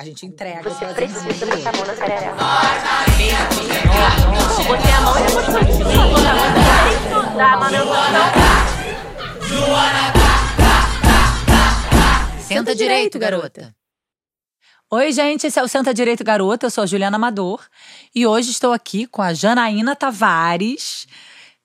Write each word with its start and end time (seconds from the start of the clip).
A 0.00 0.02
gente 0.02 0.24
entrega. 0.24 0.62
Você 0.62 0.86
precisa 0.94 1.44
botar 1.44 1.68
a 1.68 1.72
mão 1.76 1.86
na 1.86 1.94
sararela. 1.94 2.36
Botei 4.66 4.92
a 4.92 5.00
mão 5.02 5.18
e 5.18 5.22
depois 5.26 5.46
a 5.46 5.50
mão 5.52 5.60
na 6.22 6.30
estudar, 7.28 7.60
mano. 7.60 7.76
Eu 7.76 7.84
não. 7.84 7.92
Senta 12.40 12.74
direito, 12.74 13.18
garota. 13.18 13.76
Oi, 14.90 15.12
gente, 15.12 15.46
esse 15.46 15.58
é 15.58 15.62
o 15.62 15.68
Senta 15.68 15.92
Direito 15.92 16.24
Garota, 16.24 16.64
eu 16.64 16.70
sou 16.70 16.82
a 16.82 16.86
Juliana 16.86 17.16
Amador 17.16 17.62
e 18.14 18.26
hoje 18.26 18.50
estou 18.50 18.72
aqui 18.72 19.06
com 19.06 19.20
a 19.20 19.34
Janaína 19.34 19.94
Tavares, 19.94 21.06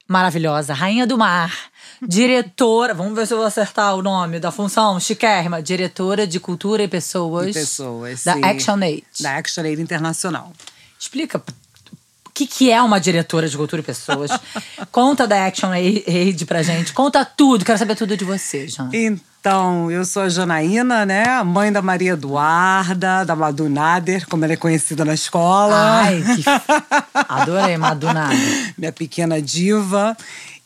maravilhosa, 0.07 0.73
rainha 0.73 1.07
do 1.07 1.17
mar, 1.17 1.71
diretora, 2.07 2.93
vamos 2.93 3.15
ver 3.15 3.27
se 3.27 3.33
eu 3.33 3.37
vou 3.37 3.45
acertar 3.45 3.95
o 3.95 4.01
nome 4.01 4.39
da 4.39 4.51
função, 4.51 4.99
chiquérrima, 4.99 5.61
diretora 5.61 6.25
de 6.25 6.39
cultura 6.39 6.83
e 6.83 6.87
pessoas, 6.87 7.49
E 7.49 7.53
pessoas, 7.53 8.23
da 8.23 8.33
sim. 8.33 8.43
ActionAid. 8.43 9.03
Da 9.19 9.37
ActionAid 9.37 9.81
Internacional. 9.81 10.51
Explica 10.99 11.37
o 11.37 12.29
que, 12.33 12.45
que 12.45 12.71
é 12.71 12.81
uma 12.81 12.99
diretora 12.99 13.47
de 13.47 13.55
cultura 13.57 13.81
e 13.81 13.85
pessoas. 13.85 14.31
Conta 14.91 15.27
da 15.27 15.45
ActionAid 15.45 16.45
pra 16.45 16.61
gente, 16.61 16.93
conta 16.93 17.23
tudo, 17.25 17.65
quero 17.65 17.77
saber 17.77 17.95
tudo 17.95 18.15
de 18.15 18.25
você, 18.25 18.67
Jana. 18.67 18.91
Então, 18.93 19.91
eu 19.91 20.03
sou 20.03 20.23
a 20.23 20.29
Janaína, 20.29 21.05
né? 21.05 21.43
Mãe 21.43 21.71
da 21.71 21.81
Maria 21.81 22.13
Eduarda, 22.13 23.23
da 23.23 23.35
Madu 23.35 23.69
Nader, 23.69 24.27
como 24.27 24.43
ela 24.43 24.53
é 24.53 24.57
conhecida 24.57 25.05
na 25.05 25.13
escola. 25.13 26.01
Ai, 26.01 26.23
que... 26.35 26.43
adorei, 27.29 27.77
Madunada. 27.77 28.35
Minha 28.75 28.91
pequena 28.91 29.39
diva. 29.39 30.17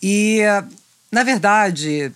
E, 0.02 0.42
na 1.12 1.24
verdade, 1.24 2.12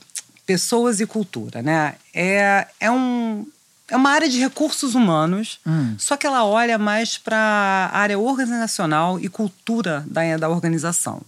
pessoas 0.45 0.99
e 0.99 1.05
cultura, 1.05 1.61
né? 1.61 1.95
É, 2.13 2.67
é, 2.79 2.91
um, 2.91 3.45
é 3.87 3.95
uma 3.95 4.11
área 4.11 4.29
de 4.29 4.39
recursos 4.39 4.93
humanos, 4.95 5.59
só 5.97 6.15
que 6.15 6.27
ela 6.27 6.45
olha 6.45 6.77
mais 6.77 7.17
para 7.17 7.37
a 7.37 7.97
área 7.97 8.19
organizacional 8.19 9.19
e 9.19 9.27
cultura 9.29 10.05
da, 10.07 10.37
da 10.37 10.49
organização. 10.49 11.21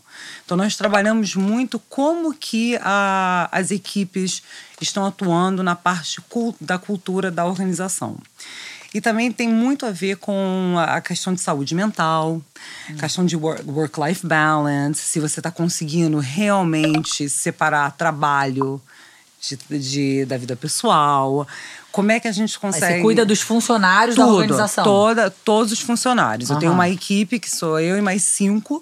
Então, 0.46 0.56
nós 0.56 0.76
trabalhamos 0.76 1.36
muito 1.36 1.80
como 1.90 2.34
que 2.34 2.78
a, 2.82 3.50
as 3.52 3.72
equipes 3.72 4.44
estão 4.80 5.06
atuando 5.06 5.64
na 5.64 5.76
parte 5.76 6.22
da 6.62 6.78
cultura 6.78 7.32
da 7.32 7.46
organização. 7.46 8.18
E 8.96 9.02
também 9.02 9.30
tem 9.30 9.50
muito 9.50 9.86
a 9.86 9.92
ver 9.92 10.16
com 10.16 10.76
a 10.80 11.02
questão 11.02 11.34
de 11.34 11.42
saúde 11.42 11.76
mental, 11.76 12.42
questão 12.98 13.26
de 13.26 13.36
wor- 13.36 13.60
work-life 13.68 14.26
balance, 14.26 15.02
se 15.02 15.20
você 15.20 15.42
está 15.42 15.52
conseguindo 15.52 16.18
realmente 16.20 17.28
separar 17.28 17.92
trabalho 17.92 18.82
de, 19.42 19.80
de- 19.80 20.26
da 20.26 20.38
vida 20.38 20.56
pessoal, 20.56 21.46
como 21.92 22.10
é 22.10 22.22
que 22.22 22.28
a 22.30 22.32
gente 22.32 22.56
Aí 22.56 22.62
consegue... 22.62 22.96
você 22.96 23.02
cuida 23.02 23.26
dos 23.26 23.42
funcionários 23.42 24.16
da 24.16 24.24
Tudo, 24.24 24.36
organização. 24.38 24.84
Toda, 24.86 25.30
todos 25.30 25.74
os 25.74 25.82
funcionários. 25.82 26.50
Eu 26.50 26.58
tenho 26.58 26.72
uma 26.72 26.88
equipe 26.90 27.38
que 27.38 27.50
sou 27.54 27.78
eu 27.80 27.98
e 27.98 28.02
mais 28.02 28.24
cinco. 28.24 28.82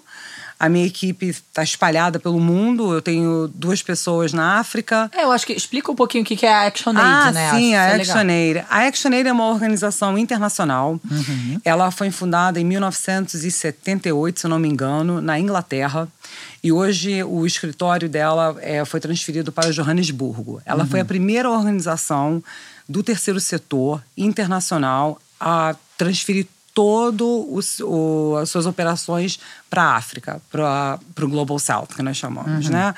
A 0.58 0.68
minha 0.68 0.86
equipe 0.86 1.26
está 1.26 1.62
espalhada 1.62 2.18
pelo 2.18 2.38
mundo. 2.40 2.94
Eu 2.94 3.02
tenho 3.02 3.48
duas 3.54 3.82
pessoas 3.82 4.32
na 4.32 4.58
África. 4.60 5.10
É, 5.14 5.24
eu 5.24 5.32
acho 5.32 5.44
que 5.46 5.52
explica 5.52 5.90
um 5.90 5.94
pouquinho 5.96 6.22
o 6.22 6.26
que 6.26 6.46
é 6.46 6.52
a 6.52 6.66
ActionAid, 6.66 7.06
ah, 7.28 7.32
né? 7.32 7.50
sim, 7.50 7.74
Acho 7.74 7.82
a 7.82 7.84
é 7.94 7.96
legal. 7.96 8.16
ActionAid. 8.16 8.64
A 8.70 8.86
ActionAid 8.86 9.28
é 9.28 9.32
uma 9.32 9.46
organização 9.48 10.16
internacional. 10.16 10.98
Uhum. 11.10 11.60
Ela 11.64 11.90
foi 11.90 12.10
fundada 12.10 12.60
em 12.60 12.64
1978, 12.64 14.40
se 14.40 14.48
não 14.48 14.58
me 14.58 14.68
engano, 14.68 15.20
na 15.20 15.38
Inglaterra. 15.38 16.08
E 16.62 16.72
hoje 16.72 17.22
o 17.22 17.44
escritório 17.46 18.08
dela 18.08 18.56
é, 18.60 18.84
foi 18.84 19.00
transferido 19.00 19.52
para 19.52 19.70
Johannesburgo. 19.72 20.62
Ela 20.64 20.84
Uhum. 20.84 20.90
foi 20.90 21.00
a 21.00 21.04
primeira 21.04 21.50
organização 21.50 22.42
do 22.88 23.02
terceiro 23.02 23.40
setor 23.40 24.02
internacional 24.16 25.20
a 25.40 25.74
transferir 25.98 26.46
todo 26.74 27.46
os, 27.54 27.78
o- 27.80 28.36
as 28.42 28.50
suas 28.50 28.66
operações 28.66 29.38
para 29.70 29.82
a 29.84 29.96
África, 29.96 30.42
para 30.50 30.98
o 31.22 31.28
Global 31.28 31.58
South, 31.58 31.86
que 31.96 32.02
nós 32.02 32.16
chamamos, 32.16 32.68
né? 32.68 32.94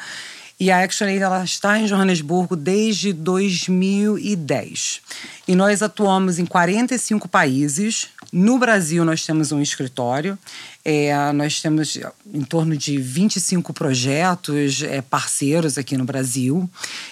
E 0.59 0.71
a 0.71 0.83
ActionAid 0.83 1.21
ela 1.23 1.45
está 1.45 1.79
em 1.79 1.85
Johannesburgo 1.85 2.57
desde 2.57 3.13
2010. 3.13 5.01
E 5.47 5.55
nós 5.55 5.83
atuamos 5.83 6.39
em 6.39 6.47
45 6.47 7.29
países. 7.29 8.09
No 8.33 8.59
Brasil, 8.59 9.05
nós 9.05 9.25
temos 9.25 9.53
um 9.53 9.61
escritório. 9.61 10.39
É, 10.85 11.31
nós 11.33 11.61
temos 11.61 11.99
em 12.33 12.43
torno 12.43 12.77
de 12.77 12.97
25 12.99 13.73
projetos 13.73 14.83
é, 14.83 15.01
parceiros 15.03 15.77
aqui 15.79 15.97
no 15.97 16.05
Brasil. 16.05 16.69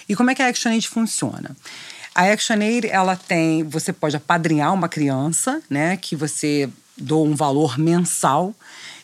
E 0.09 0.15
como 0.15 0.31
é 0.31 0.35
que 0.35 0.41
a 0.41 0.47
ActionAid 0.47 0.87
funciona? 0.87 1.55
A 2.15 2.31
ActionAid, 2.31 2.87
ela 2.87 3.15
tem, 3.15 3.63
você 3.63 3.91
pode 3.91 4.15
apadrinhar 4.15 4.73
uma 4.73 4.87
criança, 4.87 5.61
né, 5.69 5.97
que 5.97 6.15
você 6.15 6.69
doa 6.97 7.27
um 7.27 7.35
valor 7.35 7.77
mensal 7.77 8.55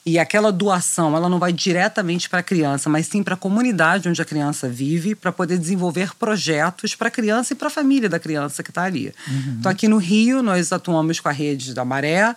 e 0.04 0.18
aquela 0.18 0.52
doação, 0.52 1.16
ela 1.16 1.30
não 1.30 1.38
vai 1.38 1.54
diretamente 1.54 2.28
para 2.28 2.40
a 2.40 2.44
criança, 2.44 2.90
mas 2.90 3.06
sim 3.06 3.22
para 3.22 3.36
a 3.36 3.38
comunidade 3.38 4.10
onde 4.10 4.20
a 4.20 4.26
criança 4.26 4.68
vive, 4.68 5.14
para 5.14 5.32
poder 5.32 5.60
desenvolver 5.60 6.16
projetos 6.16 6.96
para 6.96 7.10
a 7.10 7.12
criança 7.12 7.54
e 7.54 7.56
para 7.56 7.68
a 7.68 7.72
família 7.72 8.10
da 8.10 8.18
criança 8.18 8.64
que 8.64 8.72
está 8.72 8.84
ali. 8.84 9.14
Então, 9.60 9.72
aqui 9.72 9.88
no 9.88 9.98
Rio, 9.98 10.42
nós 10.42 10.72
atuamos 10.72 11.20
com 11.20 11.30
a 11.30 11.32
rede 11.32 11.76
da 11.76 11.86
Maré 11.86 12.36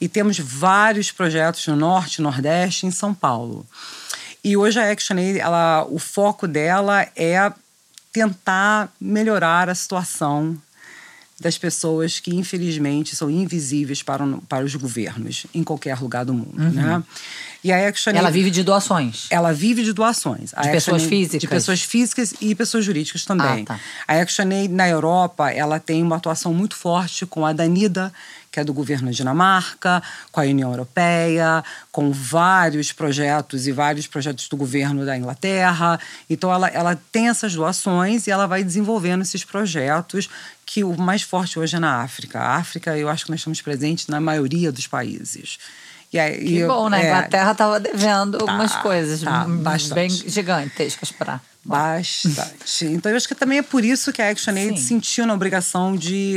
e 0.00 0.08
temos 0.08 0.38
vários 0.38 1.10
projetos 1.10 1.66
no 1.66 1.74
Norte, 1.74 2.22
Nordeste 2.22 2.86
e 2.86 2.88
em 2.88 2.92
São 2.92 3.12
Paulo. 3.12 3.66
E 4.44 4.56
hoje 4.56 4.78
a 4.78 4.92
ActionAid, 4.92 5.40
ela, 5.40 5.84
o 5.90 5.98
foco 5.98 6.46
dela 6.46 7.08
é 7.16 7.52
tentar 8.12 8.92
melhorar 9.00 9.68
a 9.68 9.74
situação 9.74 10.56
das 11.40 11.56
pessoas 11.56 12.20
que, 12.20 12.34
infelizmente, 12.36 13.16
são 13.16 13.30
invisíveis 13.30 14.02
para, 14.02 14.26
para 14.46 14.62
os 14.62 14.74
governos 14.74 15.46
em 15.54 15.64
qualquer 15.64 15.98
lugar 15.98 16.22
do 16.22 16.34
mundo. 16.34 16.58
Né? 16.58 17.02
E 17.64 17.72
a 17.72 17.88
ActionAid, 17.88 18.18
Ela 18.22 18.30
vive 18.30 18.50
de 18.50 18.62
doações. 18.62 19.26
ela 19.30 19.50
vive 19.50 19.82
de 19.82 19.94
doações. 19.94 20.52
A 20.54 20.62
De 20.62 20.70
pessoas 20.70 21.02
físicas? 21.02 21.40
De 21.40 21.48
pessoas 21.48 21.80
físicas 21.80 22.34
e 22.42 22.54
pessoas 22.54 22.84
jurídicas 22.84 23.24
também. 23.24 23.62
Ah, 23.62 23.64
tá. 23.74 23.80
A 24.06 24.20
ActionAid 24.20 24.68
na 24.68 24.86
Europa, 24.86 25.50
ela 25.50 25.80
tem 25.80 26.02
uma 26.02 26.16
atuação 26.16 26.52
muito 26.52 26.76
forte 26.76 27.24
com 27.24 27.46
a 27.46 27.54
Danida, 27.54 28.12
que 28.50 28.58
é 28.58 28.64
do 28.64 28.74
governo 28.74 29.06
da 29.06 29.12
Dinamarca, 29.12 30.02
com 30.32 30.40
a 30.40 30.44
União 30.44 30.70
Europeia, 30.70 31.62
com 31.92 32.10
vários 32.10 32.92
projetos 32.92 33.66
e 33.66 33.72
vários 33.72 34.06
projetos 34.08 34.48
do 34.48 34.56
governo 34.56 35.04
da 35.06 35.16
Inglaterra. 35.16 36.00
Então, 36.28 36.52
ela, 36.52 36.68
ela 36.68 37.00
tem 37.12 37.28
essas 37.28 37.54
doações 37.54 38.26
e 38.26 38.30
ela 38.30 38.46
vai 38.46 38.64
desenvolvendo 38.64 39.22
esses 39.22 39.44
projetos 39.44 40.28
que 40.66 40.82
o 40.82 40.96
mais 41.00 41.22
forte 41.22 41.58
hoje 41.58 41.76
é 41.76 41.78
na 41.78 42.02
África. 42.02 42.40
A 42.40 42.56
África, 42.56 42.96
eu 42.96 43.08
acho 43.08 43.24
que 43.24 43.30
nós 43.30 43.40
estamos 43.40 43.60
presentes 43.60 44.08
na 44.08 44.20
maioria 44.20 44.72
dos 44.72 44.86
países. 44.86 45.58
E 46.12 46.18
aí, 46.18 46.44
Que 46.44 46.56
eu- 46.58 46.68
bom, 46.68 46.88
né? 46.88 46.96
A 46.96 47.00
é, 47.02 47.06
Inglaterra 47.06 47.54
tava 47.54 47.78
devendo 47.78 48.36
algumas 48.40 48.74
coisas 48.76 49.20
tá, 49.22 49.44
bastante. 49.48 49.94
bem 49.94 50.10
gigantescas 50.10 51.12
para. 51.12 51.40
Bastante. 51.64 52.86
Então, 52.90 53.12
eu 53.12 53.16
acho 53.16 53.28
que 53.28 53.34
também 53.34 53.58
é 53.58 53.62
por 53.62 53.84
isso 53.84 54.12
que 54.12 54.20
a 54.20 54.30
ActionAid 54.30 54.78
Sim. 54.80 54.86
sentiu 54.86 55.24
na 55.26 55.34
obrigação 55.34 55.94
de. 55.96 56.34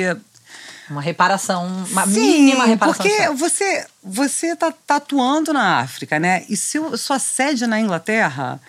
Uma 0.89 1.01
reparação, 1.01 1.65
uma 1.89 2.05
Sim, 2.05 2.19
mínima 2.19 2.65
reparação. 2.65 3.03
Porque 3.03 3.15
social. 3.15 3.35
você, 3.35 3.87
você 4.03 4.55
tá, 4.55 4.71
tá 4.85 4.97
atuando 4.97 5.53
na 5.53 5.79
África, 5.79 6.19
né? 6.19 6.45
E 6.49 6.57
se 6.57 6.77
sua 6.97 7.19
sede 7.19 7.63
é 7.63 7.67
na 7.67 7.79
Inglaterra, 7.79 8.59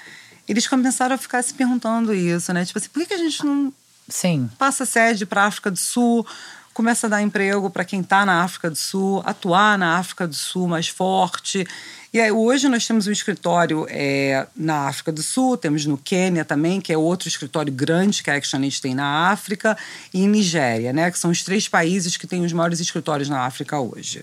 eles 0.48 0.66
começaram 0.66 1.14
a 1.14 1.19
ficar 1.19 1.42
se 1.42 1.54
perguntando 1.54 2.14
isso, 2.14 2.52
né? 2.52 2.64
Tipo 2.64 2.78
assim, 2.78 2.88
por 2.88 3.00
que, 3.00 3.08
que 3.08 3.14
a 3.14 3.19
gente 3.19 3.44
não 3.44 3.72
Sim. 4.08 4.48
passa 4.58 4.84
sede 4.84 5.26
para 5.26 5.42
a 5.42 5.47
África 5.47 5.70
do 5.70 5.78
Sul, 5.78 6.26
começa 6.72 7.06
a 7.06 7.10
dar 7.10 7.22
emprego 7.22 7.70
para 7.70 7.84
quem 7.84 8.00
está 8.00 8.26
na 8.26 8.42
África 8.42 8.69
do 8.69 8.76
Sul, 8.76 9.22
atuar 9.25 9.78
na 9.78 9.98
África 9.98 10.26
do 10.26 10.34
Sul 10.34 10.69
mais 10.69 10.88
forte. 10.88 11.66
E 12.14 12.20
aí, 12.20 12.30
hoje 12.30 12.69
nós 12.69 12.86
temos 12.86 13.08
um 13.08 13.10
escritório 13.10 13.88
é, 13.91 14.47
na 14.56 14.86
África 14.86 15.10
do 15.10 15.20
Sul, 15.20 15.56
temos 15.56 15.84
no 15.84 15.98
Quênia 15.98 16.44
também, 16.44 16.80
que 16.80 16.92
é 16.92 16.97
outro 16.97 17.26
escritório 17.26 17.72
grande 17.72 18.22
que 18.22 18.30
a 18.30 18.36
ActionAid 18.36 18.80
tem 18.80 18.94
na 18.94 19.32
África, 19.32 19.76
e 20.12 20.22
em 20.22 20.28
Nigéria, 20.28 20.92
né, 20.92 21.10
que 21.10 21.19
são 21.19 21.32
os 21.32 21.42
três 21.42 21.66
países 21.66 22.16
que 22.16 22.25
têm 22.25 22.44
os 22.44 22.52
maiores 22.52 22.78
escritórios 22.78 23.28
na 23.28 23.41
África 23.41 23.81
hoje. 23.81 24.22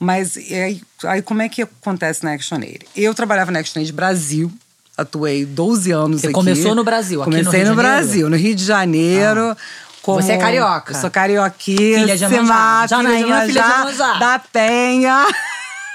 Mas 0.00 0.36
aí, 0.36 0.82
aí 1.04 1.22
como 1.22 1.42
é 1.42 1.48
que 1.48 1.62
acontece 1.62 2.24
na 2.24 2.32
ActionAid? 2.32 2.80
Eu 2.96 3.14
trabalhava 3.14 3.52
na 3.52 3.60
ActionAid 3.60 3.92
Brasil, 3.92 4.50
atuei 4.98 5.44
12 5.46 5.92
anos 5.92 6.22
Você 6.22 6.26
aqui. 6.26 6.34
começou 6.34 6.74
no 6.74 6.82
Brasil, 6.82 7.22
aqui 7.22 7.30
no 7.30 7.36
Comecei 7.36 7.60
no 7.60 7.66
Janeiro? 7.66 7.82
Brasil, 7.82 8.28
no 8.30 8.36
Rio 8.36 8.54
de 8.56 8.64
Janeiro. 8.64 9.56
como- 10.02 10.20
Você 10.20 10.32
é 10.32 10.38
carioca. 10.38 10.92
Sou 10.94 11.08
carioquíssima. 11.10 12.00
Filha 12.00 12.14
de. 12.16 12.88
Janaína, 12.88 13.46
filha 13.46 13.46
de 13.46 13.58
Iemanjá. 13.58 14.18
Da 14.18 14.38
Penha. 14.40 15.24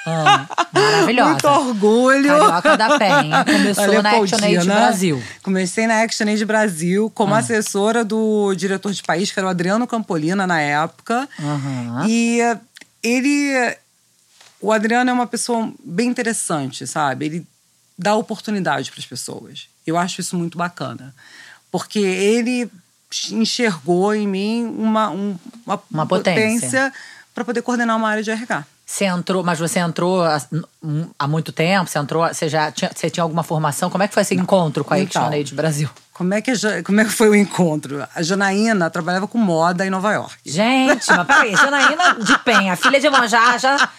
Ah, 0.06 0.48
maravilhosa. 0.74 1.30
Muito 1.31 1.48
orgulho. 1.48 2.27
Carioca 2.38 2.77
da 2.77 2.98
Penha. 2.98 3.45
Começou 3.45 3.92
Da 3.94 4.01
na 4.03 4.09
ActionAid 4.18 4.51
Leopoldina. 4.53 4.75
Brasil. 4.75 5.24
Comecei 5.44 5.88
na 5.88 6.01
ActionAid 6.01 6.44
Brasil 6.45 7.12
como 7.13 7.36
Ah. 7.36 7.38
assessora 7.39 8.03
do 8.03 8.53
diretor 8.56 8.92
de 8.92 9.03
país, 9.03 9.31
que 9.31 9.39
era 9.39 9.48
o 9.48 9.50
Adriano 9.50 9.86
Campolina 9.86 10.48
na 10.48 10.59
época. 10.59 11.27
Aham. 11.39 12.06
E 12.07 12.39
ele. 13.03 13.75
O 14.59 14.71
Adriano 14.71 15.09
é 15.09 15.13
uma 15.13 15.27
pessoa 15.27 15.71
bem 15.83 16.07
interessante, 16.09 16.86
sabe? 16.88 17.25
Ele 17.25 17.48
dá 17.98 18.15
oportunidade 18.15 18.92
para 18.92 19.00
as 19.00 19.06
pessoas. 19.06 19.68
Eu 19.86 19.98
acho 19.98 20.21
isso 20.21 20.36
muito 20.38 20.57
bacana. 20.57 21.13
Porque 21.71 22.00
ele 22.00 22.69
enxergou 23.31 24.13
em 24.13 24.27
mim 24.27 24.65
uma, 24.77 25.09
um- 25.09 25.38
uma, 25.65 25.81
Uma 25.92 26.06
potência. 26.07 26.94
para 27.33 27.44
poder 27.45 27.62
coordenar 27.62 27.98
uma 27.98 28.09
área 28.09 28.24
de 28.24 28.30
RH. 28.31 28.65
Você 28.92 29.06
entrou, 29.06 29.42
mas 29.42 29.58
você 29.58 29.80
entrou 29.80 30.22
há, 30.22 30.42
há 31.18 31.26
muito 31.26 31.54
tempo? 31.54 31.90
Você 31.90 31.98
entrou, 31.98 32.28
você 32.28 32.50
já 32.50 32.70
tinha, 32.74 32.92
você 32.94 33.10
tinha 33.10 33.24
alguma 33.24 33.42
formação? 33.42 33.90
Como 33.90 34.04
é 34.04 34.08
que 34.08 34.14
foi 34.14 34.22
esse 34.22 34.36
encontro 34.36 34.84
com 34.84 34.94
a 34.94 35.00
Então. 35.00 35.22
ActionAid 35.22 35.56
Brasil? 35.56 35.90
Como 36.14 36.34
é, 36.34 36.42
que 36.42 36.52
como 36.84 37.00
é 37.00 37.06
que 37.06 37.10
foi 37.10 37.30
o 37.30 37.36
encontro? 37.36 38.06
A 38.14 38.22
Janaína 38.22 38.90
trabalhava 38.90 39.30
com 39.30 39.38
moda 39.38 39.86
em 39.86 39.90
Nova 39.90 40.12
York. 40.12 40.36
Gente, 40.46 41.08
mas 41.08 41.26
peraí, 41.26 41.56
Janaína 41.56 42.16
de 42.16 42.38
Penha, 42.40 42.76
filha 42.76 43.00
de 43.00 43.10
Manjá, 43.10 43.58
já 43.58 43.90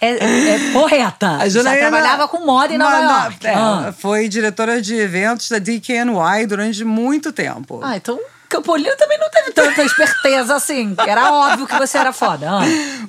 é, 0.00 0.08
é, 0.08 0.48
é 0.50 0.72
porreta. 0.72 1.30
A 1.38 1.48
Janaína 1.48 1.80
já 1.82 1.88
trabalhava 1.90 2.28
com 2.28 2.46
moda 2.46 2.72
em 2.72 2.78
Nova 2.78 3.02
Mas, 3.02 3.22
York. 3.24 3.44
é, 3.48 3.54
Ah. 3.54 3.92
Foi 3.98 4.28
diretora 4.28 4.80
de 4.80 4.94
eventos 4.94 5.48
da 5.48 5.58
DKNY 5.58 6.46
durante 6.46 6.84
muito 6.84 7.32
tempo. 7.32 7.80
Ah, 7.82 7.96
então 7.96 8.16
Campolino 8.48 8.96
também 8.96 9.18
não 9.18 9.30
teve 9.30 9.52
tanta 9.52 9.82
esperteza 9.84 10.54
assim. 10.56 10.94
Era 11.06 11.32
óbvio 11.32 11.66
que 11.66 11.78
você 11.78 11.98
era 11.98 12.12
foda. 12.12 12.50
Ah. 12.50 12.60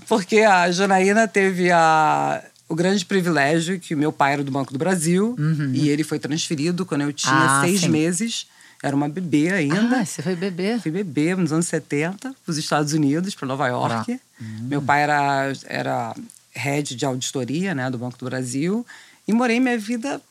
Porque 0.07 0.39
a 0.39 0.69
Janaína 0.71 1.27
teve 1.27 1.71
a, 1.71 2.41
o 2.67 2.75
grande 2.75 3.05
privilégio 3.05 3.79
que 3.79 3.95
meu 3.95 4.11
pai 4.11 4.33
era 4.33 4.43
do 4.43 4.51
Banco 4.51 4.73
do 4.73 4.79
Brasil 4.79 5.35
e 5.73 5.89
ele 5.89 6.03
foi 6.03 6.19
transferido 6.19 6.85
quando 6.85 7.01
eu 7.01 7.13
tinha 7.13 7.33
Uhum. 7.33 7.41
Ah, 7.41 7.61
seis 7.63 7.81
sim. 7.81 7.87
meses. 7.89 8.47
Era 8.81 8.95
uma 8.95 9.09
bebê 9.09 9.51
ainda. 9.51 9.97
Ah, 9.99 10.05
você 10.05 10.21
foi 10.21 10.35
beber. 10.35 10.79
Fui 10.79 10.89
bebê 10.91 11.35
nos 11.35 11.51
anos 11.51 11.67
70 11.67 12.17
para 12.17 12.51
os 12.51 12.57
Estados 12.57 12.93
Unidos, 12.93 13.35
para 13.35 13.47
Nova 13.47 13.67
York. 13.67 14.11
Uhum. 14.39 14.47
Meu 14.69 14.81
pai 14.81 15.03
era, 15.03 15.51
era 15.65 16.15
head 16.53 16.95
de 16.95 17.05
auditoria 17.05 17.75
né, 17.75 17.89
do 17.89 17.97
Banco 17.97 18.17
do 18.17 18.25
Brasil 18.25 18.85
e 19.27 19.33
morei 19.33 19.59
minha 19.59 19.77
vida 19.77 20.21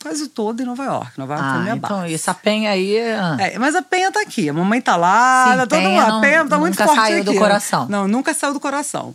quase 0.00 0.28
toda 0.28 0.62
em 0.62 0.66
Nova 0.66 0.84
York. 0.84 1.18
Nova 1.18 1.34
York 1.34 1.48
foi 1.48 1.58
Ah, 1.58 1.62
minha 1.62 1.74
então 1.76 2.00
base. 2.00 2.14
essa 2.14 2.32
penha 2.34 2.70
aí. 2.70 2.98
ah. 3.12 3.36
É, 3.40 3.58
mas 3.58 3.74
a 3.74 3.82
Penha 3.82 4.10
tá 4.12 4.20
aqui, 4.20 4.48
a 4.48 4.52
mamãe 4.52 4.80
tá 4.80 4.96
lá, 4.96 5.44
Sim, 5.52 5.56
tá 5.58 5.66
todo 5.66 5.78
Penha 5.78 5.88
mundo. 5.90 6.08
não- 6.08 6.18
A 6.18 6.20
Penha 6.20 6.46
tá 6.46 6.58
muito 6.58 6.72
nunca 6.78 6.84
forte 6.86 7.00
saiu 7.00 7.24
do 7.24 7.30
aqui. 7.30 7.38
coração. 7.40 7.86
Não, 7.88 8.06
nunca 8.08 8.32
saiu 8.34 8.52
do 8.52 8.60
coração. 8.60 9.14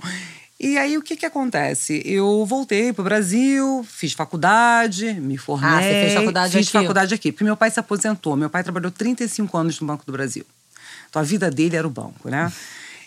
E 0.59 0.77
aí, 0.77 0.97
o 0.97 1.01
que 1.01 1.15
que 1.18 1.25
acontece? 1.25 2.01
Eu 2.06 2.45
voltei 2.45 2.94
pro 2.94 3.03
Brasil, 3.03 3.85
fiz 3.89 4.13
faculdade, 4.13 5.13
me 5.15 5.38
formei. 5.38 5.69
Ah, 5.69 5.81
você 5.81 5.89
fez 5.89 6.13
faculdade 6.13 6.53
Fiz 6.57 6.68
aqui. 6.68 6.77
faculdade 6.77 7.13
aqui, 7.13 7.31
porque 7.31 7.44
meu 7.44 7.57
pai 7.57 7.69
se 7.69 7.79
aposentou. 7.79 8.36
Meu 8.38 8.50
pai 8.50 8.63
trabalhou 8.63 8.89
35 8.91 9.57
anos 9.57 9.79
no 9.81 9.88
Banco 9.88 10.06
do 10.06 10.12
Brasil. 10.13 10.45
Então, 11.09 11.21
a 11.21 11.25
vida 11.25 11.51
dele 11.51 11.75
era 11.75 11.86
o 11.86 11.89
banco, 11.89 12.29
né? 12.29 12.51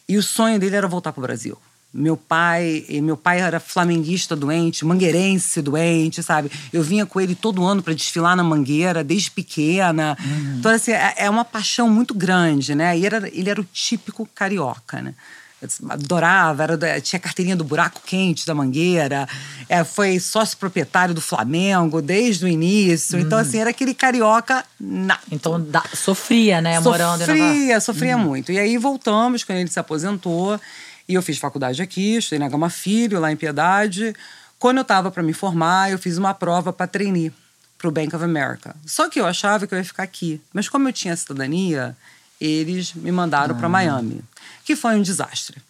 E 0.09 0.17
o 0.19 0.23
sonho 0.23 0.59
dele 0.59 0.77
era 0.77 0.87
voltar 0.87 1.13
pro 1.13 1.23
Brasil. 1.23 1.57
Meu 1.99 2.17
pai, 2.17 2.85
e 2.89 3.01
meu 3.01 3.17
pai 3.17 3.41
era 3.41 3.59
flamenguista 3.59 4.37
doente, 4.37 4.85
mangueirense 4.85 5.63
doente, 5.63 6.23
sabe? 6.23 6.51
Eu 6.73 6.83
vinha 6.83 7.07
com 7.07 7.21
ele 7.21 7.35
todo 7.35 7.65
ano 7.65 7.83
para 7.83 7.95
desfilar 7.95 8.37
na 8.37 8.45
Mangueira, 8.45 9.03
desde 9.03 9.31
pequena. 9.31 10.17
Então, 10.59 10.71
assim, 10.71 10.93
é 10.93 11.15
é 11.17 11.31
uma 11.31 11.45
paixão 11.45 11.89
muito 11.89 12.13
grande, 12.15 12.75
né? 12.75 12.99
E 12.99 13.07
era, 13.07 13.29
ele 13.33 13.49
era 13.49 13.61
o 13.61 13.65
típico 13.73 14.29
carioca, 14.35 15.01
né? 15.01 15.15
Eu 15.63 15.69
adorava, 15.89 16.63
era, 16.65 16.77
da- 16.77 17.01
tinha 17.01 17.19
carteirinha 17.19 17.57
do 17.57 17.65
buraco 17.65 18.03
quente 18.05 18.47
da 18.47 18.55
Mangueira, 18.55 19.27
é, 19.71 19.83
foi 19.85 20.21
sócio 20.21 20.55
proprietário 20.59 21.15
do 21.15 21.21
Flamengo 21.23 22.03
desde 22.03 22.45
o 22.45 22.49
início. 22.49 23.19
Então, 23.19 23.39
assim, 23.39 23.59
era 23.59 23.71
aquele 23.71 23.95
carioca 23.95 24.63
na, 24.79 25.19
Então 25.33 25.59
da- 25.59 25.83
sofria, 25.95 26.61
né? 26.61 26.79
Morando 26.81 27.23
em 27.23 27.27
Nova 27.27 27.39
York. 27.39 27.55
Sofria, 27.55 27.81
sofria 27.81 28.19
muito. 28.19 28.53
E 28.53 28.59
aí 28.59 28.77
voltamos 28.77 29.43
quando 29.45 29.59
ele 29.59 29.71
se 29.71 29.81
aposentou. 29.81 30.61
E 31.09 31.15
eu 31.15 31.23
fiz 31.23 31.39
faculdade 31.39 31.81
aqui, 31.83 32.17
estudei 32.17 32.39
na 32.39 32.49
Gama 32.49 32.69
Filho, 32.71 33.21
lá 33.21 33.31
em 33.31 33.37
Piedade. 33.37 34.15
Quando 34.59 34.79
eu 34.79 34.83
estava 34.83 35.11
para 35.11 35.23
me 35.23 35.33
formar, 35.33 35.91
eu 35.91 35.99
fiz 35.99 36.17
uma 36.19 36.35
prova 36.35 36.73
para 36.73 36.87
trainee 36.87 37.33
para 37.79 37.89
o 37.89 37.91
Bank 37.93 38.15
of 38.17 38.25
America. 38.25 38.75
Só 38.87 39.09
que 39.09 39.21
eu 39.21 39.27
achava 39.27 39.67
que 39.67 39.75
eu 39.75 39.79
ia 39.79 39.85
ficar 39.85 40.03
aqui. 40.03 40.41
Mas 40.53 40.69
como 40.69 40.89
eu 40.89 40.93
tinha 40.93 41.15
cidadania, 41.15 41.97
eles 42.41 42.93
me 42.95 43.13
mandaram 43.13 43.55
Ah. 43.55 43.59
para 43.59 43.69
Miami, 43.69 44.21
que 44.65 44.75
foi 44.75 44.97
um 44.97 45.03
desastre. 45.03 45.61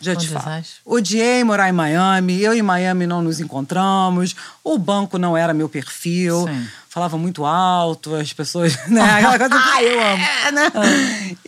Já 0.00 0.12
um 0.12 0.16
te 0.16 0.28
falo. 0.28 0.40
desastre? 0.44 0.80
Odiei 0.84 1.44
morar 1.44 1.68
em 1.68 1.72
Miami. 1.72 2.40
Eu 2.40 2.54
e 2.54 2.62
Miami 2.62 3.06
não 3.06 3.22
nos 3.22 3.38
encontramos. 3.38 4.34
O 4.64 4.78
banco 4.78 5.18
não 5.18 5.36
era 5.36 5.52
meu 5.54 5.68
perfil. 5.68 6.46
Sim. 6.48 6.68
Falava 6.92 7.16
muito 7.16 7.46
alto, 7.46 8.16
as 8.16 8.32
pessoas. 8.32 8.76
Né? 8.88 9.00
Aquela 9.00 9.38
coisa, 9.38 9.54
Ah, 9.54 9.82
eu 9.82 10.00
amo. 10.02 10.22
É, 10.24 10.52
né? 10.52 10.72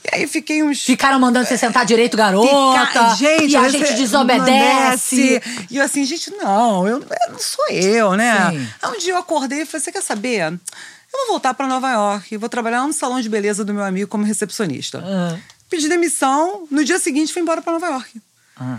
E 0.04 0.16
aí 0.16 0.26
fiquei 0.28 0.62
uns. 0.62 0.84
Ficaram 0.84 1.18
mandando 1.18 1.46
você 1.48 1.58
sentar 1.58 1.84
direito, 1.84 2.16
garota. 2.16 2.86
Fica- 2.86 3.14
gente, 3.16 3.50
e 3.52 3.56
a 3.56 3.68
gente 3.68 3.92
desobedece. 3.94 5.42
E 5.68 5.76
eu 5.76 5.84
assim, 5.84 6.04
gente, 6.04 6.30
não, 6.30 6.86
eu, 6.86 7.00
eu 7.00 7.32
não 7.32 7.38
sou 7.40 7.68
eu, 7.70 8.12
né? 8.14 8.50
Sim. 8.52 8.68
Aí 8.82 8.90
um 8.92 8.98
dia 8.98 9.12
eu 9.14 9.18
acordei 9.18 9.62
e 9.62 9.66
falei: 9.66 9.82
você 9.84 9.90
quer 9.90 10.02
saber? 10.02 10.42
Eu 10.52 11.18
vou 11.18 11.26
voltar 11.28 11.54
para 11.54 11.66
Nova 11.66 11.90
York, 11.90 12.36
vou 12.36 12.48
trabalhar 12.48 12.86
no 12.86 12.92
salão 12.92 13.20
de 13.20 13.28
beleza 13.28 13.64
do 13.64 13.74
meu 13.74 13.84
amigo 13.84 14.08
como 14.08 14.24
recepcionista. 14.24 15.02
Ah. 15.04 15.36
Pedi 15.68 15.88
demissão, 15.88 16.66
no 16.70 16.84
dia 16.84 16.98
seguinte 16.98 17.32
fui 17.32 17.42
embora 17.42 17.60
para 17.60 17.72
Nova 17.72 17.86
York. 17.86 18.22
Ah. 18.56 18.78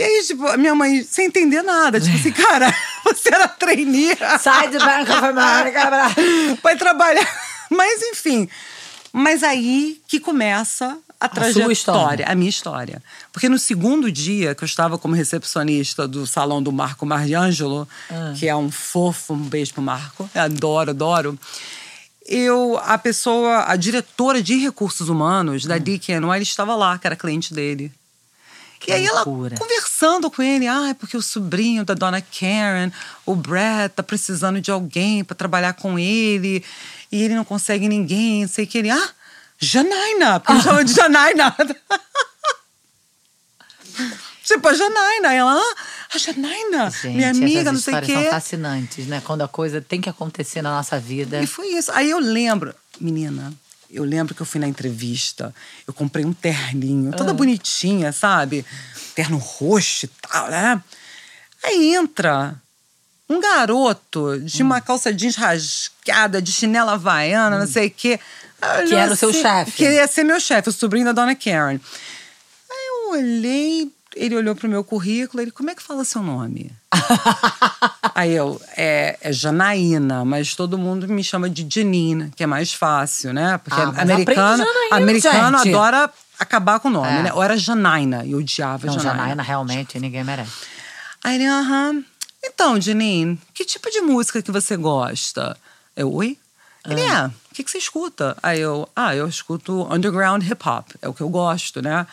E 0.00 0.02
aí, 0.02 0.24
tipo, 0.26 0.46
a 0.46 0.56
minha 0.56 0.74
mãe, 0.74 1.04
sem 1.04 1.26
entender 1.26 1.60
nada, 1.60 2.00
tipo 2.00 2.16
assim, 2.16 2.32
cara, 2.32 2.74
você 3.04 3.28
era 3.34 3.46
trainee. 3.46 4.16
Sai 4.40 4.70
do 4.70 4.78
Banco 4.78 5.12
of 5.12 5.24
America. 5.26 5.90
vai 6.62 6.74
trabalhar. 6.78 7.28
Mas 7.70 8.00
enfim. 8.04 8.48
Mas 9.12 9.42
aí 9.42 10.00
que 10.08 10.18
começa 10.18 10.96
a, 11.20 11.28
trajetória, 11.28 11.70
história. 11.72 12.26
a 12.26 12.34
minha 12.34 12.48
história. 12.48 13.02
Porque 13.30 13.46
no 13.48 13.58
segundo 13.58 14.10
dia 14.10 14.54
que 14.54 14.64
eu 14.64 14.66
estava 14.66 14.96
como 14.96 15.14
recepcionista 15.14 16.08
do 16.08 16.26
salão 16.26 16.62
do 16.62 16.72
Marco 16.72 17.04
Mariangelo, 17.04 17.86
Ah. 18.10 18.32
que 18.38 18.48
é 18.48 18.56
um 18.56 18.70
fofo, 18.70 19.34
um 19.34 19.48
beijo 19.48 19.74
pro 19.74 19.82
Marco, 19.82 20.30
eu 20.34 20.40
adoro, 20.40 20.90
adoro. 20.92 21.38
Eu, 22.26 22.80
a 22.84 22.96
pessoa, 22.96 23.64
a 23.66 23.76
diretora 23.76 24.42
de 24.42 24.56
recursos 24.56 25.08
humanos 25.10 25.64
Hum. 25.64 25.68
da 25.68 25.76
DKNY 25.78 26.40
estava 26.42 26.74
lá, 26.74 26.96
que 26.98 27.06
era 27.06 27.16
cliente 27.16 27.52
dele. 27.52 27.92
E 28.86 28.92
aí 28.92 29.06
ela 29.06 29.24
conversando 29.24 30.30
com 30.30 30.42
ele, 30.42 30.66
ah, 30.66 30.88
é 30.90 30.94
porque 30.94 31.16
o 31.16 31.22
sobrinho 31.22 31.84
da 31.84 31.94
dona 31.94 32.20
Karen, 32.20 32.90
o 33.26 33.34
Brad, 33.34 33.90
tá 33.90 34.02
precisando 34.02 34.60
de 34.60 34.70
alguém 34.70 35.22
para 35.22 35.34
trabalhar 35.36 35.74
com 35.74 35.98
ele 35.98 36.64
e 37.12 37.22
ele 37.22 37.34
não 37.34 37.44
consegue 37.44 37.88
ninguém, 37.88 38.42
não 38.42 38.48
sei 38.48 38.64
o 38.64 38.68
que 38.68 38.78
ele, 38.78 38.90
ah, 38.90 39.10
Janaina, 39.58 40.40
porque 40.40 40.52
ele 40.52 40.62
chama 40.62 40.84
de 40.84 40.92
Janaina. 40.94 41.56
tipo, 44.44 44.68
a 44.68 44.74
Janaina, 44.74 45.32
ela, 45.34 45.60
ah, 45.60 45.74
a 46.14 46.18
Janaina, 46.18 46.90
Gente, 46.90 47.16
minha 47.16 47.30
amiga, 47.30 47.72
não 47.72 47.78
sei 47.78 47.94
o 47.94 47.98
histórias 47.98 48.10
são 48.10 48.22
quê. 48.22 48.30
fascinantes, 48.30 49.06
né? 49.06 49.22
Quando 49.24 49.42
a 49.42 49.48
coisa 49.48 49.80
tem 49.80 50.00
que 50.00 50.08
acontecer 50.08 50.62
na 50.62 50.70
nossa 50.70 50.98
vida. 50.98 51.42
E 51.42 51.46
foi 51.46 51.68
isso. 51.68 51.92
Aí 51.92 52.10
eu 52.10 52.18
lembro, 52.18 52.74
menina, 52.98 53.52
eu 53.92 54.04
lembro 54.04 54.34
que 54.34 54.40
eu 54.42 54.46
fui 54.46 54.60
na 54.60 54.68
entrevista, 54.68 55.54
eu 55.86 55.92
comprei 55.92 56.24
um 56.24 56.32
terninho, 56.32 57.10
Ah. 57.12 57.16
toda 57.16 57.32
bonitinha, 57.34 58.12
sabe? 58.12 58.64
Terno 59.14 59.36
roxo 59.38 60.06
e 60.06 60.08
tal, 60.08 60.48
né? 60.48 60.82
Aí 61.64 61.94
entra 61.94 62.54
um 63.28 63.40
garoto 63.40 64.40
de 64.40 64.62
Hum. 64.62 64.66
uma 64.66 64.80
calça 64.80 65.12
jeans 65.12 65.36
rasgada, 65.36 66.40
de 66.42 66.50
chinela 66.52 66.92
havaiana, 66.94 67.58
não 67.58 67.66
sei 67.66 67.88
o 67.88 67.90
quê. 67.90 68.18
Olhou 68.80 68.98
Hum. 68.98 69.02
era 69.02 69.12
o 69.12 69.16
seu 69.16 69.32
chefe. 69.32 69.72
Que 69.72 69.84
ia 69.90 70.06
ser 70.06 70.24
meu 70.24 70.40
chefe, 70.40 70.68
o 70.68 70.72
sobrinho 70.72 71.04
da 71.06 71.12
dona 71.12 71.34
Karen. 71.34 71.78
Aí 72.70 72.86
eu 72.88 73.10
olhei, 73.12 73.90
ele 74.16 74.36
olhou 74.36 74.54
pro 74.54 74.68
meu 74.68 74.82
currículo, 74.84 75.42
ele, 75.42 75.50
como 75.50 75.70
é 75.70 75.74
que 75.74 75.82
fala 75.82 76.04
seu 76.04 76.22
nome? 76.22 76.70
Aí 78.14 78.32
eu, 78.34 78.60
é, 78.76 79.18
é 79.20 79.32
Janaína, 79.32 80.24
mas 80.24 80.54
todo 80.54 80.76
mundo 80.78 81.06
me 81.08 81.22
chama 81.24 81.48
de 81.48 81.66
Janine, 81.68 82.30
que 82.36 82.42
é 82.42 82.46
mais 82.46 82.72
fácil, 82.74 83.32
né? 83.32 83.58
Porque 83.58 83.80
Ah, 83.80 84.02
americano, 84.02 84.64
Janaína, 84.64 84.96
americano 84.96 85.58
gente. 85.58 85.68
adora 85.74 86.10
acabar 86.38 86.80
com 86.80 86.88
o 86.88 86.90
nome, 86.90 87.08
É. 87.18 87.22
né? 87.24 87.32
Ou 87.32 87.42
era 87.42 87.56
Janaína, 87.56 88.24
e 88.24 88.32
eu 88.32 88.38
odiava 88.38 88.86
Não, 88.86 88.94
Janaína. 88.94 89.18
Janaína, 89.20 89.42
realmente, 89.42 89.98
ninguém 89.98 90.24
merece. 90.24 90.50
Aí 91.22 91.36
ele, 91.36 91.46
aham. 91.46 92.04
Então, 92.42 92.80
Janine, 92.80 93.38
que 93.54 93.64
tipo 93.64 93.90
de 93.90 94.00
música 94.00 94.42
que 94.42 94.50
você 94.50 94.76
gosta? 94.76 95.56
Eu, 95.94 96.12
oi? 96.12 96.38
Ele, 96.88 97.02
é, 97.02 97.26
o 97.26 97.54
que, 97.54 97.62
que 97.62 97.70
você 97.70 97.76
escuta? 97.76 98.34
Aí 98.42 98.58
eu, 98.58 98.88
ah, 98.96 99.14
eu 99.14 99.28
escuto 99.28 99.86
underground 99.92 100.42
hip 100.42 100.66
hop, 100.66 100.88
é 101.02 101.08
o 101.08 101.12
que 101.12 101.20
eu 101.20 101.28
gosto, 101.28 101.82
né? 101.82 102.06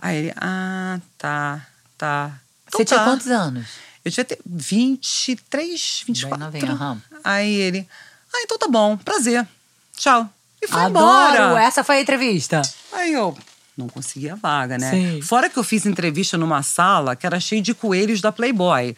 Aí 0.00 0.16
ele, 0.16 0.34
ah, 0.36 0.98
tá, 1.18 1.66
tá. 1.98 2.32
Então 2.66 2.78
Você 2.78 2.84
tinha 2.84 2.98
tá. 3.00 3.04
quantos 3.04 3.26
anos? 3.26 3.66
Eu 4.02 4.24
ter 4.24 4.38
23, 4.46 6.04
24. 6.06 6.38
novinha, 6.38 6.72
aham. 6.72 7.02
Aí 7.22 7.52
ele, 7.52 7.86
ah, 8.32 8.40
então 8.42 8.58
tá 8.58 8.66
bom, 8.66 8.96
prazer. 8.96 9.46
Tchau. 9.96 10.28
E 10.62 10.66
foi 10.66 10.82
Adoro! 10.82 11.34
embora. 11.34 11.62
Essa 11.62 11.84
foi 11.84 11.96
a 11.96 12.00
entrevista. 12.00 12.62
Aí 12.92 13.12
eu 13.12 13.36
não 13.76 13.88
consegui 13.88 14.28
a 14.30 14.34
vaga, 14.34 14.78
né? 14.78 14.90
Sim. 14.90 15.22
Fora 15.22 15.48
que 15.48 15.58
eu 15.58 15.64
fiz 15.64 15.84
entrevista 15.84 16.38
numa 16.38 16.62
sala 16.62 17.16
que 17.16 17.26
era 17.26 17.40
cheia 17.40 17.60
de 17.60 17.74
coelhos 17.74 18.20
da 18.20 18.32
Playboy. 18.32 18.96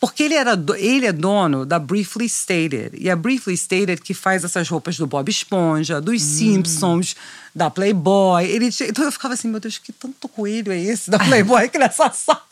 Porque 0.00 0.22
ele, 0.22 0.34
era, 0.34 0.58
ele 0.78 1.04
é 1.04 1.12
dono 1.12 1.66
da 1.66 1.78
Briefly 1.78 2.26
Stated. 2.26 2.92
E 2.98 3.10
a 3.10 3.14
Briefly 3.14 3.54
Stated 3.54 4.00
que 4.00 4.14
faz 4.14 4.42
essas 4.42 4.66
roupas 4.66 4.96
do 4.96 5.06
Bob 5.06 5.28
Esponja, 5.28 5.98
Hum. 5.98 6.00
dos 6.00 6.22
Simpsons, 6.22 7.14
da 7.54 7.68
Playboy. 7.68 8.46
Ele, 8.46 8.70
então 8.88 9.04
eu 9.04 9.12
ficava 9.12 9.34
assim, 9.34 9.48
meu 9.48 9.60
Deus, 9.60 9.76
que 9.76 9.92
tanto 9.92 10.26
coelho 10.26 10.72
é 10.72 10.80
esse 10.80 11.10
da 11.10 11.18
Playboy 11.18 11.68
que 11.68 11.76
nessa 11.76 12.10
sala? 12.10 12.42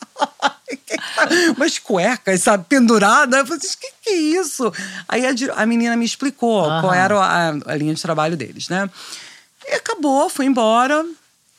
Umas 1.57 1.78
cuecas, 1.78 2.43
sabe, 2.43 2.67
pendurada. 2.69 3.38
Eu 3.38 3.47
falei, 3.47 3.59
o 3.59 3.78
que, 3.78 3.93
que 4.02 4.11
é 4.11 4.17
isso? 4.17 4.71
Aí 5.09 5.25
a, 5.26 5.31
a 5.57 5.64
menina 5.64 5.97
me 5.97 6.05
explicou 6.05 6.64
qual 6.83 6.93
era 6.93 7.19
a, 7.19 7.49
a 7.49 7.75
linha 7.75 7.95
de 7.95 8.02
trabalho 8.02 8.37
deles, 8.37 8.69
né? 8.69 8.90
E 9.67 9.75
acabou, 9.75 10.28
foi 10.28 10.45
embora. 10.45 11.02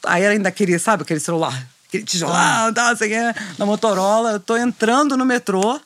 Aí 0.06 0.22
ela 0.22 0.34
ainda 0.34 0.52
queria, 0.52 0.78
sabe, 0.78 1.02
aquele 1.02 1.20
celular 1.20 1.68
aquele 1.90 2.04
tijolão, 2.04 2.72
tal, 2.74 2.96
sei 2.96 3.10
quê, 3.10 3.42
na 3.58 3.66
Motorola. 3.66 4.34
Eu 4.34 4.40
tô 4.40 4.56
entrando 4.56 5.18
no 5.18 5.26
metrô, 5.26 5.82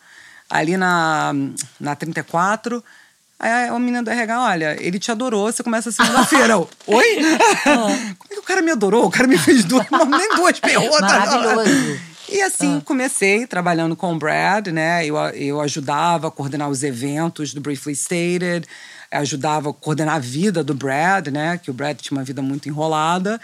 ali 0.49 0.77
na, 0.77 1.33
na 1.79 1.95
34. 1.95 2.83
Aí 3.39 3.67
a 3.67 3.79
menina 3.79 4.03
do 4.03 4.09
RH, 4.09 4.41
olha, 4.41 4.77
ele 4.79 4.99
te 4.99 5.11
adorou, 5.11 5.51
você 5.51 5.63
começa 5.63 5.91
segunda-feira. 5.91 6.53
Eu, 6.53 6.69
Oi? 6.87 7.15
Como 7.63 8.31
é 8.31 8.33
que 8.35 8.39
o 8.39 8.43
cara 8.43 8.61
me 8.61 8.71
adorou? 8.71 9.05
O 9.05 9.11
cara 9.11 9.27
me 9.27 9.37
fez 9.37 9.65
duas, 9.65 9.85
nem 9.89 10.35
duas 10.35 10.59
perguntas. 10.59 11.01
Maravilhoso. 11.01 11.99
E 12.29 12.41
assim 12.41 12.79
comecei 12.79 13.45
trabalhando 13.45 13.95
com 13.95 14.13
o 14.13 14.17
Brad, 14.17 14.67
né? 14.67 15.05
Eu, 15.05 15.17
eu 15.17 15.61
ajudava 15.61 16.29
a 16.29 16.31
coordenar 16.31 16.69
os 16.69 16.81
eventos 16.81 17.53
do 17.53 17.59
Briefly 17.61 17.95
Stated, 17.95 18.65
ajudava 19.11 19.69
a 19.69 19.73
coordenar 19.73 20.15
a 20.15 20.19
vida 20.19 20.63
do 20.63 20.73
Brad, 20.73 21.27
né? 21.27 21.59
Que 21.61 21.69
o 21.69 21.73
Brad 21.73 21.99
tinha 21.99 22.17
uma 22.17 22.23
vida 22.23 22.41
muito 22.41 22.69
enrolada. 22.69 23.39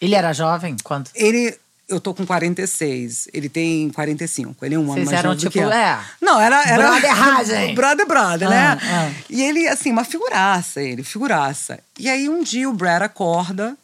Ele 0.00 0.14
era 0.14 0.32
jovem? 0.32 0.76
Quando? 0.82 1.10
Ele. 1.14 1.56
Eu 1.88 2.00
tô 2.00 2.12
com 2.12 2.26
46, 2.26 3.28
ele 3.32 3.48
tem 3.48 3.88
45. 3.90 4.64
Ele 4.64 4.74
é 4.74 4.78
um 4.78 4.92
ano 4.92 5.04
mais 5.04 5.18
eram 5.18 5.36
tipo, 5.36 5.58
é, 5.60 6.00
Não, 6.20 6.40
era. 6.40 6.62
era 6.68 6.88
brotheragem. 6.90 7.74
brother, 7.76 8.06
brother, 8.06 8.48
Ah, 8.48 8.50
né? 8.50 8.78
ah. 8.82 9.12
E 9.30 9.40
ele, 9.42 9.68
assim, 9.68 9.92
uma 9.92 10.02
figuraça, 10.04 10.82
ele, 10.82 11.04
figuraça. 11.04 11.78
E 11.98 12.08
aí 12.08 12.28
um 12.28 12.42
dia 12.42 12.68
o 12.68 12.72
Brad 12.72 13.02
acorda 13.02 13.76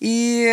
e 0.00 0.44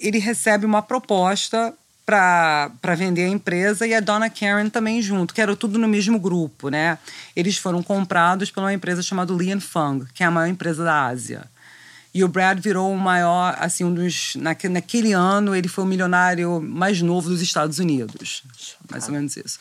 ele 0.00 0.18
recebe 0.18 0.66
uma 0.66 0.82
proposta 0.82 1.72
para 2.04 2.94
vender 2.96 3.24
a 3.24 3.28
empresa 3.28 3.86
e 3.86 3.92
a 3.94 3.98
Donna 4.00 4.30
Karen 4.30 4.68
também 4.68 5.02
junto, 5.02 5.34
que 5.34 5.40
era 5.40 5.56
tudo 5.56 5.76
no 5.78 5.88
mesmo 5.88 6.20
grupo, 6.20 6.68
né? 6.68 6.98
Eles 7.34 7.56
foram 7.56 7.82
comprados 7.82 8.50
por 8.50 8.60
uma 8.60 8.72
empresa 8.72 9.02
chamada 9.02 9.32
Lian 9.32 9.58
Fung, 9.58 10.04
que 10.14 10.22
é 10.22 10.26
a 10.26 10.30
maior 10.30 10.48
empresa 10.48 10.84
da 10.84 11.06
Ásia. 11.06 11.44
E 12.16 12.24
o 12.24 12.28
Brad 12.28 12.58
virou 12.58 12.90
o 12.90 12.98
maior, 12.98 13.54
assim, 13.60 13.84
um 13.84 13.92
dos. 13.92 14.36
Naque, 14.36 14.70
naquele 14.70 15.12
ano, 15.12 15.54
ele 15.54 15.68
foi 15.68 15.84
o 15.84 15.86
milionário 15.86 16.62
mais 16.62 17.02
novo 17.02 17.28
dos 17.28 17.42
Estados 17.42 17.78
Unidos. 17.78 18.42
Mais 18.90 19.06
ou 19.06 19.12
menos 19.12 19.36
isso. 19.36 19.58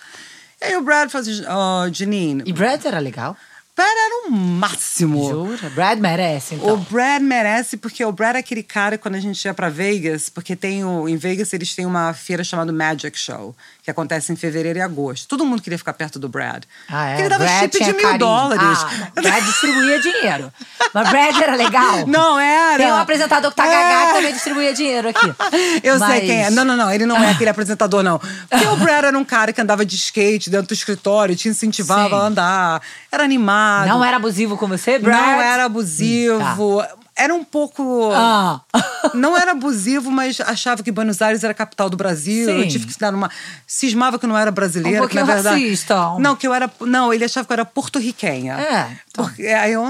E 0.61 0.67
aí 0.67 0.77
o 0.77 0.81
Brad 0.81 1.13
assim: 1.13 1.41
oh, 1.49 1.93
Janine, 1.93 2.43
E 2.45 2.53
Brad 2.53 2.85
era 2.85 2.99
legal? 2.99 3.35
Brad 3.75 3.89
era 3.89 4.27
o 4.27 4.31
máximo. 4.31 5.29
Jura? 5.29 5.69
Brad 5.71 5.99
merece, 5.99 6.55
O 6.55 6.57
então. 6.57 6.77
Brad 6.89 7.21
merece, 7.21 7.75
porque 7.75 8.05
o 8.05 8.11
Brad 8.11 8.37
é 8.37 8.39
aquele 8.39 8.63
cara 8.63 8.97
quando 8.97 9.15
a 9.15 9.19
gente 9.19 9.43
ia 9.43 9.53
pra 9.53 9.67
Vegas, 9.69 10.29
porque 10.29 10.55
tem 10.55 10.85
o, 10.85 11.09
em 11.09 11.17
Vegas 11.17 11.51
eles 11.51 11.75
têm 11.75 11.85
uma 11.85 12.13
feira 12.13 12.41
chamada 12.41 12.71
Magic 12.71 13.17
Show, 13.19 13.53
que 13.83 13.91
acontece 13.91 14.31
em 14.31 14.35
fevereiro 14.37 14.79
e 14.79 14.81
agosto. 14.81 15.27
Todo 15.27 15.43
mundo 15.45 15.61
queria 15.61 15.77
ficar 15.77 15.91
perto 15.93 16.17
do 16.17 16.29
Brad. 16.29 16.63
Ah, 16.89 17.05
é? 17.07 17.09
Porque 17.09 17.21
ele 17.23 17.29
dava 17.29 17.43
Brad 17.43 17.59
chip 17.63 17.71
de 17.79 17.83
mil 17.85 17.93
carisma. 18.01 18.17
dólares. 18.17 18.79
Ah, 19.15 19.21
Brad 19.21 19.43
distribuía 19.43 19.99
dinheiro. 20.01 20.53
Mas 20.93 21.09
Brad 21.09 21.41
era 21.41 21.55
legal. 21.55 22.07
Não, 22.07 22.39
era. 22.39 22.77
Tem 22.77 22.91
um 22.93 22.95
apresentador 22.95 23.51
que 23.51 23.57
tá 23.57 23.67
É. 23.67 23.71
gagá 23.71 24.07
que 24.07 24.13
também 24.13 24.33
distribuía 24.33 24.73
dinheiro 24.73 25.09
aqui. 25.09 25.33
Eu 25.83 25.99
Mas- 25.99 26.11
sei 26.11 26.21
quem 26.21 26.43
é. 26.45 26.49
Não, 26.49 26.63
não, 26.63 26.77
não. 26.77 26.89
Ele 26.93 27.05
não 27.05 27.17
é 27.21 27.31
aquele 27.31 27.49
apresentador, 27.49 28.01
não. 28.03 28.19
Porque 28.49 28.65
o 28.67 28.77
Brad 28.77 29.03
era 29.03 29.17
um 29.19 29.25
cara 29.25 29.51
que 29.51 29.59
andava 29.59 29.85
de 29.85 29.95
skate 29.97 30.49
dentro 30.49 30.67
do 30.67 30.73
escritório, 30.73 31.35
te 31.35 31.49
incentivava 31.49 32.09
Sim. 32.09 32.15
a 32.15 32.25
andar. 32.25 32.81
Era 33.11 33.23
animado. 33.23 33.64
Não 33.87 34.03
era 34.03 34.17
abusivo 34.17 34.57
com 34.57 34.67
você, 34.67 34.99
Brad? 34.99 35.19
Não 35.19 35.41
era 35.41 35.65
abusivo. 35.65 36.83
Era 37.17 37.33
um 37.33 37.45
pouco. 37.45 38.11
Ah. 38.13 38.59
Não 39.13 39.37
era 39.37 39.51
abusivo, 39.51 40.11
mas 40.11 40.41
achava 40.41 40.83
que 40.83 40.91
Buenos 40.91 41.21
Aires 41.21 41.45
era 41.45 41.51
a 41.51 41.55
capital 41.55 41.89
do 41.89 41.95
Brasil. 41.95 42.49
Eu 42.49 42.63
Sim. 42.63 42.67
tive 42.67 42.87
que 42.87 42.99
dar 42.99 43.13
uma. 43.13 43.31
Cismava 43.65 44.19
que 44.19 44.25
eu 44.25 44.27
não 44.27 44.37
era 44.37 44.51
brasileira. 44.51 45.05
Um 45.05 45.07
que, 45.07 45.15
na 45.15 45.23
verdade... 45.23 45.61
racista. 45.63 45.95
Não, 46.19 46.35
que 46.35 46.45
eu 46.45 46.53
era. 46.53 46.69
Não, 46.81 47.13
ele 47.13 47.23
achava 47.23 47.45
que 47.47 47.53
eu 47.53 47.55
era 47.55 47.63
porto-riquenha. 47.63 48.55
É, 48.59 48.97
então. 49.09 49.23
Porque, 49.25 49.47
aí 49.47 49.71
eu. 49.71 49.85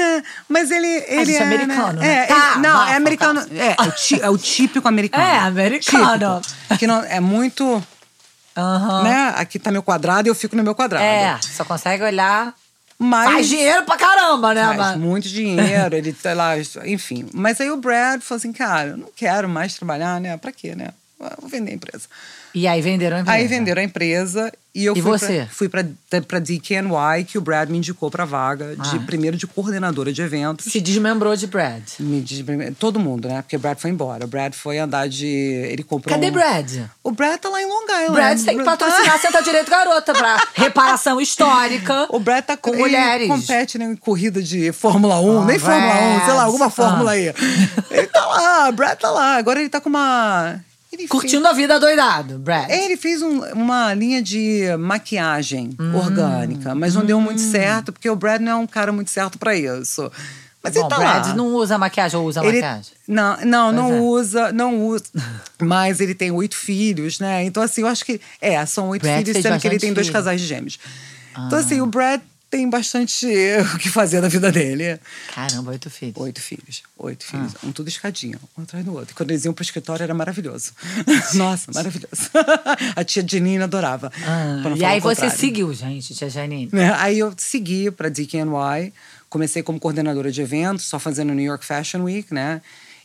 Mas 0.48 0.70
ele. 0.70 0.86
ele 1.06 1.26
gente 1.26 1.36
é 1.36 1.40
é, 1.40 1.42
americano, 1.42 2.00
né? 2.00 2.14
É, 2.14 2.26
Tá, 2.26 2.52
ele- 2.54 2.62
não, 2.62 2.88
é 2.88 2.96
americano. 2.96 3.44
tá. 3.44 3.54
É, 3.54 3.76
é 3.78 3.82
o, 3.82 4.24
é 4.26 4.30
o 4.30 4.38
típico 4.38 4.88
americano. 4.88 5.22
É, 5.28 5.38
americano. 5.40 6.40
Típico. 6.40 6.78
que 6.78 6.86
não, 6.86 7.02
é 7.02 7.20
muito. 7.20 7.84
Aham. 8.56 9.02
Né? 9.02 9.34
Aqui 9.36 9.58
tá 9.58 9.70
meu 9.70 9.82
quadrado 9.82 10.28
e 10.28 10.30
eu 10.30 10.34
fico 10.34 10.56
no 10.56 10.62
meu 10.62 10.74
quadrado. 10.74 11.04
É, 11.04 11.38
só 11.42 11.62
consegue 11.64 12.02
olhar. 12.02 12.54
Mas. 13.02 13.32
Faz 13.32 13.48
dinheiro 13.48 13.82
pra 13.86 13.96
caramba, 13.96 14.52
né? 14.52 14.76
Faz 14.76 14.98
muito 14.98 15.26
dinheiro, 15.26 15.96
ele 15.96 16.12
tá 16.12 16.34
lá, 16.34 16.52
enfim. 16.84 17.26
Mas 17.32 17.58
aí 17.58 17.70
o 17.70 17.78
Brad 17.78 18.20
falou 18.20 18.36
assim, 18.36 18.52
cara, 18.52 18.90
eu 18.90 18.96
não 18.98 19.08
quero 19.16 19.48
mais 19.48 19.74
trabalhar, 19.74 20.20
né? 20.20 20.36
Pra 20.36 20.52
quê, 20.52 20.74
né? 20.74 20.90
Vou 21.40 21.48
vender 21.48 21.70
a 21.70 21.74
empresa. 21.74 22.06
E 22.54 22.66
aí 22.66 22.80
venderam 22.82 23.16
a 23.16 23.20
empresa. 23.20 23.38
Aí 23.38 23.46
venderam 23.46 23.80
a 23.80 23.84
empresa 23.84 24.52
e 24.74 24.84
eu 24.84 24.94
E 24.96 25.02
fui, 25.02 25.10
você? 25.18 25.46
Pra, 25.68 25.84
fui 26.10 26.20
pra 26.22 26.38
DKNY, 26.38 27.24
que 27.26 27.36
o 27.38 27.40
Brad 27.40 27.68
me 27.68 27.78
indicou 27.78 28.10
pra 28.10 28.24
vaga, 28.24 28.76
de 28.76 28.96
Ah. 28.96 29.02
primeiro 29.06 29.36
de 29.36 29.46
coordenadora 29.46 30.12
de 30.12 30.22
eventos. 30.22 30.66
Se 30.72 30.80
desmembrou 30.80 31.34
de 31.36 31.46
Brad. 31.46 31.82
Me 31.98 32.20
diz- 32.20 32.44
todo 32.78 32.98
mundo, 33.00 33.28
né? 33.28 33.42
Porque 33.42 33.56
o 33.56 33.58
Brad 33.58 33.78
foi 33.78 33.90
embora. 33.90 34.24
O 34.24 34.28
Brad 34.28 34.52
foi 34.54 34.78
andar 34.78 35.08
de. 35.08 35.26
Ele 35.26 35.82
comprou. 35.82 36.14
Cadê 36.14 36.28
um- 36.28 36.32
Brad? 36.32 36.70
O 37.02 37.10
Brad 37.10 37.38
tá 37.38 37.48
lá 37.48 37.60
em 37.62 37.66
Long 37.66 37.84
Island. 37.84 38.12
Brad 38.12 38.44
tem 38.44 38.56
que 38.58 38.62
Brad 38.64 38.78
tá- 38.78 38.86
patrocinar 38.86 39.20
Senta 39.20 39.42
Direito 39.42 39.70
Garota 39.70 40.12
pra 40.12 40.40
reparação 40.54 41.20
histórica. 41.20 42.06
O 42.10 42.18
Brad 42.20 42.44
tá 42.44 42.56
com 42.56 42.70
ele 42.70 42.78
mulheres. 42.82 43.28
compete 43.28 43.78
né, 43.78 43.84
em 43.86 43.96
corrida 43.96 44.42
de 44.42 44.72
Fórmula 44.72 45.20
1, 45.20 45.42
Ah, 45.42 45.44
nem 45.46 45.58
Fórmula 45.58 45.94
1, 45.94 45.98
sei 45.98 46.28
lá, 46.28 46.34
Brad. 46.34 46.46
alguma 46.46 46.70
fórmula 46.70 47.10
Ah. 47.10 47.14
aí. 47.14 47.34
Ele 47.90 48.06
tá 48.06 48.26
lá, 48.26 48.68
o 48.68 48.72
Brad 48.72 48.98
tá 48.98 49.10
lá. 49.10 49.36
Agora 49.36 49.60
ele 49.60 49.68
tá 49.68 49.80
com 49.80 49.88
uma. 49.88 50.60
Ele 50.92 51.06
Curtindo 51.06 51.46
a 51.46 51.52
vida 51.52 51.78
doidado, 51.78 52.38
Brad. 52.38 52.66
Fez, 52.66 52.84
ele 52.84 52.96
fez 52.96 53.22
um- 53.22 53.44
uma 53.52 53.94
linha 53.94 54.20
de 54.20 54.62
maquiagem 54.78 55.70
Hum. 55.78 55.94
orgânica, 55.96 56.74
mas 56.74 56.94
não 56.94 57.04
deu 57.04 57.20
muito 57.20 57.40
certo, 57.40 57.92
porque 57.92 58.10
o 58.10 58.16
Brad 58.16 58.40
não 58.40 58.52
é 58.52 58.56
um 58.56 58.66
cara 58.66 58.90
muito 58.90 59.10
certo 59.10 59.38
pra 59.38 59.54
isso. 59.54 60.10
Mas 60.62 60.74
Bom, 60.74 60.80
ele 60.80 60.88
tá 60.90 60.96
Brad 60.98 61.26
lá. 61.28 61.34
não 61.34 61.46
usa 61.54 61.78
maquiagem 61.78 62.18
ou 62.18 62.26
usa 62.26 62.40
Ele- 62.44 62.60
maquiagem? 62.60 62.92
Não, 63.08 63.36
não, 63.44 63.72
não 63.72 63.92
é. 63.94 64.00
usa, 64.00 64.52
não 64.52 64.84
usa. 64.86 65.04
Mas 65.62 66.00
ele 66.00 66.14
tem 66.14 66.30
oito 66.32 66.54
filhos, 66.56 67.18
né? 67.18 67.44
Então, 67.44 67.62
assim, 67.62 67.80
eu 67.82 67.86
acho 67.86 68.04
que. 68.04 68.20
É, 68.40 68.64
são 68.66 68.88
oito 68.90 69.02
Brad 69.02 69.18
filhos, 69.20 69.32
fez 69.32 69.42
sendo 69.42 69.58
que 69.60 69.66
ele 69.68 69.78
tem 69.78 69.92
dois 69.94 70.08
filho. 70.08 70.16
Ah. 70.16 70.20
casais 70.20 70.40
de 70.40 70.46
gêmeos. 70.46 70.78
Então, 71.46 71.58
assim, 71.58 71.80
o 71.80 71.86
Brad 71.86 72.20
tem 72.50 72.68
bastante 72.68 73.26
o 73.74 73.78
que 73.78 73.88
fazer 73.88 74.20
na 74.20 74.26
vida 74.28 74.50
dele. 74.50 74.98
Caramba, 75.32 75.70
oito 75.70 75.88
filhos. 75.88 76.16
Oito 76.16 76.40
filhos, 76.40 76.82
oito 76.98 77.24
Ah. 77.28 77.30
filhos. 77.30 77.52
Um 77.62 77.70
tudo 77.70 77.88
escadinha, 77.88 78.38
um 78.58 78.62
atrás 78.62 78.84
do 78.84 78.92
outro. 78.92 79.12
E 79.12 79.14
quando 79.14 79.30
eles 79.30 79.44
iam 79.44 79.54
pro 79.54 79.62
escritório 79.62 80.02
era 80.02 80.12
maravilhoso. 80.12 80.72
Nossa, 81.34 81.70
maravilhoso. 81.72 82.30
A 82.96 83.04
tia 83.04 83.24
Janine 83.26 83.62
adorava. 83.62 84.10
Ah, 84.26 84.60
pra 84.62 84.76
e 84.76 84.84
aí 84.84 84.98
você 85.00 85.30
seguiu, 85.30 85.72
gente, 85.72 86.12
tia 86.14 86.28
Janine. 86.28 86.68
Né? 86.72 86.92
Aí 86.98 87.18
eu 87.20 87.32
segui 87.36 87.90
para 87.90 88.08
DKNY, 88.08 88.92
comecei 89.28 89.62
como 89.62 89.78
coordenadora 89.78 90.32
de 90.32 90.42
eventos, 90.42 90.86
só 90.86 90.98
fazendo 90.98 91.32
New 91.32 91.44
York 91.44 91.64
Fashion 91.64 92.02
Week, 92.02 92.34
né? 92.34 92.60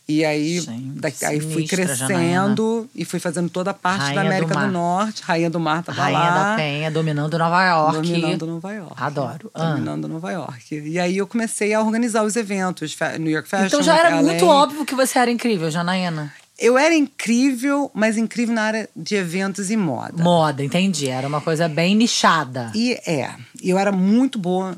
E 0.08 0.24
aí, 0.24 0.60
Gente, 0.60 1.00
da- 1.00 1.10
aí 1.28 1.40
fui 1.40 1.66
crescendo 1.66 2.88
e 2.94 3.04
fui 3.04 3.18
fazendo 3.18 3.50
toda 3.50 3.72
a 3.72 3.74
parte 3.74 4.02
Rainha 4.02 4.14
da 4.14 4.20
do 4.22 4.26
América 4.28 4.54
do, 4.54 4.60
Mar. 4.60 4.70
Norte. 4.70 5.22
Rainha 5.22 5.50
do 5.50 5.58
Mar 5.60 5.82
tava 5.82 6.00
Rainha 6.00 6.18
lá. 6.20 6.50
da 6.50 6.56
Penha, 6.56 6.90
dominando 6.92 7.36
Nova 7.36 7.64
York. 7.66 7.92
Dominando 7.96 8.46
Nova 8.46 8.72
York. 8.72 8.94
Adoro. 8.96 9.50
Ah. 9.52 9.70
Dominando 9.72 10.06
Nova 10.08 10.30
York. 10.30 10.74
E 10.76 10.98
aí 11.00 11.16
eu 11.16 11.26
comecei 11.26 11.74
a 11.74 11.80
organizar 11.82 12.22
os 12.22 12.36
eventos, 12.36 12.96
New 13.18 13.32
York 13.32 13.48
Fashion 13.48 13.66
Então 13.66 13.82
já 13.82 13.98
era 13.98 14.22
muito 14.22 14.44
LA. 14.44 14.54
óbvio 14.54 14.84
que 14.84 14.94
você 14.94 15.18
era 15.18 15.30
incrível, 15.30 15.70
Janaína. 15.72 16.32
Eu 16.58 16.78
era 16.78 16.94
incrível, 16.94 17.90
mas 17.92 18.16
incrível 18.16 18.54
na 18.54 18.62
área 18.62 18.88
de 18.96 19.14
eventos 19.16 19.70
e 19.70 19.76
moda. 19.76 20.22
Moda, 20.22 20.64
entendi. 20.64 21.08
Era 21.08 21.26
uma 21.28 21.40
coisa 21.40 21.68
bem 21.68 21.94
nichada. 21.94 22.70
E 22.74 22.94
é, 23.06 23.30
eu 23.62 23.76
era 23.78 23.92
muito 23.92 24.38
boa 24.38 24.74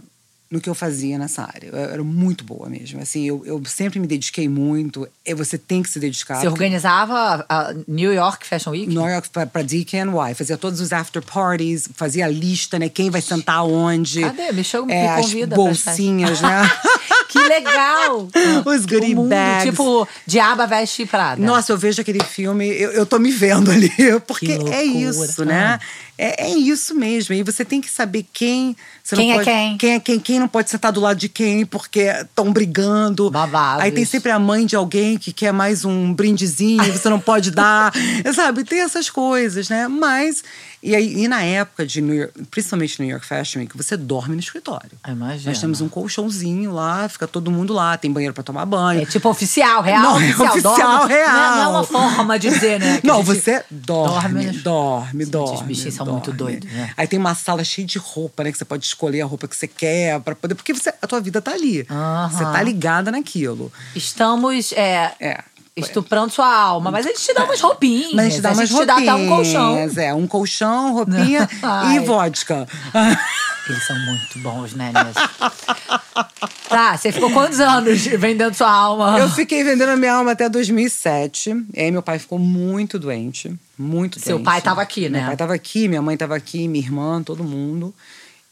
no 0.50 0.61
que 0.61 0.69
eu 0.69 0.75
fazia 0.75 1.19
nessa 1.19 1.43
área. 1.43 1.69
Eu 1.69 1.76
era 1.78 2.05
muito 2.05 2.43
boa 2.43 2.69
mesmo. 2.69 3.00
Assim, 3.00 3.25
eu, 3.26 3.43
eu 3.45 3.62
sempre 3.67 4.00
me 4.00 4.07
dediquei 4.07 4.49
muito. 4.49 5.07
E 5.25 5.35
você 5.35 5.59
tem 5.59 5.83
que 5.83 5.90
se 5.90 6.00
dedicar. 6.00 6.40
Você 6.40 6.49
organizava 6.49 7.45
a 7.49 7.75
New 7.87 8.12
York 8.12 8.47
Fashion 8.47 8.71
Week? 8.71 8.87
New 8.87 9.07
York 9.07 9.28
pra 9.31 9.62
DKNY, 9.62 10.35
fazia 10.35 10.57
todos 10.57 10.81
os 10.81 10.93
after 10.93 11.23
parties, 11.23 11.88
fazia 11.95 12.25
a 12.25 12.28
lista, 12.28 12.78
né? 12.78 12.88
Quem 12.88 13.11
vai 13.11 13.21
sentar 13.21 13.64
onde. 13.64 14.23
Cadê? 14.23 14.52
Me 14.52 14.64
chama, 14.64 14.87
me 14.87 14.95
é, 14.95 15.17
convida 15.17 15.55
As 15.55 15.62
bolsinhas, 15.62 16.40
né? 16.40 16.71
Que 17.28 17.38
legal! 17.38 18.26
Os 18.64 18.87
goodie 18.87 19.14
bags. 19.14 19.64
Tipo, 19.71 20.09
Diaba 20.26 20.67
Veste 20.67 21.05
Prada. 21.05 21.40
Nossa, 21.40 21.73
eu 21.73 21.76
vejo 21.76 22.00
aquele 22.00 22.25
filme, 22.25 22.67
eu, 22.67 22.90
eu 22.93 23.05
tô 23.05 23.19
me 23.19 23.31
vendo 23.31 23.71
ali, 23.71 23.93
porque 24.26 24.59
Que 24.59 24.71
é 24.71 24.83
isso, 24.83 25.45
né? 25.45 25.78
É, 26.19 26.47
é 26.47 26.51
isso 26.57 26.97
mesmo. 26.97 27.33
E 27.33 27.45
você 27.45 27.65
tem 27.65 27.81
que 27.81 27.89
saber 27.89 28.27
quem. 28.33 28.77
Quem 29.15 29.31
é 29.31 29.35
pode- 29.37 29.45
quem. 29.47 29.79
Quem 29.79 29.91
é 29.93 30.01
quem? 30.01 30.19
Quem 30.19 30.41
não 30.41 30.49
pode 30.49 30.69
sentar 30.69 30.91
do 30.91 31.01
lado 31.01 31.17
de 31.17 31.29
quem 31.29 31.65
porque 31.65 32.01
estão 32.01 32.53
brigando. 32.53 33.31
Babados. 33.31 33.85
Aí 33.85 33.93
tem 33.93 34.05
sempre 34.05 34.33
a 34.33 34.39
mãe 34.39 34.67
de 34.67 34.75
alguém 34.75 35.17
que 35.17 35.33
quer 35.33 35.53
mais 35.53 35.85
um 35.85 36.13
brindezinho, 36.13 36.83
você 36.93 37.09
não 37.09 37.21
pode 37.21 37.53
dar. 37.53 37.93
sabe? 38.35 38.65
Tem 38.65 38.81
essas 38.81 39.09
coisas, 39.09 39.69
né? 39.69 39.87
Mas. 39.87 40.43
E, 40.82 40.94
aí, 40.94 41.25
e 41.25 41.28
na 41.28 41.42
época 41.42 41.85
de 41.85 42.00
New 42.00 42.14
York, 42.14 42.44
principalmente 42.50 43.00
New 43.02 43.11
York 43.11 43.26
Fashion 43.26 43.61
Week, 43.61 43.76
você 43.76 43.97
dorme 43.97 44.35
no 44.35 44.40
escritório. 44.40 44.90
Imagina. 45.06 45.50
Nós 45.50 45.61
temos 45.61 45.80
um 45.80 45.88
colchãozinho 45.88 46.73
lá, 46.73 47.08
fica 47.08 47.26
todo 47.26 47.50
mundo 47.50 47.73
lá, 47.73 47.97
tem 47.97 48.12
banheiro 48.12 48.32
pra 48.32 48.44
tomar 48.44 48.64
banho. 48.64 49.02
É 49.02 49.06
tipo 49.06 49.28
oficial, 49.28 49.82
real, 49.82 50.02
Não, 50.02 50.20
é 50.20 50.25
oficial. 50.28 50.52
oficial, 50.52 50.99
dorme. 51.00 51.14
real. 51.14 51.28
Não, 51.32 51.42
é- 51.42 51.56
não 51.56 51.62
é 51.62 51.68
uma 51.68 51.85
forma 51.85 52.38
de 52.38 52.49
dizer, 52.50 52.78
né? 52.78 53.00
Não, 53.02 53.23
você 53.23 53.64
dorme, 53.70 54.44
dorme. 54.44 54.58
dorme, 54.61 55.25
dorme. 55.26 55.54
os 55.56 55.62
bichinhos 55.62 55.94
são 55.94 56.06
dorme. 56.06 56.20
muito 56.20 56.32
doidos, 56.37 56.70
né? 56.73 56.92
Aí 56.97 57.06
tem 57.08 57.18
uma 57.18 57.35
sala 57.35 57.64
cheia 57.64 57.87
de 57.87 57.99
roupa, 57.99 58.44
né? 58.44 58.52
Que 58.52 58.58
você 58.58 58.64
pode 58.64 58.85
escolher 58.87 59.20
a 59.23 59.26
roupa 59.26 59.49
que 59.49 59.56
você 59.56 59.66
quer 59.66 60.20
para 60.20 60.35
poder. 60.37 60.54
Porque 60.54 60.73
você, 60.73 60.90
a 61.02 61.06
tua 61.06 61.20
vida 61.20 61.42
tá 61.42 61.52
ali. 61.52 61.85
Você 62.30 62.44
tá 62.44 62.62
ligada 62.62 63.11
naquilo. 63.11 63.73
Estamos. 63.97 64.73
É, 64.73 65.12
É. 65.20 65.40
Estuprando 65.80 66.32
sua 66.32 66.52
alma. 66.54 66.90
Mas 66.90 67.06
eles 67.06 67.20
te 67.25 67.32
dão 67.35 67.44
umas 67.44 67.61
roupinhas. 67.61 68.12
Mas 68.14 68.26
a 68.26 68.28
gente 68.30 68.40
dá 68.40 68.52
umas 68.52 68.68
te 68.68 68.85
dá 68.85 68.97
até 68.97 69.14
um 69.14 69.28
colchão. 69.28 69.66
roupinhas, 69.68 69.99
É, 69.99 70.14
um 70.14 70.26
colchão, 70.26 70.92
roupinha 70.94 71.49
e 71.94 71.99
vodka. 72.00 72.66
Eles 73.68 73.87
são 73.87 73.99
muito 73.99 74.38
bons, 74.38 74.73
né, 74.73 74.90
Nessa? 74.94 75.28
tá, 76.70 76.97
você 76.97 77.12
ficou 77.12 77.30
quantos 77.30 77.61
anos 77.61 78.00
vendendo 78.02 78.54
sua 78.54 78.70
alma? 78.70 79.18
Eu 79.18 79.28
fiquei 79.30 79.62
vendendo 79.62 79.90
a 79.90 79.97
minha 79.97 80.14
alma 80.14 80.32
até 80.32 80.49
2007. 80.49 81.50
E 81.75 81.80
aí 81.82 81.90
meu 81.90 82.02
pai 82.02 82.18
ficou 82.18 82.38
muito 82.38 82.99
doente. 82.99 83.54
Muito 83.76 84.18
Seu 84.20 84.37
doente. 84.37 84.44
pai 84.47 84.62
tava 84.62 84.80
aqui, 84.80 85.08
né? 85.11 85.18
Meu 85.18 85.26
pai 85.28 85.37
tava 85.37 85.54
aqui, 85.54 85.87
minha 85.87 86.00
mãe 86.00 86.16
tava 86.16 86.35
aqui, 86.35 86.66
minha 86.66 86.82
irmã, 86.85 87.23
todo 87.23 87.44
mundo. 87.44 87.94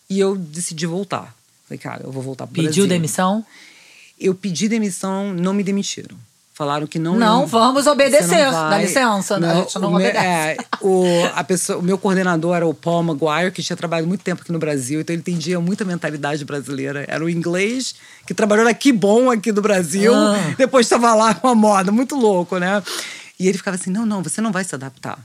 E 0.08 0.20
eu 0.20 0.36
decidi 0.36 0.84
voltar. 0.86 1.34
Falei, 1.66 1.78
cara, 1.78 2.02
eu 2.04 2.12
vou 2.12 2.22
voltar 2.22 2.46
pro 2.46 2.54
Pediu 2.54 2.68
Brasil. 2.70 2.86
demissão? 2.86 3.44
Eu 4.20 4.34
pedi 4.34 4.68
demissão, 4.68 5.32
não 5.32 5.52
me 5.54 5.62
demitiram. 5.64 6.16
Falaram 6.56 6.86
que 6.86 6.98
não. 6.98 7.16
Não, 7.16 7.40
iam- 7.40 7.46
vamos 7.46 7.86
obedecer. 7.86 8.24
Você 8.28 8.44
não 8.46 8.52
vai. 8.52 8.70
Dá 8.70 8.78
licença, 8.78 9.38
né? 9.38 9.52
A 9.52 9.54
gente 9.56 9.78
não 9.78 9.88
o 9.88 9.96
meu, 9.96 10.08
obedece. 10.08 10.24
é, 10.26 10.56
o, 10.80 11.04
a 11.34 11.44
pessoa, 11.44 11.78
o 11.78 11.82
meu 11.82 11.98
coordenador 11.98 12.56
era 12.56 12.66
o 12.66 12.72
Paul 12.72 13.02
Maguire, 13.02 13.52
que 13.52 13.62
tinha 13.62 13.76
trabalhado 13.76 14.08
muito 14.08 14.22
tempo 14.24 14.40
aqui 14.40 14.50
no 14.50 14.58
Brasil, 14.58 15.00
então 15.02 15.12
ele 15.12 15.20
entendia 15.20 15.60
muita 15.60 15.84
mentalidade 15.84 16.42
brasileira. 16.46 17.04
Era 17.06 17.22
o 17.22 17.28
inglês 17.28 17.94
que 18.26 18.32
trabalhou 18.32 18.64
na 18.64 18.72
Que 18.72 18.90
Bom 18.90 19.30
aqui 19.30 19.52
do 19.52 19.60
Brasil, 19.60 20.14
Ah. 20.14 20.54
depois 20.56 20.86
estava 20.86 21.14
lá 21.14 21.34
com 21.34 21.46
a 21.46 21.54
moda, 21.54 21.92
muito 21.92 22.16
louco, 22.16 22.56
né? 22.56 22.82
E 23.38 23.46
ele 23.46 23.58
ficava 23.58 23.74
assim: 23.76 23.90
não, 23.90 24.06
não, 24.06 24.22
você 24.22 24.40
não 24.40 24.50
vai 24.50 24.64
se 24.64 24.74
adaptar. 24.74 25.18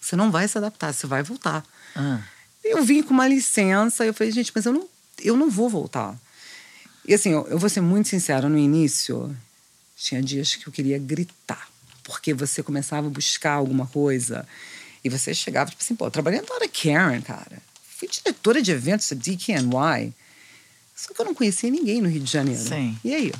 Você 0.00 0.16
não 0.16 0.30
vai 0.30 0.48
se 0.48 0.56
adaptar, 0.56 0.94
você 0.94 1.06
vai 1.06 1.22
voltar. 1.22 1.62
Ah. 1.94 2.18
Eu 2.64 2.82
vim 2.82 3.02
com 3.02 3.12
uma 3.12 3.28
licença, 3.28 4.06
eu 4.06 4.14
falei, 4.14 4.32
gente, 4.32 4.50
mas 4.54 4.64
eu 4.64 4.72
não, 4.72 4.84
eu 5.22 5.36
não 5.36 5.50
vou 5.50 5.68
voltar. 5.68 6.14
E 7.06 7.12
assim, 7.12 7.30
eu, 7.30 7.46
eu 7.50 7.58
vou 7.58 7.68
ser 7.68 7.82
muito 7.82 8.08
sincera, 8.08 8.48
no 8.48 8.56
início, 8.56 9.34
tinha 9.98 10.22
dias 10.22 10.54
que 10.54 10.66
eu 10.66 10.72
queria 10.72 10.98
gritar. 10.98 11.68
Porque 12.04 12.32
você 12.32 12.62
começava 12.62 13.08
a 13.08 13.10
buscar 13.10 13.52
alguma 13.52 13.86
coisa 13.86 14.46
e 15.04 15.08
você 15.08 15.34
chegava, 15.34 15.70
tipo 15.70 15.82
assim, 15.82 15.94
pô, 15.94 16.06
eu 16.06 16.10
trabalhei 16.10 16.40
na 16.40 16.54
hora 16.54 16.68
Karen, 16.68 17.20
cara. 17.20 17.60
Fui 17.96 18.08
diretora 18.08 18.62
de 18.62 18.70
eventos 18.70 19.10
da 19.10 19.16
DKNY. 19.16 20.14
Só 20.94 21.12
que 21.12 21.20
eu 21.20 21.24
não 21.26 21.34
conhecia 21.34 21.70
ninguém 21.70 22.00
no 22.00 22.08
Rio 22.08 22.22
de 22.22 22.30
Janeiro. 22.30 22.62
Sim. 22.62 22.98
E 23.04 23.14
aí? 23.14 23.32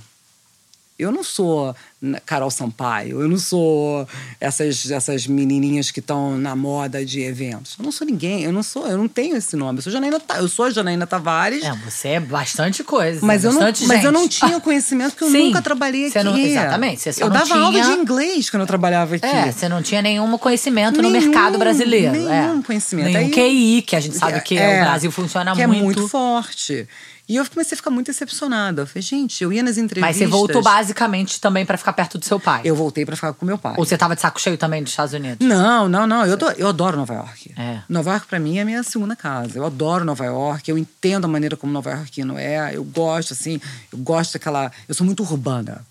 Eu 0.99 1.13
não 1.13 1.23
sou 1.23 1.77
na- 2.03 2.19
Carol 2.21 2.51
Sampaio, 2.51 3.21
eu 3.23 3.29
não 3.29 3.39
sou 3.39 4.07
essas, 4.41 4.91
essas 4.91 5.27
menininhas 5.29 5.93
que 5.93 6.01
estão 6.01 6.37
na 6.37 6.57
moda 6.57 7.05
de 7.05 7.21
eventos. 7.21 7.77
Eu 7.79 7.85
não 7.85 7.93
sou 7.93 8.05
ninguém, 8.05 8.43
eu 8.43 8.53
não 8.53 8.63
sou, 8.65 8.85
eu 8.89 8.99
não 8.99 9.07
tenho 9.07 9.37
esse 9.37 9.55
nome. 9.55 9.79
Eu 9.79 9.83
sou 9.83 9.93
Janaína, 9.93 10.21
eu 10.39 10.49
sou 10.49 10.65
a 10.65 10.71
Janaína 10.71 11.07
Tavares. 11.07 11.63
É, 11.63 11.73
você 11.85 12.09
é 12.09 12.21
bastante 12.21 12.83
coisa. 12.83 13.25
Mas 13.25 13.45
eu, 13.45 13.53
não, 13.53 13.61
bastante 13.61 13.87
mas 13.87 14.03
eu 14.03 14.11
não 14.11 14.27
tinha 14.29 14.59
conhecimento 14.61 15.13
porque 15.13 15.25
eu 15.25 15.29
Sim. 15.31 15.47
nunca 15.47 15.63
trabalhei 15.63 16.07
aqui. 16.09 16.23
Não- 16.25 16.37
exatamente, 16.37 17.01
você 17.01 17.13
só 17.13 17.21
eu 17.25 17.31
não 17.31 17.37
dava 17.37 17.55
aula 17.55 17.71
tinha- 17.81 17.85
de 17.95 18.01
inglês 18.01 18.51
quando 18.51 18.63
eu 18.63 18.67
trabalhava 18.67 19.15
aqui. 19.15 19.25
É, 19.27 19.53
você 19.53 19.69
não 19.69 19.81
tinha 19.83 20.03
nenhum 20.03 20.37
conhecimento 20.37 21.01
no 21.01 21.09
Nenhum, 21.11 21.27
mercado 21.27 21.59
brasileiro. 21.59 22.11
nenhum 22.13 22.59
é. 22.59 22.63
conhecimento. 22.65 23.07
Nenhum 23.07 23.27
Aí- 23.27 23.31
QI, 23.33 23.83
que 23.83 23.95
a 23.95 24.01
gente 24.01 24.17
sabe 24.17 24.41
que 24.41 24.59
É, 24.59 24.81
o 24.81 24.85
Brasil 24.85 25.13
funciona 25.13 25.55
que 25.55 25.65
muito. 25.67 25.81
é 25.81 25.85
muito 25.85 26.09
forte. 26.09 26.89
E 27.29 27.37
eu 27.37 27.45
comecei 27.47 27.75
a 27.75 27.77
ficar 27.77 27.91
muito 27.91 28.07
decepcionada. 28.07 28.83
Eu 28.83 28.87
falei, 28.87 29.03
gente, 29.03 29.45
eu 29.45 29.53
ia 29.53 29.63
nas 29.63 29.77
entrevistas. 29.77 30.01
Mas 30.01 30.17
você 30.17 30.27
voltou 30.27 30.63
basicamente 30.63 31.39
também 31.41 31.67
pra 31.67 31.77
ficar 31.77 31.93
perto 31.93 32.17
do 32.17 32.25
seu 32.25 32.41
pai. 32.41 32.63
Eu 32.65 32.75
voltei 32.75 33.05
pra 33.05 33.15
ficar 33.17 33.33
com 33.35 33.45
meu 33.45 33.59
pai. 33.59 33.75
Ou 33.77 33.85
você 33.85 33.99
tava 33.99 34.15
de 34.15 34.23
saco 34.23 34.41
cheio 34.41 34.57
também 34.57 34.83
dos 34.83 34.93
Estados 34.93 35.13
Unidos? 35.13 35.47
Não, 35.47 35.89
não, 35.89 36.07
não. 36.07 36.25
Eu, 36.25 36.39
tô- 36.39 36.51
eu 36.53 36.69
adoro 36.69 36.97
Nova 36.97 37.13
York. 37.13 37.53
É. 37.57 37.81
Nova 37.89 38.13
York, 38.13 38.27
pra 38.27 38.39
mim, 38.41 38.57
é 38.59 38.63
a 38.63 38.65
minha 38.65 38.83
segunda 38.83 39.15
casa. 39.15 39.59
Eu 39.59 39.67
adoro 39.67 40.05
Nova 40.07 40.25
York. 40.25 40.71
Eu 40.71 40.79
entendo 40.79 41.27
a 41.27 41.29
maneira 41.29 41.55
como 41.57 41.71
Nova 41.73 41.91
Yorkino 41.91 42.39
é. 42.39 42.75
Eu 42.75 42.83
gosto, 42.85 43.35
assim. 43.35 43.61
Eu 43.93 43.99
gosto 43.99 44.33
daquela. 44.33 44.73
Eu 44.89 44.95
sou 44.95 45.05
muito 45.05 45.23
urbana. 45.23 45.83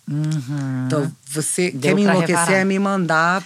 Então, 0.87 1.11
você 1.29 1.71
Deu 1.71 1.81
quer 1.81 1.95
me 1.95 2.01
enlouquecer 2.03 2.35
reparar. 2.39 2.57
é 2.59 2.65
me 2.65 2.79
mandar 2.79 3.43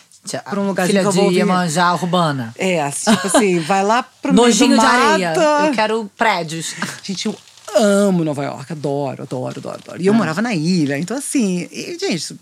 pra 0.49 0.59
um 0.59 0.67
lugarzinho 0.67 0.99
Filha 0.99 1.11
que 1.11 1.17
eu 1.17 1.23
vou 1.23 1.31
de. 1.31 1.37
Iemanjá 1.39 1.93
urbana. 1.93 2.53
É, 2.57 2.89
tipo 2.89 3.27
assim, 3.27 3.59
vai 3.59 3.83
lá 3.83 4.03
pro 4.03 4.31
meio 4.33 4.45
Nojinho 4.45 4.75
do 4.75 4.79
de 4.79 4.85
mato. 4.85 5.03
areia. 5.03 5.33
Eu 5.67 5.73
quero 5.73 6.11
prédios. 6.17 6.73
Gente, 7.03 7.25
eu 7.25 7.35
amo 7.77 8.23
Nova 8.23 8.43
York, 8.43 8.71
adoro, 8.71 9.23
adoro, 9.23 9.59
adoro, 9.59 9.79
adoro. 9.83 9.97
Ah. 9.99 10.03
E 10.03 10.07
eu 10.07 10.13
morava 10.13 10.41
na 10.41 10.53
ilha, 10.53 10.97
então 10.97 11.17
assim, 11.17 11.67
e, 11.71 11.97
gente, 11.99 12.35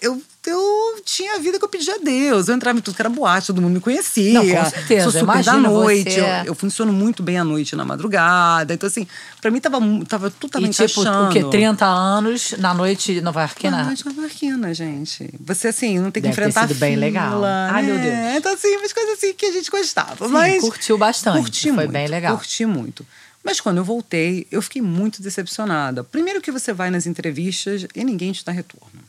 eu, 0.00 0.20
eu 0.46 1.02
tinha 1.04 1.34
a 1.34 1.38
vida 1.38 1.58
que 1.58 1.64
eu 1.64 1.68
pedia 1.68 1.94
a 1.94 1.98
Deus. 1.98 2.48
Eu 2.48 2.54
entrava 2.54 2.78
em 2.78 2.80
tudo 2.80 2.94
que 2.94 3.02
era 3.02 3.08
boate, 3.10 3.48
todo 3.48 3.60
mundo 3.60 3.74
me 3.74 3.80
conhecia. 3.80 4.32
Não, 4.32 4.48
com 4.48 4.70
certeza, 4.70 5.10
Sou 5.10 5.20
super 5.20 5.44
da 5.44 5.56
noite. 5.58 6.18
Eu, 6.18 6.26
eu 6.46 6.54
funciono 6.54 6.90
muito 6.92 7.22
bem 7.22 7.38
à 7.38 7.44
noite 7.44 7.76
na 7.76 7.84
madrugada. 7.84 8.72
Então, 8.72 8.86
assim, 8.86 9.06
pra 9.42 9.50
mim 9.50 9.60
tava, 9.60 9.78
tava 10.08 10.30
tudo 10.30 10.50
tava 10.50 10.64
E 10.64 10.70
tipo, 10.70 10.82
encaixando. 10.84 11.28
o 11.28 11.32
quê? 11.32 11.44
30 11.44 11.84
anos 11.84 12.54
na 12.58 12.72
noite 12.72 13.20
nova 13.20 13.40
Na 13.40 13.46
iorquina? 13.46 13.84
noite 13.84 14.06
nova-iorquina, 14.06 14.72
gente. 14.74 15.28
Você, 15.44 15.68
assim, 15.68 15.98
não 15.98 16.10
tem 16.10 16.22
que 16.22 16.28
Deve 16.28 16.34
ter 16.40 16.48
enfrentar 16.48 16.68
sido 16.68 16.78
bem 16.78 16.94
fila, 16.94 17.00
legal. 17.06 17.44
Ai, 17.44 17.82
meu 17.82 17.96
né? 17.96 18.02
Deus. 18.02 18.36
Então, 18.38 18.54
assim, 18.54 18.76
umas 18.76 18.92
coisas 18.94 19.18
assim 19.18 19.34
que 19.34 19.44
a 19.46 19.52
gente 19.52 19.70
gostava. 19.70 20.26
Sim, 20.26 20.32
mas 20.32 20.60
curtiu 20.62 20.96
bastante, 20.96 21.42
Curti 21.42 21.62
foi 21.68 21.72
muito, 21.72 21.92
bem 21.92 22.06
legal. 22.08 22.36
Curti 22.38 22.64
muito. 22.64 23.04
Mas 23.42 23.60
quando 23.60 23.78
eu 23.78 23.84
voltei, 23.84 24.46
eu 24.50 24.60
fiquei 24.60 24.82
muito 24.82 25.22
decepcionada. 25.22 26.04
Primeiro 26.04 26.40
que 26.42 26.52
você 26.52 26.72
vai 26.72 26.90
nas 26.90 27.06
entrevistas 27.06 27.86
e 27.94 28.04
ninguém 28.04 28.32
te 28.32 28.44
dá 28.44 28.52
retorno. 28.52 29.00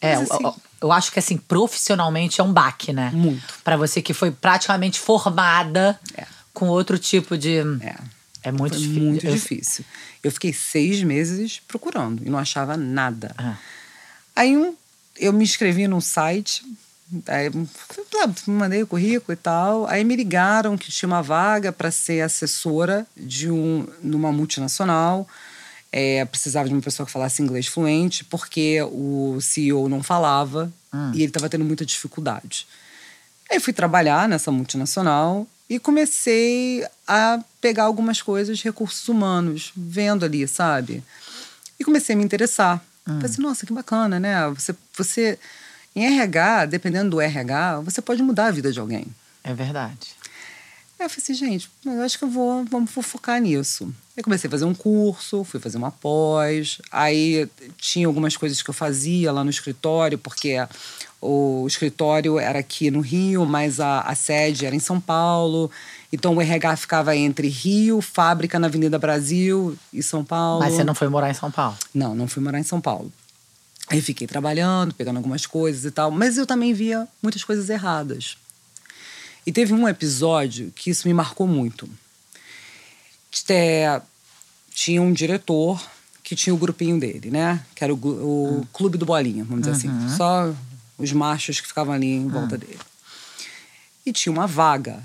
É, 0.00 0.16
Mas, 0.16 0.28
eu, 0.28 0.34
assim- 0.34 0.44
eu- 0.44 0.56
eu 0.82 0.92
acho 0.92 1.10
que 1.10 1.18
assim, 1.18 1.38
profissionalmente 1.38 2.40
é 2.40 2.44
um 2.44 2.52
baque, 2.52 2.92
né? 2.92 3.10
Muito. 3.14 3.42
Pra 3.64 3.76
você 3.76 4.02
que 4.02 4.12
foi 4.12 4.30
praticamente 4.30 5.00
formada 5.00 5.98
É. 6.14 6.26
com 6.52 6.68
outro 6.68 6.98
tipo 6.98 7.36
de. 7.38 7.56
É. 7.80 7.96
É 8.42 8.52
muito 8.52 8.74
Foi 8.74 8.82
difícil. 8.82 9.02
muito 9.02 9.26
Eu- 9.26 9.32
difícil. 9.32 9.84
Eu 10.22 10.30
fiquei 10.30 10.52
seis 10.52 11.02
meses 11.02 11.60
procurando 11.66 12.22
e 12.24 12.30
não 12.30 12.38
achava 12.38 12.76
nada. 12.76 13.34
Ah. 13.36 13.56
Aí 14.36 14.56
um, 14.56 14.74
eu 15.16 15.32
me 15.32 15.42
inscrevi 15.42 15.88
num 15.88 16.00
site, 16.00 16.62
aí, 17.26 17.50
mandei 18.46 18.82
o 18.82 18.86
currículo 18.86 19.32
e 19.32 19.36
tal. 19.36 19.86
Aí 19.86 20.04
me 20.04 20.16
ligaram 20.16 20.76
que 20.76 20.90
tinha 20.90 21.06
uma 21.06 21.22
vaga 21.22 21.72
para 21.72 21.90
ser 21.90 22.20
assessora 22.20 23.06
de 23.16 23.50
um, 23.50 23.86
numa 24.02 24.32
multinacional. 24.32 25.26
É, 25.90 26.24
precisava 26.26 26.68
de 26.68 26.74
uma 26.74 26.82
pessoa 26.82 27.06
que 27.06 27.12
falasse 27.12 27.42
inglês 27.42 27.66
fluente, 27.66 28.24
porque 28.24 28.82
o 28.82 29.38
CEO 29.40 29.88
não 29.88 30.02
falava 30.02 30.70
e 31.14 31.18
ele 31.18 31.26
estava 31.26 31.48
tendo 31.48 31.64
muita 31.64 31.84
dificuldade. 31.84 32.66
Aí 33.50 33.58
fui 33.58 33.72
trabalhar 33.72 34.28
nessa 34.28 34.50
multinacional 34.50 35.46
e 35.68 35.78
comecei 35.78 36.86
a 37.06 37.42
pegar 37.60 37.84
algumas 37.84 38.20
coisas 38.20 38.58
de 38.58 38.64
recursos 38.64 39.08
humanos, 39.08 39.72
vendo 39.76 40.24
ali, 40.24 40.46
sabe? 40.46 41.02
E 41.78 41.84
comecei 41.84 42.14
a 42.14 42.18
me 42.18 42.24
interessar. 42.24 42.82
Falei 43.04 43.24
assim, 43.24 43.42
nossa, 43.42 43.64
que 43.64 43.72
bacana, 43.72 44.20
né? 44.20 44.48
Você, 44.50 44.74
você, 44.96 45.38
em 45.98 46.04
RH, 46.04 46.66
dependendo 46.66 47.10
do 47.10 47.20
RH, 47.20 47.80
você 47.80 48.00
pode 48.00 48.22
mudar 48.22 48.46
a 48.46 48.50
vida 48.50 48.70
de 48.70 48.78
alguém. 48.78 49.06
É 49.42 49.52
verdade. 49.52 50.16
Aí 50.98 51.06
eu 51.06 51.10
falei 51.10 51.22
assim, 51.22 51.34
gente, 51.34 51.70
eu 51.84 52.02
acho 52.02 52.18
que 52.18 52.24
eu 52.24 52.28
vou, 52.28 52.64
vamos 52.64 52.90
focar 52.90 53.40
nisso. 53.40 53.92
Aí 54.16 54.22
comecei 54.22 54.48
a 54.48 54.50
fazer 54.50 54.64
um 54.64 54.74
curso, 54.74 55.44
fui 55.44 55.60
fazer 55.60 55.78
uma 55.78 55.92
pós. 55.92 56.80
Aí 56.90 57.48
tinha 57.76 58.06
algumas 58.06 58.36
coisas 58.36 58.62
que 58.62 58.70
eu 58.70 58.74
fazia 58.74 59.30
lá 59.32 59.44
no 59.44 59.50
escritório, 59.50 60.18
porque 60.18 60.56
o 61.20 61.64
escritório 61.66 62.38
era 62.38 62.58
aqui 62.58 62.90
no 62.90 63.00
Rio, 63.00 63.46
mas 63.46 63.78
a, 63.80 64.00
a 64.00 64.14
sede 64.14 64.66
era 64.66 64.74
em 64.74 64.80
São 64.80 65.00
Paulo. 65.00 65.70
Então 66.12 66.34
o 66.34 66.42
RH 66.42 66.76
ficava 66.76 67.14
entre 67.14 67.48
Rio, 67.48 68.00
fábrica 68.00 68.58
na 68.58 68.66
Avenida 68.66 68.98
Brasil 68.98 69.76
e 69.92 70.02
São 70.02 70.24
Paulo. 70.24 70.60
Mas 70.60 70.74
você 70.74 70.84
não 70.84 70.94
foi 70.94 71.08
morar 71.08 71.30
em 71.30 71.34
São 71.34 71.50
Paulo. 71.50 71.76
Não, 71.94 72.14
não 72.14 72.26
fui 72.26 72.42
morar 72.42 72.58
em 72.58 72.64
São 72.64 72.80
Paulo. 72.80 73.12
Aí 73.90 74.02
fiquei 74.02 74.26
trabalhando, 74.26 74.94
pegando 74.94 75.16
algumas 75.16 75.46
coisas 75.46 75.84
e 75.84 75.90
tal, 75.90 76.10
mas 76.10 76.36
eu 76.36 76.46
também 76.46 76.74
via 76.74 77.08
muitas 77.22 77.42
coisas 77.42 77.70
erradas. 77.70 78.36
E 79.46 79.52
teve 79.52 79.72
um 79.72 79.88
episódio 79.88 80.70
que 80.74 80.90
isso 80.90 81.08
me 81.08 81.14
marcou 81.14 81.46
muito. 81.46 81.88
É, 83.48 84.00
tinha 84.74 85.00
um 85.00 85.12
diretor 85.12 85.82
que 86.22 86.36
tinha 86.36 86.52
o 86.52 86.58
grupinho 86.58 87.00
dele, 87.00 87.30
né? 87.30 87.64
Que 87.74 87.82
era 87.82 87.94
o, 87.94 87.96
o 87.96 88.66
clube 88.72 88.98
do 88.98 89.06
bolinha, 89.06 89.44
vamos 89.44 89.66
dizer 89.66 89.76
assim. 89.76 89.88
Só 90.16 90.54
os 90.98 91.12
machos 91.12 91.60
que 91.60 91.66
ficavam 91.66 91.94
ali 91.94 92.08
em 92.08 92.28
volta 92.28 92.58
dele. 92.58 92.78
E 94.04 94.12
tinha 94.12 94.32
uma 94.32 94.46
vaga. 94.46 95.02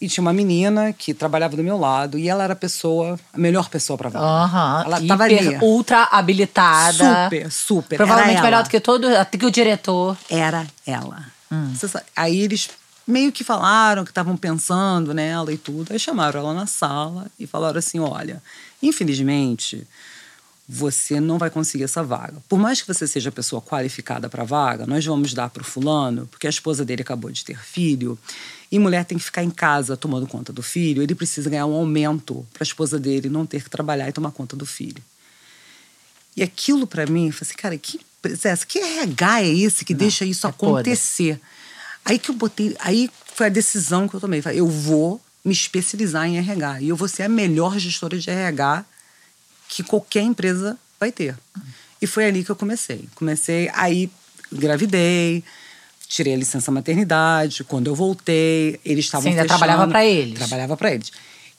E 0.00 0.08
tinha 0.08 0.22
uma 0.22 0.32
menina 0.32 0.92
que 0.92 1.14
trabalhava 1.14 1.56
do 1.56 1.62
meu 1.62 1.78
lado 1.78 2.18
e 2.18 2.28
ela 2.28 2.44
era 2.44 2.52
a 2.52 2.56
pessoa, 2.56 3.18
a 3.32 3.38
melhor 3.38 3.68
pessoa 3.70 3.96
para 3.96 4.10
vaga. 4.10 4.24
Aham. 4.26 4.82
Ela 4.86 5.00
tava 5.06 5.28
hiper, 5.30 5.48
ali. 5.48 5.58
ultra 5.62 6.08
habilitada. 6.10 7.24
Super, 7.24 7.50
super. 7.52 7.96
Provavelmente 7.96 8.42
melhor 8.42 8.54
ela. 8.58 8.62
do 8.62 8.70
que 8.70 8.80
todo. 8.80 9.06
Até 9.16 9.38
que 9.38 9.46
o 9.46 9.50
diretor. 9.50 10.16
Era 10.28 10.66
ela. 10.86 11.24
Sabe- 11.78 12.04
Aí 12.16 12.40
eles 12.40 12.68
meio 13.06 13.30
que 13.30 13.44
falaram 13.44 14.04
que 14.04 14.10
estavam 14.10 14.36
pensando 14.36 15.14
nela 15.14 15.52
e 15.52 15.56
tudo. 15.56 15.92
Aí 15.92 15.98
chamaram 15.98 16.40
ela 16.40 16.52
na 16.54 16.66
sala 16.66 17.26
e 17.38 17.46
falaram 17.46 17.78
assim: 17.78 18.00
olha, 18.00 18.42
infelizmente, 18.82 19.86
você 20.68 21.20
não 21.20 21.38
vai 21.38 21.50
conseguir 21.50 21.84
essa 21.84 22.02
vaga. 22.02 22.42
Por 22.48 22.58
mais 22.58 22.80
que 22.80 22.88
você 22.88 23.06
seja 23.06 23.28
a 23.28 23.32
pessoa 23.32 23.60
qualificada 23.60 24.28
para 24.28 24.42
a 24.42 24.46
vaga, 24.46 24.86
nós 24.86 25.04
vamos 25.04 25.34
dar 25.34 25.50
para 25.50 25.62
o 25.62 25.64
fulano, 25.64 26.26
porque 26.26 26.46
a 26.46 26.50
esposa 26.50 26.84
dele 26.84 27.02
acabou 27.02 27.30
de 27.30 27.44
ter 27.44 27.58
filho, 27.58 28.18
e 28.70 28.78
mulher 28.78 29.04
tem 29.04 29.18
que 29.18 29.24
ficar 29.24 29.44
em 29.44 29.50
casa 29.50 29.96
tomando 29.96 30.26
conta 30.26 30.52
do 30.52 30.62
filho, 30.62 31.02
ele 31.02 31.14
precisa 31.14 31.50
ganhar 31.50 31.66
um 31.66 31.74
aumento 31.74 32.46
para 32.52 32.62
a 32.62 32.64
esposa 32.64 32.98
dele 32.98 33.28
não 33.28 33.44
ter 33.44 33.62
que 33.62 33.70
trabalhar 33.70 34.08
e 34.08 34.12
tomar 34.12 34.30
conta 34.30 34.56
do 34.56 34.64
filho. 34.64 35.02
E 36.36 36.42
aquilo 36.42 36.86
para 36.86 37.06
mim, 37.06 37.26
eu 37.26 37.32
falei 37.32 37.48
assim, 37.50 37.56
cara, 37.56 37.78
que 37.78 38.00
Zé, 38.32 38.56
que 38.66 38.78
RH 38.78 39.42
é 39.42 39.48
esse 39.48 39.84
que 39.84 39.92
deixa 39.92 40.24
isso 40.24 40.46
é 40.46 40.50
acontecer? 40.50 41.40
Aí 42.04 42.18
que 42.18 42.30
eu 42.30 42.34
botei. 42.34 42.76
Aí 42.80 43.10
foi 43.34 43.46
a 43.46 43.50
decisão 43.50 44.08
que 44.08 44.14
eu 44.14 44.20
tomei. 44.20 44.40
Falei, 44.40 44.60
Eu 44.60 44.68
vou 44.68 45.20
me 45.44 45.52
especializar 45.52 46.26
em 46.26 46.38
RH. 46.38 46.80
E 46.80 46.88
eu 46.88 46.96
vou 46.96 47.08
ser 47.08 47.24
a 47.24 47.28
melhor 47.28 47.78
gestora 47.78 48.18
de 48.18 48.30
RH 48.30 48.84
que 49.68 49.82
qualquer 49.82 50.22
empresa 50.22 50.78
vai 50.98 51.10
ter. 51.12 51.36
E 52.00 52.06
foi 52.06 52.26
ali 52.26 52.44
que 52.44 52.50
eu 52.50 52.56
comecei. 52.56 53.08
Comecei, 53.14 53.70
aí 53.74 54.10
engravidei, 54.52 55.42
tirei 56.06 56.34
a 56.34 56.36
licença 56.36 56.70
maternidade. 56.70 57.64
Quando 57.64 57.86
eu 57.88 57.94
voltei, 57.94 58.78
eles 58.84 59.06
estavam 59.06 59.22
Você 59.24 59.28
ainda 59.30 59.42
fechando. 59.42 59.58
trabalhava 59.58 59.88
pra 59.90 60.04
eles? 60.04 60.38
Trabalhava 60.38 60.76
para 60.76 60.94
eles. 60.94 61.12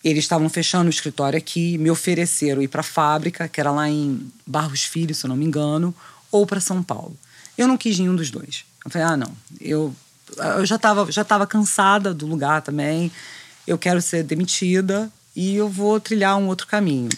Eles 0.03 0.23
estavam 0.23 0.47
fechando 0.49 0.85
o 0.85 0.89
escritório 0.89 1.35
aqui, 1.37 1.77
me 1.79 1.89
ofereceram 1.89 2.61
ir 2.61 2.67
para 2.67 2.81
a 2.81 2.83
fábrica, 2.83 3.47
que 3.47 3.59
era 3.59 3.71
lá 3.71 3.89
em 3.89 4.31
Barros 4.45 4.83
Filho, 4.83 5.15
se 5.15 5.25
eu 5.25 5.29
não 5.29 5.35
me 5.35 5.45
engano, 5.45 5.95
ou 6.31 6.45
para 6.45 6.59
São 6.59 6.83
Paulo. 6.83 7.17
Eu 7.57 7.67
não 7.67 7.75
quis 7.75 7.97
nenhum 7.97 8.15
dos 8.15 8.29
dois. 8.29 8.65
Eu 8.83 8.91
falei, 8.91 9.07
ah, 9.07 9.17
não, 9.17 9.31
eu, 9.59 9.95
eu 10.57 10.65
já 10.65 10.75
estava 10.75 11.11
já 11.11 11.23
tava 11.23 11.47
cansada 11.47 12.13
do 12.13 12.27
lugar 12.27 12.61
também, 12.61 13.11
eu 13.65 13.79
quero 13.79 13.99
ser 13.99 14.21
demitida 14.23 15.11
e 15.35 15.55
eu 15.55 15.67
vou 15.67 15.99
trilhar 15.99 16.37
um 16.37 16.45
outro 16.47 16.67
caminho. 16.67 17.09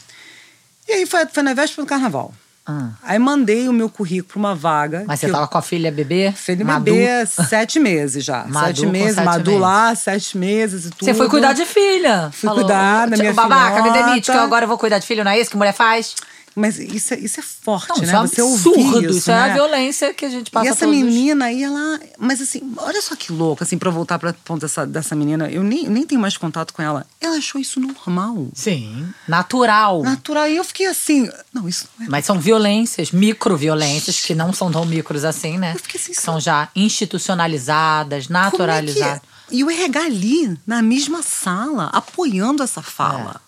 E 0.88 0.94
aí 0.94 1.06
foi, 1.06 1.26
foi 1.28 1.44
na 1.44 1.54
véspera 1.54 1.86
do 1.86 1.90
carnaval. 1.90 2.34
Ah. 2.70 2.90
Aí 3.02 3.18
mandei 3.18 3.70
o 3.70 3.74
meu 3.74 3.90
currículo 3.90 4.28
para 4.34 4.40
uma 4.40 4.54
vaga. 4.56 5.06
Mas 5.08 5.22
você 5.22 5.28
eu- 5.28 5.32
tava 5.32 5.48
com 5.48 5.58
a 5.58 5.62
filha 5.62 5.90
bebê? 5.90 6.34
Filho 6.36 6.66
Madu? 6.66 6.84
bebê, 6.84 7.26
sete 7.26 7.80
meses 7.80 8.26
já. 8.26 8.44
Madu 8.46 8.68
sete 8.82 8.86
meses, 8.88 9.16
sete 9.16 9.26
Madu 9.26 9.52
meses. 9.52 9.62
lá, 9.62 9.96
sete 9.96 10.38
meses 10.38 10.86
e 10.86 10.90
tudo. 10.92 11.06
Você 11.06 11.14
foi 11.14 11.30
cuidar 11.30 11.54
de 11.54 11.66
filha. 11.66 12.30
Fui 12.34 12.50
cuidar 12.50 13.08
da 13.08 13.16
minha 13.16 13.34
Babaca, 13.34 13.82
me 13.82 13.90
filhota. 13.90 14.06
demite, 14.10 14.30
que 14.32 14.38
eu 14.38 14.42
agora 14.42 14.68
vou 14.68 14.78
cuidar 14.78 15.00
de 15.00 15.08
filho, 15.08 15.24
não 15.24 15.32
é 15.32 15.40
isso 15.40 15.50
que 15.50 15.56
mulher 15.56 15.74
faz? 15.74 16.14
Mas 16.60 16.80
isso 16.80 17.14
é, 17.14 17.20
isso 17.20 17.40
é 17.40 17.44
forte, 17.44 17.90
Não, 17.90 17.98
né? 17.98 18.04
isso 18.04 18.16
é 18.16 18.20
Você 18.28 18.42
absurdo. 18.42 19.12
Isso, 19.16 19.30
é 19.30 19.36
né? 19.36 19.52
a 19.52 19.54
violência 19.54 20.12
que 20.12 20.26
a 20.26 20.30
gente 20.30 20.50
passa 20.50 20.66
E 20.66 20.70
essa 20.70 20.88
menina 20.88 21.46
aí, 21.46 21.62
ela. 21.62 22.00
Mas 22.18 22.42
assim, 22.42 22.74
olha 22.78 23.00
só 23.00 23.16
que 23.16 23.32
louco, 23.32 23.64
assim, 23.64 23.78
pra 23.78 23.92
voltar 23.92 24.18
pra 24.18 24.34
ponto 24.34 24.62
dessa, 24.62 24.84
dessa 24.84 25.16
menina, 25.16 25.48
eu 25.52 25.64
nem, 25.64 25.88
nem 25.88 26.04
tenho 26.04 26.20
mais 26.20 26.36
contato 26.36 26.74
com 26.74 26.82
ela. 26.82 27.06
Ela 27.22 27.38
achou 27.38 27.62
isso 27.62 27.80
normal. 27.80 28.48
Sim. 28.56 29.08
Natural. 29.28 30.02
Natural. 30.02 30.48
E 30.50 30.58
eu 30.58 30.64
fiquei 30.64 30.88
assim. 30.88 31.30
Não, 31.54 31.70
isso 31.70 31.88
não 32.00 32.08
é. 32.08 32.10
Mas 32.10 32.26
são 32.26 32.40
violências, 32.40 33.12
microviolências, 33.12 34.20
que 34.22 34.34
não 34.34 34.52
são 34.52 34.72
tão 34.72 34.84
micros 34.84 35.24
assim, 35.24 35.60
né? 35.60 35.74
Eu 35.76 35.80
fiquei 35.80 36.02
assim, 36.02 36.14
Que 36.14 36.20
são 36.22 36.40
já 36.40 36.70
institucionalizadas, 36.76 38.28
Como 38.28 38.38
é 38.38 38.42
que 38.42 38.52
naturalizadas. 38.52 39.18
é? 39.18 39.22
E 39.52 39.64
o 39.64 39.70
RH 39.70 40.00
ali, 40.02 40.58
na 40.66 40.82
mesma 40.82 41.22
sala, 41.24 41.90
apoiando 41.94 42.64
essa 42.64 42.82
fala. 42.82 43.40
É 43.44 43.47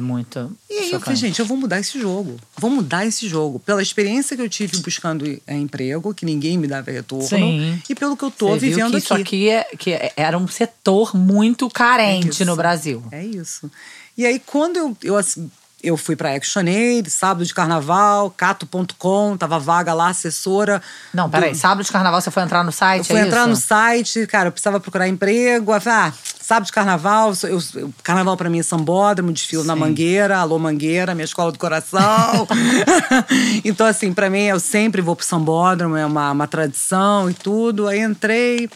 muito. 0.00 0.50
E 0.70 0.74
aí 0.74 0.78
eu 0.78 1.00
falei, 1.00 1.00
chocante. 1.00 1.20
gente, 1.20 1.40
eu 1.40 1.46
vou 1.46 1.56
mudar 1.56 1.78
esse 1.80 2.00
jogo. 2.00 2.36
Vou 2.56 2.70
mudar 2.70 3.04
esse 3.06 3.28
jogo. 3.28 3.58
Pela 3.58 3.82
experiência 3.82 4.34
que 4.36 4.42
eu 4.42 4.48
tive 4.48 4.78
buscando 4.78 5.24
eh, 5.46 5.56
emprego, 5.56 6.14
que 6.14 6.24
ninguém 6.24 6.56
me 6.56 6.66
dava 6.66 6.90
retorno. 6.90 7.26
Sim. 7.26 7.80
E 7.88 7.94
pelo 7.94 8.16
que 8.16 8.24
eu 8.24 8.30
tô 8.30 8.48
Você 8.50 8.60
vivendo 8.60 8.90
que 8.92 8.96
aqui. 8.96 9.04
isso 9.04 9.14
aqui 9.14 9.48
é, 9.50 9.64
que 9.78 9.92
é- 9.92 10.12
era 10.16 10.38
um 10.38 10.48
setor 10.48 11.16
muito 11.16 11.68
carente 11.68 12.28
isso. 12.30 12.44
no 12.44 12.56
Brasil. 12.56 13.02
É 13.12 13.22
isso. 13.24 13.70
E 14.16 14.26
aí, 14.26 14.38
quando 14.38 14.76
eu, 14.76 14.96
eu, 15.02 15.16
assim, 15.16 15.50
eu 15.82 15.96
fui 15.96 16.14
pra 16.14 16.34
Actionaid, 16.34 17.10
sábado 17.10 17.44
de 17.44 17.52
carnaval, 17.52 18.30
cato.com, 18.30 19.36
tava 19.36 19.58
vaga 19.58 19.92
lá, 19.92 20.08
assessora. 20.08 20.80
Não, 21.12 21.28
peraí. 21.28 21.50
do- 21.52 21.56
Sábado 21.58 21.84
de 21.84 21.90
carnaval 21.90 22.20
você 22.20 22.30
foi 22.30 22.42
entrar 22.42 22.62
no 22.62 22.70
site? 22.72 23.00
Eu 23.00 23.04
fui 23.16 23.16
é 23.24 23.26
entrar 23.26 23.46
no 23.46 23.54
isso? 23.54 23.62
site, 23.66 24.26
cara, 24.26 24.48
eu 24.48 24.52
precisava 24.52 24.78
procurar 24.78 25.08
emprego. 25.08 25.72
Ah, 25.72 26.12
sábado 26.40 26.66
de 26.66 26.72
carnaval, 26.72 27.32
eu, 27.44 27.60
eu- 27.74 27.92
carnaval 28.02 28.36
pra 28.36 28.48
mim 28.48 28.60
é 28.60 28.62
sambódromo, 28.62 29.32
desfilo 29.32 29.64
na 29.64 29.74
Sim. 29.74 29.80
Mangueira, 29.80 30.38
alô 30.38 30.58
Mangueira, 30.58 31.14
minha 31.14 31.24
escola 31.24 31.50
do 31.50 31.58
coração. 31.58 32.46
então, 33.64 33.86
assim, 33.86 34.12
pra 34.12 34.30
mim, 34.30 34.42
eu 34.44 34.60
sempre 34.60 35.02
vou 35.02 35.16
pro 35.16 35.24
sambódromo, 35.26 35.96
é 35.96 36.06
uma, 36.06 36.30
uma 36.32 36.46
tradição 36.46 37.28
e 37.30 37.34
tudo. 37.34 37.88
Aí 37.88 38.00
entrei, 38.00 38.68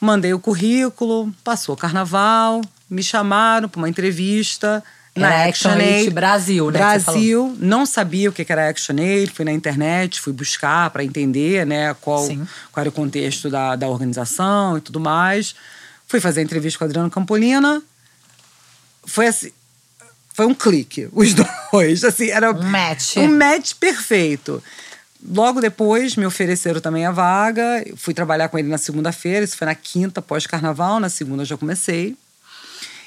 mandei 0.00 0.32
o 0.34 0.38
currículo, 0.40 1.32
passou 1.44 1.74
o 1.74 1.78
carnaval, 1.78 2.60
me 2.90 3.02
chamaram 3.02 3.68
pra 3.68 3.78
uma 3.78 3.88
entrevista. 3.88 4.82
Era 5.16 5.28
na 5.28 5.44
Action 5.44 5.70
ActionAid 5.70 5.94
Aid 5.94 6.10
Brasil, 6.10 6.70
né. 6.70 6.78
Brasil, 6.78 7.56
não 7.58 7.86
sabia 7.86 8.28
o 8.28 8.32
que 8.32 8.44
era 8.48 8.68
ActionAid, 8.68 9.32
fui 9.32 9.44
na 9.44 9.52
internet, 9.52 10.20
fui 10.20 10.32
buscar 10.32 10.90
para 10.90 11.02
entender 11.02 11.64
né, 11.66 11.94
qual, 12.00 12.26
Sim. 12.26 12.46
qual 12.70 12.82
era 12.82 12.88
o 12.88 12.92
contexto 12.92 13.48
da, 13.48 13.76
da 13.76 13.88
organização 13.88 14.76
e 14.76 14.80
tudo 14.80 15.00
mais. 15.00 15.54
Fui 16.06 16.20
fazer 16.20 16.40
a 16.40 16.42
entrevista 16.42 16.78
com 16.78 16.84
o 16.84 16.86
Adriano 16.86 17.10
Campolina. 17.10 17.82
Foi 19.04 19.26
assim. 19.26 19.50
Foi 20.34 20.44
um 20.44 20.54
clique, 20.54 21.08
os 21.12 21.34
dois. 21.34 22.04
Assim, 22.04 22.30
era 22.30 22.50
Um 22.52 22.62
match. 22.62 23.16
Um 23.16 23.28
match 23.28 23.72
perfeito. 23.80 24.62
Logo 25.28 25.60
depois, 25.60 26.14
me 26.14 26.26
ofereceram 26.26 26.80
também 26.80 27.06
a 27.06 27.10
vaga. 27.10 27.84
Fui 27.96 28.12
trabalhar 28.12 28.48
com 28.48 28.58
ele 28.58 28.68
na 28.68 28.78
segunda-feira. 28.78 29.44
Isso 29.44 29.56
foi 29.56 29.66
na 29.66 29.74
quinta, 29.74 30.20
pós-carnaval. 30.20 31.00
Na 31.00 31.08
segunda 31.08 31.42
eu 31.42 31.46
já 31.46 31.56
comecei. 31.56 32.16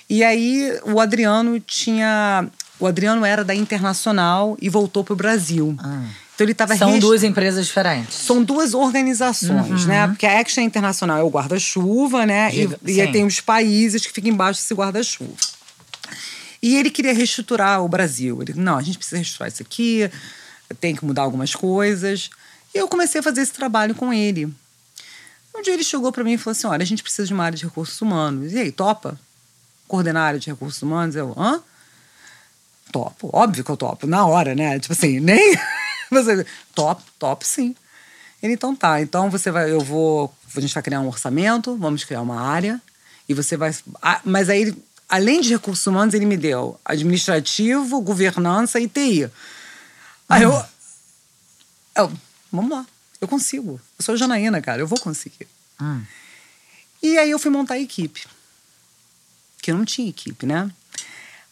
E 0.09 0.23
aí 0.23 0.79
o 0.85 0.99
Adriano 0.99 1.59
tinha. 1.59 2.47
O 2.79 2.87
Adriano 2.87 3.25
era 3.25 3.43
da 3.43 3.53
Internacional 3.53 4.57
e 4.61 4.69
voltou 4.69 5.03
para 5.03 5.13
o 5.13 5.15
Brasil. 5.15 5.75
Então 6.33 6.45
ele 6.45 6.53
estava 6.53 6.75
São 6.77 6.91
duas 7.01 7.23
empresas 7.23 7.65
diferentes. 7.67 8.15
São 8.15 8.41
duas 8.41 8.73
organizações, 8.73 9.85
né? 9.85 10.07
Porque 10.07 10.25
a 10.25 10.39
Action 10.39 10.63
Internacional 10.63 11.17
é 11.19 11.23
o 11.23 11.29
guarda-chuva, 11.29 12.25
né? 12.25 12.49
Diga- 12.49 12.79
E, 12.85 12.91
e 12.93 13.01
aí 13.01 13.11
tem 13.11 13.25
os 13.25 13.41
países 13.41 14.05
que 14.05 14.11
ficam 14.13 14.31
embaixo 14.31 14.61
desse 14.61 14.73
guarda-chuva. 14.73 15.33
E 16.61 16.75
ele 16.77 16.89
queria 16.89 17.13
reestruturar 17.13 17.83
o 17.83 17.87
Brasil. 17.89 18.41
Ele, 18.41 18.53
não, 18.55 18.77
a 18.77 18.81
gente 18.81 18.97
precisa 18.97 19.17
reestruturar 19.17 19.51
isso 19.51 19.61
aqui, 19.61 20.09
tem 20.79 20.95
que 20.95 21.03
mudar 21.05 21.23
algumas 21.23 21.53
coisas. 21.53 22.29
E 22.73 22.77
eu 22.77 22.87
comecei 22.87 23.19
a 23.19 23.23
fazer 23.23 23.41
esse 23.41 23.51
trabalho 23.53 23.93
com 23.93 24.13
ele. 24.13 24.45
Um 25.55 25.61
dia 25.61 25.73
ele 25.73 25.83
chegou 25.83 26.11
para 26.11 26.23
mim 26.23 26.33
e 26.33 26.37
falou 26.37 26.51
assim: 26.53 26.67
olha, 26.67 26.83
a 26.83 26.85
gente 26.85 27.03
precisa 27.03 27.27
de 27.27 27.33
uma 27.33 27.43
área 27.43 27.57
de 27.57 27.65
recursos 27.65 27.99
humanos. 28.01 28.53
E 28.53 28.59
aí, 28.59 28.71
topa? 28.71 29.19
Coordenar 29.89 30.21
a 30.21 30.27
área 30.27 30.39
de 30.39 30.51
recursos 30.51 30.79
humanos? 30.83 31.15
Eu, 31.15 31.33
hã? 31.35 31.61
Topo, 32.91 33.31
óbvio 33.33 33.63
que 33.63 33.71
eu 33.71 33.75
topo, 33.75 34.05
na 34.05 34.23
hora, 34.25 34.53
né? 34.53 34.79
Tipo 34.79 34.93
assim, 34.93 35.19
nem. 35.19 35.57
você, 36.11 36.45
top, 36.75 37.03
top 37.17 37.45
sim. 37.45 37.75
Ele, 38.41 38.53
então 38.53 38.75
tá, 38.75 39.01
então 39.01 39.31
você 39.31 39.49
vai, 39.49 39.71
eu 39.71 39.81
vou, 39.81 40.33
a 40.55 40.61
gente 40.61 40.73
vai 40.73 40.83
criar 40.83 41.01
um 41.01 41.07
orçamento, 41.07 41.75
vamos 41.75 42.03
criar 42.03 42.21
uma 42.21 42.39
área, 42.39 42.79
e 43.27 43.33
você 43.33 43.57
vai. 43.57 43.75
mas 44.23 44.47
aí, 44.47 44.77
além 45.09 45.41
de 45.41 45.49
recursos 45.49 45.85
humanos, 45.87 46.13
ele 46.13 46.25
me 46.25 46.37
deu 46.37 46.79
administrativo, 46.85 47.99
governança 47.99 48.79
e 48.79 48.87
TI. 48.87 49.29
Aí 50.29 50.43
eu. 50.43 50.63
eu 51.95 52.13
vamos 52.51 52.69
lá, 52.69 52.85
eu 53.19 53.27
consigo. 53.27 53.81
Eu 53.97 54.05
sou 54.05 54.15
Janaína, 54.15 54.61
cara, 54.61 54.81
eu 54.81 54.87
vou 54.87 54.99
conseguir. 54.99 55.47
Hum. 55.81 56.03
E 57.01 57.17
aí 57.17 57.31
eu 57.31 57.39
fui 57.39 57.49
montar 57.49 57.73
a 57.73 57.79
equipe. 57.79 58.27
Que 59.61 59.71
não 59.73 59.85
tinha 59.85 60.09
equipe, 60.09 60.45
né? 60.45 60.69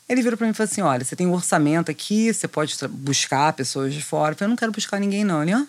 Ele 0.07 0.21
virou 0.21 0.37
pra 0.37 0.45
mim 0.47 0.51
e 0.51 0.53
falou 0.55 0.69
assim: 0.69 0.81
olha, 0.81 1.03
você 1.03 1.15
tem 1.15 1.27
um 1.27 1.33
orçamento 1.33 1.91
aqui, 1.91 2.33
você 2.33 2.47
pode 2.47 2.75
buscar 2.89 3.51
pessoas 3.53 3.93
de 3.93 4.01
fora. 4.01 4.33
Eu 4.33 4.37
falei, 4.37 4.47
eu 4.47 4.51
não 4.51 4.57
quero 4.57 4.71
buscar 4.71 4.99
ninguém, 4.99 5.23
não. 5.23 5.41
Hã? 5.41 5.67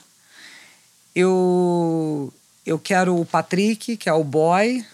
Eu, 1.14 2.32
eu 2.64 2.78
quero 2.78 3.18
o 3.18 3.24
Patrick, 3.26 3.96
que 3.96 4.08
é 4.08 4.12
o 4.12 4.22
boy, 4.22 4.84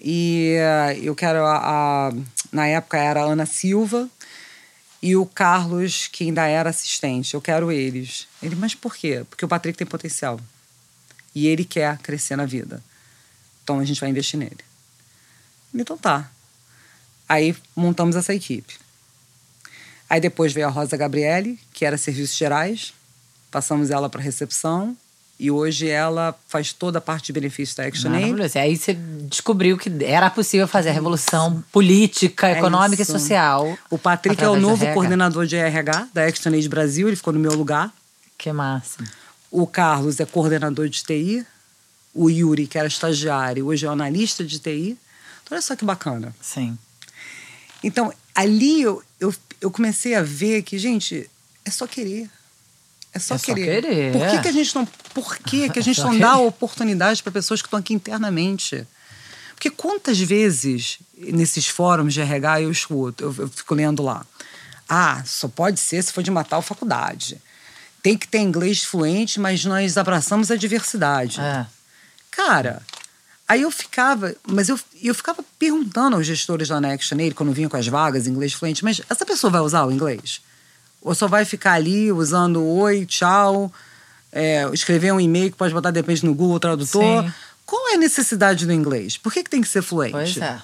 e 0.00 0.54
eh, 0.58 0.98
eu 1.02 1.14
quero 1.14 1.44
a, 1.44 2.08
a- 2.08 2.12
Na 2.52 2.66
época 2.66 2.96
era 2.96 3.20
a 3.20 3.24
Ana 3.24 3.44
Silva, 3.44 4.08
e 5.02 5.14
o 5.14 5.26
Carlos, 5.26 6.08
que 6.10 6.24
ainda 6.24 6.46
era 6.46 6.70
assistente. 6.70 7.34
Eu 7.34 7.42
quero 7.42 7.70
eles. 7.70 8.26
Ele, 8.42 8.56
mas 8.56 8.74
por 8.74 8.96
quê? 8.96 9.24
Porque 9.28 9.44
o 9.44 9.48
Patrick 9.48 9.76
tem 9.76 9.86
potencial. 9.86 10.40
E 11.34 11.46
ele 11.46 11.64
quer 11.64 11.98
crescer 11.98 12.36
na 12.36 12.46
vida. 12.46 12.82
Então 13.62 13.78
a 13.78 13.84
gente 13.84 14.00
vai 14.00 14.08
investir 14.08 14.38
nele. 14.38 14.58
Então 15.74 15.96
tá. 15.98 16.30
Aí 17.28 17.54
montamos 17.76 18.16
essa 18.16 18.34
equipe. 18.34 18.74
Aí 20.08 20.20
depois 20.20 20.52
veio 20.52 20.66
a 20.66 20.70
Rosa 20.70 20.96
Gabriele, 20.96 21.58
que 21.72 21.84
era 21.84 21.98
Serviços 21.98 22.36
Gerais. 22.36 22.94
Passamos 23.50 23.90
ela 23.90 24.08
para 24.08 24.22
recepção. 24.22 24.96
E 25.40 25.52
hoje 25.52 25.88
ela 25.88 26.36
faz 26.48 26.72
toda 26.72 26.98
a 26.98 27.00
parte 27.00 27.26
de 27.26 27.32
benefícios 27.32 27.76
da 27.76 27.84
ActionAid. 27.84 28.24
Maravilhoso. 28.24 28.58
Aí 28.58 28.76
você 28.76 28.94
descobriu 28.94 29.78
que 29.78 29.88
era 30.04 30.28
possível 30.30 30.66
fazer 30.66 30.88
a 30.88 30.92
revolução 30.92 31.62
política, 31.70 32.48
É 32.48 32.58
econômica 32.58 33.02
isso. 33.02 33.12
e 33.14 33.20
social. 33.20 33.78
O 33.88 33.96
Patrick 33.96 34.42
é 34.42 34.48
o 34.48 34.56
novo 34.56 34.84
coordenador 34.94 35.46
de 35.46 35.54
RH 35.54 36.08
da 36.12 36.24
ActionAid 36.24 36.68
Brasil. 36.68 37.06
Ele 37.06 37.16
ficou 37.16 37.32
no 37.32 37.38
meu 37.38 37.52
lugar. 37.52 37.92
Que 38.36 38.50
massa. 38.52 39.04
O 39.50 39.64
Carlos 39.66 40.18
é 40.18 40.24
coordenador 40.24 40.88
de 40.88 41.04
TI. 41.04 41.46
O 42.12 42.28
Yuri, 42.28 42.66
que 42.66 42.76
era 42.76 42.88
estagiário, 42.88 43.66
hoje 43.66 43.86
é 43.86 43.88
analista 43.88 44.42
de 44.44 44.58
TI. 44.58 44.98
Então, 45.44 45.52
olha 45.56 45.62
só 45.62 45.76
que 45.76 45.84
bacana. 45.84 46.34
Sim. 46.40 46.76
Então, 47.82 48.12
ali 48.34 48.82
eu, 48.82 49.02
eu, 49.20 49.34
eu 49.60 49.70
comecei 49.70 50.14
a 50.14 50.22
ver 50.22 50.62
que, 50.62 50.78
gente, 50.78 51.28
é 51.64 51.70
só 51.70 51.86
querer. 51.86 52.28
É 53.12 53.18
só 53.18 53.34
É 53.34 53.38
só 53.38 53.44
querer. 53.54 53.82
querer. 53.82 54.12
Por 54.12 54.28
que, 54.28 54.42
que 54.42 54.48
a 54.48 54.52
gente 54.52 54.74
não. 54.74 54.86
Por 55.14 55.36
que, 55.38 55.68
que 55.70 55.78
a 55.78 55.82
gente 55.82 56.00
não 56.00 56.18
dá 56.18 56.34
querer. 56.34 56.46
oportunidade 56.46 57.22
para 57.22 57.32
pessoas 57.32 57.62
que 57.62 57.66
estão 57.66 57.78
aqui 57.78 57.94
internamente? 57.94 58.86
Porque 59.54 59.70
quantas 59.70 60.18
vezes 60.20 60.98
nesses 61.16 61.66
fóruns 61.66 62.14
de 62.14 62.20
RH 62.20 62.62
eu 62.62 62.70
escuto, 62.70 63.24
eu, 63.24 63.34
eu 63.38 63.48
fico 63.48 63.74
lendo 63.74 64.02
lá. 64.02 64.24
Ah, 64.88 65.22
só 65.26 65.48
pode 65.48 65.80
ser 65.80 66.02
se 66.02 66.12
for 66.12 66.22
de 66.22 66.30
uma 66.30 66.44
tal 66.44 66.62
faculdade. 66.62 67.40
tem 68.02 68.16
que 68.16 68.28
ter 68.28 68.38
inglês 68.38 68.84
fluente, 68.84 69.40
mas 69.40 69.64
nós 69.64 69.96
abraçamos 69.98 70.50
a 70.50 70.56
diversidade. 70.56 71.40
É. 71.40 71.66
Cara, 72.30 72.80
aí 73.48 73.62
eu 73.62 73.70
ficava, 73.70 74.34
mas 74.46 74.68
eu, 74.68 74.78
eu 75.02 75.14
ficava 75.14 75.42
perguntando 75.58 76.16
aos 76.16 76.26
gestores 76.26 76.68
da 76.68 76.80
Next 76.80 77.12
Aid, 77.14 77.34
quando 77.34 77.52
vinham 77.52 77.70
com 77.70 77.76
as 77.78 77.88
vagas 77.88 78.26
inglês 78.26 78.52
fluente, 78.52 78.84
mas 78.84 79.00
essa 79.08 79.24
pessoa 79.24 79.50
vai 79.50 79.62
usar 79.62 79.86
o 79.86 79.90
inglês? 79.90 80.42
Ou 81.00 81.14
só 81.14 81.26
vai 81.26 81.44
ficar 81.44 81.72
ali 81.72 82.12
usando 82.12 82.62
oi, 82.62 83.06
tchau, 83.06 83.72
é, 84.30 84.68
escrever 84.72 85.12
um 85.12 85.20
e-mail 85.20 85.50
que 85.50 85.56
pode 85.56 85.72
botar 85.72 85.90
de 85.90 85.98
repente 85.98 86.26
no 86.26 86.34
Google 86.34 86.60
Tradutor? 86.60 87.24
Sim. 87.24 87.32
Qual 87.64 87.90
é 87.90 87.94
a 87.94 87.98
necessidade 87.98 88.66
do 88.66 88.72
inglês? 88.72 89.16
Por 89.16 89.32
que, 89.32 89.42
que 89.42 89.50
tem 89.50 89.60
que 89.60 89.68
ser 89.68 89.82
fluente? 89.82 90.12
Pois 90.12 90.36
é. 90.36 90.60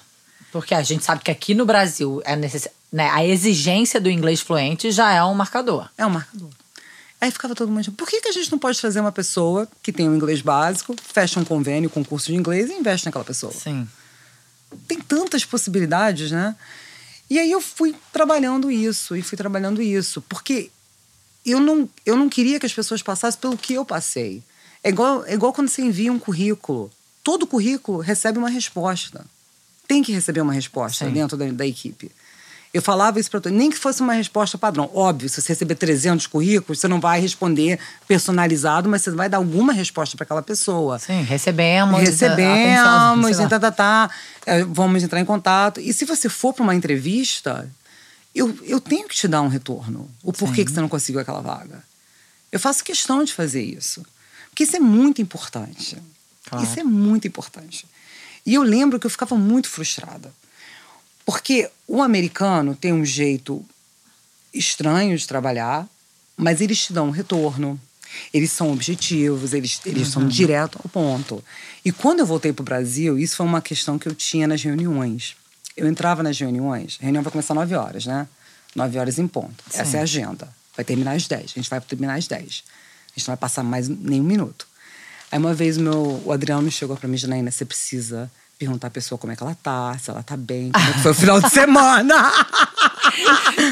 Porque 0.51 0.73
a 0.73 0.81
gente 0.81 1.03
sabe 1.03 1.21
que 1.23 1.31
aqui 1.31 1.53
no 1.53 1.65
Brasil 1.65 2.21
é 2.25 2.35
necess... 2.35 2.67
né, 2.91 3.09
a 3.11 3.25
exigência 3.25 3.99
do 3.99 4.09
inglês 4.09 4.41
fluente 4.41 4.91
já 4.91 5.11
é 5.11 5.23
um 5.23 5.33
marcador. 5.33 5.89
É 5.97 6.05
um 6.05 6.09
marcador. 6.09 6.49
Aí 7.25 7.31
ficava 7.31 7.55
todo 7.55 7.71
mundo, 7.71 7.91
por 7.93 8.07
que, 8.07 8.21
que 8.21 8.27
a 8.27 8.31
gente 8.31 8.51
não 8.51 8.59
pode 8.59 8.79
trazer 8.79 8.99
uma 8.99 9.11
pessoa 9.11 9.67
que 9.81 9.91
tem 9.91 10.07
um 10.07 10.15
inglês 10.15 10.41
básico, 10.41 10.95
fecha 11.01 11.39
um 11.39 11.43
convênio 11.43 11.89
com 11.89 12.01
um 12.01 12.03
curso 12.03 12.27
de 12.27 12.35
inglês 12.35 12.69
e 12.69 12.73
investe 12.73 13.07
naquela 13.07 13.25
pessoa? 13.25 13.51
Sim. 13.51 13.87
Tem 14.87 15.01
tantas 15.01 15.43
possibilidades, 15.43 16.29
né? 16.29 16.55
E 17.27 17.39
aí 17.39 17.49
eu 17.49 17.59
fui 17.59 17.95
trabalhando 18.13 18.69
isso, 18.69 19.15
e 19.15 19.23
fui 19.23 19.35
trabalhando 19.35 19.81
isso, 19.81 20.21
porque 20.21 20.69
eu 21.43 21.59
não, 21.59 21.89
eu 22.05 22.15
não 22.15 22.29
queria 22.29 22.59
que 22.59 22.67
as 22.67 22.73
pessoas 22.73 23.01
passassem 23.01 23.41
pelo 23.41 23.57
que 23.57 23.73
eu 23.73 23.83
passei. 23.83 24.43
É 24.83 24.89
igual, 24.89 25.25
é 25.25 25.33
igual 25.33 25.51
quando 25.51 25.67
você 25.67 25.81
envia 25.81 26.13
um 26.13 26.19
currículo. 26.19 26.91
Todo 27.23 27.47
currículo 27.47 28.01
recebe 28.01 28.37
uma 28.37 28.51
resposta. 28.51 29.25
Tem 29.87 30.03
que 30.03 30.11
receber 30.11 30.41
uma 30.41 30.53
resposta 30.53 31.07
Sim. 31.07 31.11
dentro 31.11 31.35
da, 31.35 31.47
da 31.47 31.65
equipe. 31.65 32.11
Eu 32.75 32.81
falava 32.81 33.21
isso 33.21 33.31
para 33.31 33.39
todo 33.39 33.53
nem 33.53 33.69
que 33.69 33.77
fosse 33.77 34.01
uma 34.01 34.11
resposta 34.11 34.57
padrão. 34.57 34.91
Óbvio, 34.93 35.29
se 35.29 35.41
você 35.41 35.53
receber 35.53 35.75
300 35.75 36.27
currículos, 36.27 36.77
você 36.77 36.89
não 36.89 36.99
vai 36.99 37.21
responder 37.21 37.79
personalizado, 38.05 38.89
mas 38.89 39.01
você 39.01 39.11
vai 39.11 39.29
dar 39.29 39.37
alguma 39.37 39.71
resposta 39.71 40.17
para 40.17 40.25
aquela 40.25 40.41
pessoa. 40.41 40.99
Sim, 40.99 41.21
recebemos. 41.21 42.01
Recebemos, 42.01 43.31
atenção, 43.31 43.47
tá, 43.47 43.59
tá, 43.61 43.71
tá, 43.71 44.09
é, 44.45 44.61
vamos 44.65 45.01
entrar 45.03 45.21
em 45.21 45.25
contato. 45.25 45.79
E 45.79 45.93
se 45.93 46.03
você 46.03 46.27
for 46.27 46.51
para 46.51 46.63
uma 46.63 46.75
entrevista, 46.75 47.65
eu, 48.35 48.53
eu 48.63 48.81
tenho 48.81 49.07
que 49.07 49.15
te 49.15 49.25
dar 49.25 49.41
um 49.41 49.47
retorno. 49.47 50.09
O 50.21 50.33
porquê 50.33 50.65
que 50.65 50.71
você 50.73 50.81
não 50.81 50.89
conseguiu 50.89 51.21
aquela 51.21 51.39
vaga. 51.39 51.81
Eu 52.51 52.59
faço 52.59 52.83
questão 52.83 53.23
de 53.23 53.33
fazer 53.33 53.63
isso. 53.63 54.05
Porque 54.49 54.63
isso 54.63 54.75
é 54.75 54.81
muito 54.81 55.21
importante. 55.21 55.97
Claro. 56.45 56.65
Isso 56.65 56.77
é 56.77 56.83
muito 56.83 57.25
importante. 57.25 57.87
E 58.45 58.53
eu 58.53 58.63
lembro 58.63 58.99
que 58.99 59.07
eu 59.07 59.09
ficava 59.09 59.37
muito 59.37 59.69
frustrada. 59.69 60.29
Porque 61.25 61.69
o 61.87 62.01
americano 62.01 62.75
tem 62.75 62.93
um 62.93 63.03
jeito 63.03 63.65
estranho 64.53 65.17
de 65.17 65.27
trabalhar, 65.27 65.87
mas 66.37 66.61
eles 66.61 66.79
te 66.85 66.93
dão 66.93 67.07
um 67.07 67.11
retorno. 67.11 67.79
Eles 68.33 68.51
são 68.51 68.71
objetivos, 68.71 69.53
eles, 69.53 69.81
eles 69.85 70.07
são 70.07 70.27
direto 70.27 70.79
ao 70.81 70.89
ponto. 70.89 71.43
E 71.83 71.91
quando 71.91 72.19
eu 72.19 72.25
voltei 72.25 72.53
para 72.53 72.61
o 72.61 72.65
Brasil, 72.65 73.19
isso 73.19 73.35
foi 73.35 73.45
uma 73.45 73.61
questão 73.61 73.99
que 73.99 74.07
eu 74.07 74.15
tinha 74.15 74.47
nas 74.47 74.61
reuniões. 74.61 75.35
Eu 75.75 75.87
entrava 75.87 76.23
nas 76.23 76.39
reuniões, 76.39 76.97
a 77.01 77.03
reunião 77.03 77.23
vai 77.23 77.31
começar 77.31 77.53
9 77.53 77.75
horas, 77.75 78.05
né? 78.05 78.27
9 78.73 78.97
horas 78.97 79.19
em 79.19 79.27
ponto. 79.27 79.63
Essa 79.69 79.85
Sim. 79.85 79.97
é 79.97 79.99
a 79.99 80.03
agenda. 80.03 80.47
Vai 80.75 80.85
terminar 80.85 81.13
às 81.13 81.27
10. 81.27 81.43
A 81.43 81.47
gente 81.47 81.69
vai 81.69 81.81
terminar 81.81 82.15
às 82.15 82.27
10. 82.27 82.41
A 82.41 83.19
gente 83.19 83.27
não 83.27 83.33
vai 83.33 83.37
passar 83.37 83.63
mais 83.63 83.89
nenhum 83.89 84.23
minuto. 84.23 84.67
Aí 85.31 85.39
uma 85.39 85.53
vez 85.53 85.77
o, 85.77 85.81
meu, 85.81 86.21
o 86.25 86.31
Adriano 86.31 86.69
chegou 86.71 86.95
para 86.95 87.09
mim, 87.09 87.17
Janaína, 87.17 87.51
você 87.51 87.65
precisa 87.65 88.31
perguntar 88.57 88.87
à 88.87 88.89
pessoa 88.89 89.17
como 89.19 89.33
é 89.33 89.35
que 89.35 89.43
ela 89.43 89.55
tá, 89.61 89.97
se 90.01 90.09
ela 90.09 90.23
tá 90.23 90.37
bem, 90.37 90.71
como 90.71 90.89
é 90.89 90.93
que 90.93 90.99
foi 90.99 91.11
o 91.11 91.15
final 91.15 91.41
de 91.41 91.49
semana. 91.49 92.31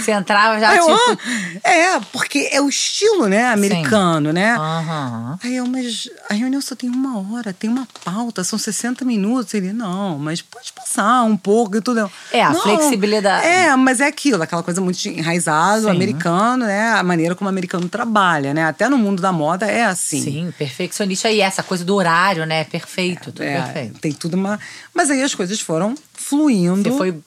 Você 0.02 0.12
entrava 0.12 0.60
já 0.60 0.76
eu, 0.76 0.86
tipo. 0.86 1.22
"Ah, 1.63 1.69
é, 1.69 2.00
porque 2.12 2.50
é 2.52 2.62
o 2.62 2.69
estilo, 2.69 3.28
né, 3.28 3.48
americano, 3.50 4.32
né? 4.32 4.56
Aham. 4.56 5.39
Aí 5.43 5.56
eu, 5.56 5.65
mas 5.65 6.10
a 6.30 6.34
reunião 6.34 6.62
só 6.62 6.76
tem 6.76 6.89
uma 6.89 7.19
hora, 7.19 7.54
tem 7.54 7.69
uma 7.69 7.88
pauta, 8.04 8.43
são 8.43 8.58
60 8.60 9.04
minutos. 9.04 9.54
Ele, 9.54 9.74
não, 9.74 10.17
mas 10.17 10.41
pode 10.41 10.72
passar 10.74 11.24
um 11.24 11.36
pouco 11.36 11.78
e 11.78 11.82
tudo. 11.82 12.10
É, 12.32 12.43
a 12.43 12.52
"Não, 12.52 12.62
flexibilidade. 12.62 13.46
É, 13.46 13.76
mas 13.76 14.00
é 14.00 14.08
aquilo, 14.08 14.41
aquela 14.43 14.63
coisa 14.63 14.80
muito 14.82 15.04
enraizada, 15.08 15.84
Sim. 15.84 15.89
americano, 15.89 16.65
né? 16.65 16.91
A 16.91 17.04
maneira 17.04 17.36
como 17.36 17.48
o 17.48 17.52
americano 17.52 17.89
trabalha, 17.89 18.54
né? 18.54 18.65
Até 18.65 18.88
no 18.88 18.98
mundo 18.98 19.22
da 19.22 19.32
moda 19.32 19.65
é 19.65 19.84
assim. 19.86 20.22
Sim, 20.24 20.54
perfeccionista. 20.58 21.30
E 21.30 21.41
essa 21.41 21.63
coisa 21.63 21.84
do 21.84 21.96
horário, 21.96 22.46
né? 22.46 22.63
Perfeito, 22.65 23.32
tudo 23.32 23.43
É, 23.43 23.62
perfeito. 23.62 24.00
tem 24.00 24.12
tudo 24.13 24.36
uma. 24.36 24.60
Mas 24.94 25.10
aí 25.10 25.22
as 25.22 25.34
coisas 25.36 25.60
foram 25.60 25.96
fluindo. 26.14 26.84
Você 26.90 26.98
foi 26.98 27.20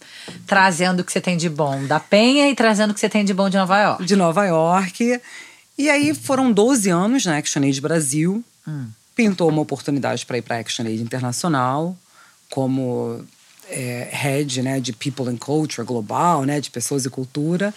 trazendo 0.47 1.01
o 1.01 1.05
que 1.05 1.13
você 1.13 1.21
tem 1.21 1.37
de 1.37 1.49
bom 1.49 1.85
da 1.87 1.99
Penha 2.01 2.49
e 2.49 2.55
trazendo 2.55 2.91
o 2.91 2.95
que 2.95 3.01
você 3.01 3.09
tem 3.09 3.25
de 3.25 3.35
bom 3.35 3.49
de 3.51 3.57
Nova 3.57 3.79
York. 3.81 4.05
de 4.05 4.17
Nova 4.17 4.45
York. 4.47 5.21
E 5.79 5.91
aí 5.91 6.15
foram 6.15 6.51
12 6.53 6.89
anos 6.91 7.25
na 7.27 7.37
ActionAid 7.37 7.81
Brasil. 7.81 8.43
Hum. 8.67 8.87
Pintou 9.15 9.49
uma 9.49 9.63
oportunidade 9.63 10.25
para 10.27 10.39
ir 10.39 10.43
para 10.43 10.57
a 10.57 10.61
ActionAid 10.61 11.01
Internacional 11.03 11.97
como 12.51 13.25
é, 13.69 14.09
head 14.13 14.63
né, 14.63 14.79
de 14.81 14.93
People 14.93 15.29
and 15.29 15.37
Culture 15.37 15.87
global, 15.87 16.45
né, 16.45 16.61
de 16.61 16.71
pessoas 16.71 17.05
e 17.05 17.11
cultura. 17.11 17.75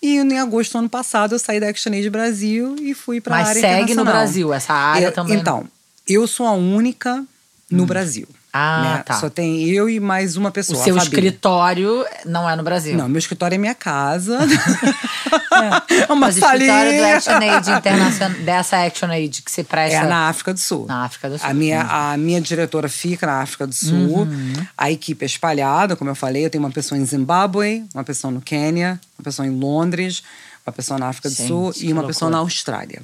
E 0.00 0.18
em 0.18 0.38
agosto 0.38 0.72
do 0.72 0.78
ano 0.78 0.88
passado 0.88 1.34
eu 1.34 1.38
saí 1.38 1.58
da 1.58 1.68
ActionAid 1.68 2.08
Brasil 2.08 2.76
e 2.80 2.94
fui 2.94 3.20
para 3.20 3.34
a 3.34 3.38
Mas 3.38 3.48
área 3.48 3.60
segue 3.60 3.74
no 3.74 3.82
internacional. 4.02 4.14
Brasil, 4.14 4.54
essa 4.54 4.72
área 4.72 5.06
Eu- 5.06 5.12
também. 5.12 5.36
Então, 5.38 5.66
eu 6.06 6.26
sou 6.26 6.46
a 6.46 6.52
única 6.52 7.24
no 7.70 7.84
Brasil. 7.84 8.28
Ah, 8.52 8.82
né? 8.98 9.02
tá. 9.04 9.14
Só 9.14 9.28
tem 9.28 9.62
eu 9.68 9.88
e 9.88 10.00
mais 10.00 10.36
uma 10.36 10.48
O 10.48 10.52
pessoa. 10.52 10.80
a 10.80 10.84
seu 10.84 10.96
escritório 10.96 12.04
não 12.24 12.48
é 12.48 12.56
no 12.56 12.62
Brasil. 12.62 12.96
Não, 12.96 13.08
meu 13.08 13.18
escritório 13.18 13.54
é 13.54 13.58
minha 13.58 13.74
casa. 13.74 14.38
é 16.08 16.12
uma 16.12 16.26
Mas 16.26 16.36
o 16.36 16.38
escritório 16.38 16.60
do 16.60 16.66
salinha. 16.98 17.16
ActionAid 17.16 17.70
Internacional, 17.70 18.38
dessa 18.40 18.84
ActionAid 18.84 19.42
que 19.42 19.50
se 19.50 19.64
presta 19.64 19.98
É 19.98 20.06
na 20.06 20.28
África 20.28 20.52
do 20.54 20.60
Sul. 20.60 20.86
na 20.86 21.04
África 21.04 21.28
do 21.28 21.38
Sul. 21.38 21.48
A 21.48 21.54
minha, 21.54 21.82
a 21.82 22.16
minha 22.16 22.40
diretora 22.40 22.88
fica 22.88 23.26
na 23.26 23.40
África 23.42 23.66
do 23.66 23.74
Sul. 23.74 24.20
Uhum. 24.22 24.52
A 24.76 24.90
equipe 24.90 25.24
é 25.24 25.26
espalhada, 25.26 25.96
como 25.96 26.10
eu 26.10 26.14
falei. 26.14 26.44
Eu 26.46 26.50
tenho 26.50 26.62
uma 26.64 26.70
pessoa 26.70 26.98
em 26.98 27.04
Zimbábue, 27.04 27.84
uma 27.94 28.04
pessoa 28.04 28.30
no 28.30 28.40
Quênia, 28.40 29.00
uma 29.18 29.24
pessoa 29.24 29.46
em 29.46 29.50
Londres, 29.50 30.22
uma 30.66 30.72
pessoa 30.72 30.98
na 30.98 31.08
África 31.08 31.28
do 31.28 31.34
Gente, 31.34 31.48
Sul 31.48 31.72
que 31.72 31.80
e 31.80 31.86
uma 31.92 31.96
loucura. 32.02 32.06
pessoa 32.08 32.30
na 32.30 32.38
Austrália. 32.38 33.02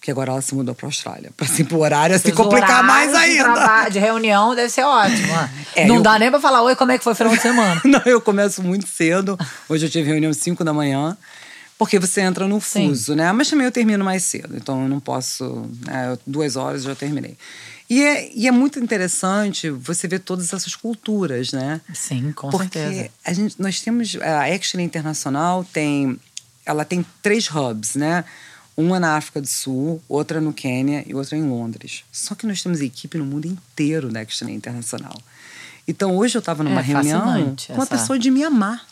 Porque 0.00 0.10
agora 0.10 0.32
ela 0.32 0.40
se 0.40 0.54
mudou 0.54 0.74
para 0.74 0.86
a 0.86 0.88
Austrália. 0.88 1.30
Para 1.36 1.46
assim, 1.46 1.62
o 1.70 1.76
horário 1.76 2.18
se 2.18 2.32
complicar 2.32 2.82
mais 2.82 3.10
de 3.10 3.16
ainda. 3.18 3.52
traba- 3.52 3.88
De 3.90 3.98
reunião 3.98 4.54
deve 4.54 4.70
ser 4.70 4.82
ótimo. 4.82 5.28
É, 5.76 5.86
não 5.86 5.96
eu- 5.96 6.02
dá 6.02 6.18
nem 6.18 6.30
pra 6.30 6.40
falar, 6.40 6.62
oi, 6.62 6.74
como 6.74 6.90
é 6.90 6.98
que 6.98 7.04
foi 7.04 7.12
o 7.12 7.16
final 7.16 7.32
de 7.36 7.40
semana? 7.42 7.80
Não, 7.84 8.02
eu 8.04 8.20
começo 8.20 8.60
muito 8.60 8.88
cedo. 8.88 9.38
Hoje 9.68 9.86
eu 9.86 9.90
tive 9.90 10.08
reunião 10.10 10.30
às 10.30 10.38
5 10.38 10.64
da 10.64 10.72
manhã. 10.72 11.16
Porque 11.78 11.96
você 11.98 12.22
entra 12.22 12.48
no 12.48 12.60
Sim. 12.60 12.88
fuso, 12.88 13.14
né? 13.14 13.30
Mas 13.32 13.48
também 13.48 13.66
eu 13.66 13.70
termino 13.72 14.04
mais 14.04 14.24
cedo. 14.24 14.56
Então 14.56 14.82
eu 14.82 14.88
não 14.88 14.98
posso. 15.00 15.64
Né? 15.86 16.18
Duas 16.26 16.56
horas 16.56 16.82
eu 16.84 16.90
já 16.90 16.96
terminei. 16.96 17.36
E 17.88 18.02
é, 18.02 18.30
e 18.34 18.48
é 18.48 18.50
muito 18.50 18.80
interessante 18.80 19.70
você 19.70 20.08
ver 20.08 20.18
todas 20.20 20.52
essas 20.52 20.74
culturas, 20.74 21.52
né? 21.52 21.80
Sim, 21.94 22.32
com 22.32 22.50
Porque 22.50 22.78
certeza. 22.78 23.10
a 23.24 23.32
gente, 23.32 23.54
nós 23.60 23.80
temos. 23.80 24.16
A 24.20 24.52
Action 24.54 24.80
Internacional 24.80 25.64
tem. 25.72 26.18
Ela 26.66 26.84
tem 26.84 27.06
três 27.22 27.48
hubs, 27.48 27.94
né? 27.94 28.24
Uma 28.80 28.98
na 28.98 29.16
África 29.16 29.40
do 29.40 29.46
Sul, 29.46 30.02
outra 30.08 30.40
no 30.40 30.52
Quênia 30.52 31.04
e 31.06 31.14
outra 31.14 31.36
em 31.36 31.42
Londres. 31.48 32.04
Só 32.10 32.34
que 32.34 32.46
nós 32.46 32.62
temos 32.62 32.80
equipe 32.80 33.18
no 33.18 33.24
mundo 33.24 33.46
inteiro 33.46 34.08
da 34.08 34.20
Action 34.20 34.48
Internacional. 34.48 35.14
Então 35.86 36.16
hoje 36.16 36.36
eu 36.36 36.40
estava 36.40 36.62
numa 36.62 36.80
É 36.80 36.84
reunião 36.84 37.22
com 37.66 37.72
uma 37.74 37.82
essa- 37.82 37.86
pessoa 37.96 38.18
de 38.18 38.30
Mianmar. 38.30 38.84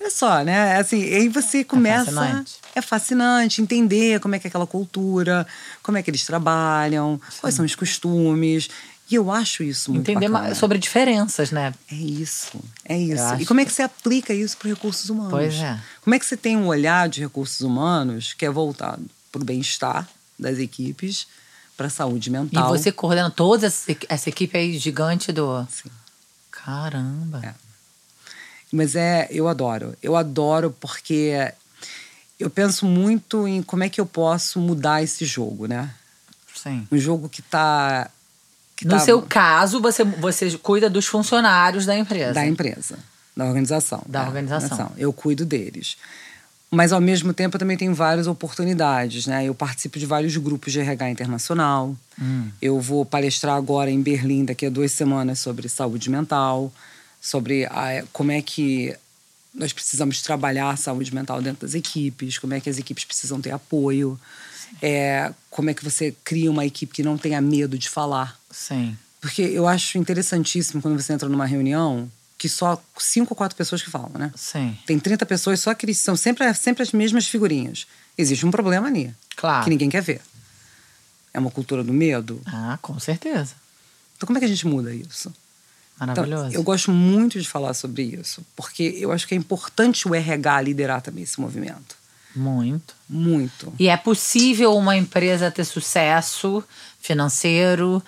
Olha 0.00 0.10
só, 0.10 0.42
né? 0.42 0.76
Assim, 0.76 1.02
aí 1.02 1.28
você 1.28 1.64
começa. 1.64 2.06
fascinante. 2.06 2.54
É 2.74 2.82
fascinante 2.82 3.62
entender 3.62 4.18
como 4.20 4.34
é 4.34 4.38
que 4.40 4.46
é 4.46 4.48
aquela 4.48 4.66
cultura, 4.66 5.46
como 5.82 5.96
é 5.96 6.02
que 6.02 6.10
eles 6.10 6.24
trabalham, 6.26 7.18
quais 7.40 7.54
são 7.54 7.64
os 7.64 7.74
costumes. 7.76 8.68
E 9.10 9.16
eu 9.16 9.30
acho 9.30 9.62
isso 9.62 9.92
muito 9.92 10.10
Entender 10.10 10.28
bacana. 10.28 10.54
sobre 10.54 10.78
diferenças, 10.78 11.50
né? 11.50 11.74
É 11.90 11.94
isso, 11.94 12.58
é 12.84 12.96
isso. 12.98 13.34
E 13.38 13.44
como 13.44 13.60
é 13.60 13.64
que 13.64 13.72
você 13.72 13.82
aplica 13.82 14.32
isso 14.32 14.56
para 14.56 14.70
recursos 14.70 15.10
humanos? 15.10 15.30
Pois 15.30 15.54
é. 15.54 15.78
Como 16.00 16.14
é 16.14 16.18
que 16.18 16.24
você 16.24 16.36
tem 16.36 16.56
um 16.56 16.66
olhar 16.66 17.08
de 17.08 17.20
recursos 17.20 17.60
humanos 17.60 18.32
que 18.32 18.46
é 18.46 18.50
voltado 18.50 19.04
para 19.30 19.42
o 19.42 19.44
bem-estar 19.44 20.08
das 20.38 20.58
equipes, 20.58 21.26
para 21.76 21.88
a 21.88 21.90
saúde 21.90 22.30
E 22.30 22.32
mental? 22.32 22.68
você 22.70 22.90
coordena 22.90 23.30
toda 23.30 23.66
essa, 23.66 24.28
equipe 24.30 24.56
aí 24.56 24.78
gigante 24.78 25.30
do. 25.32 25.66
Sim. 25.70 25.90
Caramba. 26.50 27.40
É. 27.44 27.54
Mas 28.72 28.96
é, 28.96 29.28
eu 29.30 29.48
adoro. 29.48 29.94
Eu 30.02 30.16
adoro 30.16 30.74
porque 30.80 31.52
eu 32.40 32.48
penso 32.48 32.86
muito 32.86 33.46
em 33.46 33.62
como 33.62 33.84
é 33.84 33.88
que 33.88 34.00
eu 34.00 34.06
posso 34.06 34.58
mudar 34.58 35.02
esse 35.02 35.24
jogo, 35.26 35.66
né? 35.66 35.94
Sim. 36.54 36.88
Um 36.90 36.98
jogo 36.98 37.28
que 37.28 37.40
está 37.40 38.10
No 38.82 38.90
tá 38.90 38.98
seu 39.00 39.22
caso, 39.22 39.80
você, 39.80 40.02
você 40.04 40.50
cuida 40.58 40.90
dos 40.90 41.06
funcionários 41.06 41.86
da 41.86 41.96
empresa. 41.96 42.32
da 42.32 42.46
empresa, 42.46 42.98
da 43.36 43.44
organização. 43.44 44.02
Da 44.06 44.24
é, 44.24 44.26
organização. 44.26 44.92
Eu 44.96 45.12
cuido 45.12 45.44
deles. 45.44 45.96
Mas, 46.70 46.92
ao 46.92 47.00
mesmo 47.00 47.32
tempo, 47.32 47.54
eu 47.54 47.58
também 47.60 47.76
tenho 47.76 47.94
várias 47.94 48.26
oportunidades. 48.26 49.26
Né? 49.26 49.44
Eu 49.44 49.54
participo 49.54 49.98
de 49.98 50.06
vários 50.06 50.36
grupos 50.36 50.72
de 50.72 50.80
RH 50.80 51.10
internacional. 51.10 51.96
Hum. 52.20 52.50
Eu 52.60 52.80
vou 52.80 53.04
palestrar 53.04 53.54
agora 53.56 53.90
em 53.90 54.02
Berlim, 54.02 54.44
daqui 54.44 54.66
a 54.66 54.70
duas 54.70 54.90
semanas, 54.90 55.38
sobre 55.38 55.68
saúde 55.68 56.10
mental, 56.10 56.72
sobre 57.20 57.64
a- 57.66 58.04
como 58.12 58.32
é 58.32 58.42
que 58.42 58.94
nós 59.54 59.72
precisamos 59.72 60.20
trabalhar 60.20 60.70
a 60.70 60.76
saúde 60.76 61.14
mental 61.14 61.40
dentro 61.40 61.64
das 61.64 61.74
equipes, 61.76 62.38
como 62.38 62.54
é 62.54 62.60
que 62.60 62.68
as 62.68 62.76
equipes 62.76 63.04
precisam 63.04 63.40
ter 63.40 63.52
apoio, 63.52 64.18
é, 64.82 65.32
como 65.48 65.70
é 65.70 65.74
que 65.74 65.84
você 65.84 66.12
cria 66.24 66.50
uma 66.50 66.66
equipe 66.66 66.92
que 66.92 67.04
não 67.04 67.16
tenha 67.16 67.40
medo 67.40 67.78
de 67.78 67.88
falar. 67.88 68.36
Sim. 68.54 68.96
Porque 69.20 69.42
eu 69.42 69.66
acho 69.66 69.98
interessantíssimo 69.98 70.80
quando 70.80 71.00
você 71.00 71.12
entra 71.12 71.28
numa 71.28 71.46
reunião 71.46 72.10
que 72.38 72.48
só 72.48 72.80
cinco 72.98 73.32
ou 73.32 73.36
quatro 73.36 73.56
pessoas 73.56 73.82
que 73.82 73.90
falam, 73.90 74.12
né? 74.18 74.30
Sim. 74.36 74.76
Tem 74.86 74.98
30 74.98 75.24
pessoas, 75.26 75.60
só 75.60 75.72
que 75.74 75.86
eles 75.86 75.98
são 75.98 76.14
sempre, 76.14 76.52
sempre 76.54 76.82
as 76.82 76.92
mesmas 76.92 77.26
figurinhas. 77.26 77.86
Existe 78.18 78.44
um 78.44 78.50
problema 78.50 78.86
ali, 78.86 79.14
Claro. 79.36 79.64
que 79.64 79.70
ninguém 79.70 79.88
quer 79.88 80.02
ver. 80.02 80.20
É 81.32 81.38
uma 81.38 81.50
cultura 81.50 81.82
do 81.82 81.92
medo. 81.92 82.40
Ah, 82.46 82.78
com 82.82 82.98
certeza. 83.00 83.54
Então, 84.16 84.26
como 84.26 84.38
é 84.38 84.40
que 84.40 84.44
a 84.44 84.48
gente 84.48 84.66
muda 84.66 84.94
isso? 84.94 85.32
Maravilhoso. 85.98 86.46
Então, 86.48 86.52
eu 86.52 86.62
gosto 86.62 86.90
muito 86.90 87.40
de 87.40 87.48
falar 87.48 87.72
sobre 87.74 88.02
isso, 88.02 88.44
porque 88.54 88.82
eu 88.98 89.10
acho 89.10 89.26
que 89.26 89.34
é 89.34 89.36
importante 89.38 90.06
o 90.06 90.14
RH 90.14 90.60
liderar 90.62 91.00
também 91.00 91.24
esse 91.24 91.40
movimento. 91.40 91.96
Muito. 92.36 92.94
Muito. 93.08 93.72
E 93.78 93.88
é 93.88 93.96
possível 93.96 94.76
uma 94.76 94.96
empresa 94.96 95.50
ter 95.50 95.64
sucesso 95.64 96.62
financeiro 97.00 98.02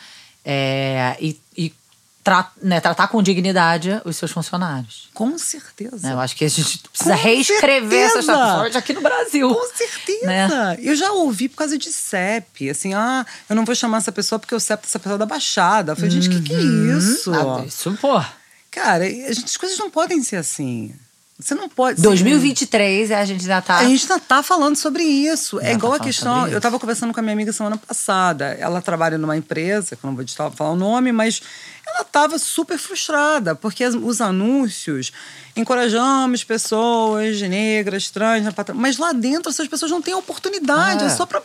é, 0.48 1.16
e, 1.20 1.36
e 1.58 1.74
tra- 2.22 2.52
né, 2.62 2.80
tratar 2.80 3.08
com 3.08 3.20
dignidade 3.20 4.00
os 4.04 4.16
seus 4.16 4.30
funcionários. 4.30 5.08
Com 5.12 5.36
certeza. 5.36 6.06
né? 6.06 6.12
Eu 6.14 6.20
acho 6.20 6.36
que 6.36 6.44
a 6.44 6.48
gente 6.48 6.78
precisa 6.88 7.16
Com 7.16 7.22
reescrever 7.22 8.00
essa 8.04 8.22
certeza. 8.22 8.46
história 8.48 8.78
aqui 8.78 8.92
no 8.92 9.00
Brasil. 9.00 9.52
Com 9.52 9.66
certeza. 9.76 10.26
Né? 10.26 10.76
Eu 10.80 10.94
já 10.94 11.10
ouvi 11.12 11.48
por 11.48 11.56
causa 11.56 11.76
de 11.76 11.92
CEP. 11.92 12.70
Assim, 12.70 12.94
ah, 12.94 13.26
eu 13.50 13.56
não 13.56 13.64
vou 13.64 13.74
chamar 13.74 13.98
essa 13.98 14.12
pessoa 14.12 14.38
porque 14.38 14.54
o 14.54 14.60
CEP 14.60 14.82
dessa 14.84 14.98
pessoa 15.00 15.16
é 15.16 15.18
da 15.18 15.26
Baixada. 15.26 15.92
Eu 15.92 15.96
falei, 15.96 16.10
gente, 16.10 16.28
o 16.28 16.30
que, 16.30 16.40
que 16.42 16.54
é 16.54 16.58
isso? 16.96 17.32
Ah, 17.34 17.64
isso, 17.66 17.92
pô. 18.00 18.22
Cara, 18.70 19.04
as 19.06 19.56
coisas 19.56 19.78
não 19.78 19.90
podem 19.90 20.22
ser 20.22 20.36
assim. 20.36 20.94
Você 21.38 21.54
não 21.54 21.68
pode. 21.68 22.00
2023, 22.00 23.10
a 23.12 23.22
gente 23.26 23.44
já 23.44 23.60
tá. 23.60 23.76
A 23.76 23.84
gente 23.84 24.02
ainda 24.10 24.18
tá 24.18 24.42
falando 24.42 24.74
sobre 24.74 25.02
isso. 25.02 25.60
Já 25.60 25.66
é 25.68 25.72
igual 25.74 25.92
tá 25.92 25.98
a 25.98 26.00
questão. 26.06 26.42
Eu 26.46 26.52
isso. 26.52 26.60
tava 26.60 26.78
conversando 26.78 27.12
com 27.12 27.20
a 27.20 27.22
minha 27.22 27.34
amiga 27.34 27.52
semana 27.52 27.76
passada. 27.76 28.56
Ela 28.58 28.80
trabalha 28.80 29.18
numa 29.18 29.36
empresa, 29.36 29.94
que 29.96 30.02
eu 30.04 30.08
não 30.10 30.16
vou 30.16 30.24
falar 30.54 30.70
o 30.70 30.76
nome, 30.76 31.12
mas 31.12 31.42
ela 31.86 32.04
tava 32.04 32.38
super 32.38 32.78
frustrada, 32.78 33.54
porque 33.54 33.86
os 33.86 34.20
anúncios 34.22 35.12
encorajamos 35.54 36.42
pessoas 36.42 37.40
negras, 37.42 38.10
trans, 38.10 38.52
patra- 38.54 38.74
mas 38.74 38.96
lá 38.98 39.12
dentro 39.12 39.50
essas 39.50 39.68
pessoas 39.68 39.90
não 39.90 40.00
têm 40.02 40.14
oportunidade, 40.14 41.04
é, 41.04 41.06
É. 41.06 41.10
só 41.10 41.26
pra 41.26 41.42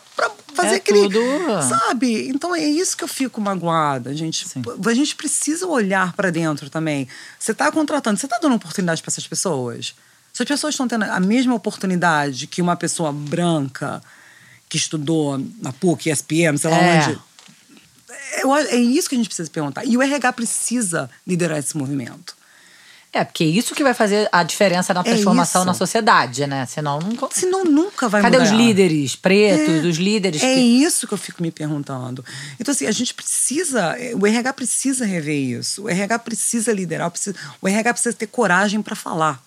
fazer 0.56 0.74
É 0.74 0.76
aquele. 0.76 1.02
tudo- 1.10 1.62
Sabe? 1.68 2.28
Então 2.30 2.54
é 2.56 2.64
isso 2.66 2.96
que 2.98 3.04
eu 3.04 3.08
fico 3.08 3.40
magoada, 3.42 4.14
gente. 4.16 4.48
Sim. 4.48 4.62
A 4.86 4.94
gente 4.94 5.16
precisa 5.16 5.66
olhar 5.68 6.14
pra 6.14 6.30
dentro 6.30 6.70
também. 6.70 7.08
Você 7.40 7.54
tá 7.54 7.72
contratando, 7.72 8.20
você 8.20 8.28
tá 8.28 8.40
dando 8.42 8.56
oportunidade 8.56 9.02
pra 9.02 9.10
essas 9.10 9.28
pessoas? 9.28 9.94
Se 10.34 10.44
as 10.44 10.48
pessoas 10.48 10.74
estão 10.74 10.88
tendo 10.88 11.04
a 11.04 11.20
mesma 11.20 11.54
oportunidade 11.56 12.48
que 12.48 12.62
uma 12.62 12.76
pessoa 12.76 13.12
branca 13.12 14.02
que 14.70 14.78
estudou 14.78 15.38
na 15.62 15.74
PUC, 15.74 16.10
SPM, 16.10 16.58
sei 16.58 16.70
lá 16.70 16.78
É. 16.78 16.98
onde. 17.08 17.20
Acho- 18.38 18.68
é 18.74 18.78
isso 18.78 19.10
que 19.10 19.16
a 19.16 19.18
gente 19.18 19.28
precisa 19.28 19.50
perguntar. 19.50 19.84
E 19.86 19.98
o 19.98 20.02
RH 20.02 20.32
precisa 20.34 21.10
liderar 21.28 21.58
esse 21.58 21.76
movimento. 21.78 22.36
É, 23.14 23.26
porque 23.26 23.44
é 23.44 23.48
isso 23.48 23.76
que 23.76 23.84
vai 23.84 23.94
fazer 23.94 24.30
a 24.32 24.42
diferença 24.42 24.94
na 24.94 25.02
É 25.02 25.04
transformação 25.04 25.62
isso. 25.64 25.68
na 25.68 25.74
sociedade, 25.74 26.48
né? 26.48 26.66
Senão 26.66 26.98
não. 27.00 27.30
Senão 27.30 27.66
nunca 27.66 28.08
vai 28.08 28.22
Cadê 28.22 28.38
mudar. 28.40 28.50
os 28.50 28.58
líderes 28.58 29.18
pretos, 29.18 29.84
É, 29.84 29.88
os 29.88 29.98
líderes 29.98 30.42
É 30.42 30.54
que. 30.56 30.60
isso 30.62 31.06
que 31.06 31.14
eu 31.14 31.18
fico 31.18 31.42
me 31.44 31.52
perguntando. 31.52 32.24
Então, 32.58 32.72
assim, 32.72 32.86
a 32.88 32.92
gente 32.92 33.14
precisa, 33.14 33.98
o 34.18 34.26
RH 34.26 34.54
precisa 34.54 35.06
rever 35.06 35.36
isso. 35.60 35.84
O 35.84 35.90
RH 35.90 36.20
precisa 36.20 36.72
liderar, 36.72 37.12
precisa- 37.12 37.36
o 37.62 37.68
RH 37.68 37.94
precisa 37.94 38.16
ter 38.16 38.28
coragem 38.28 38.82
para 38.82 38.96
falar. 38.96 39.44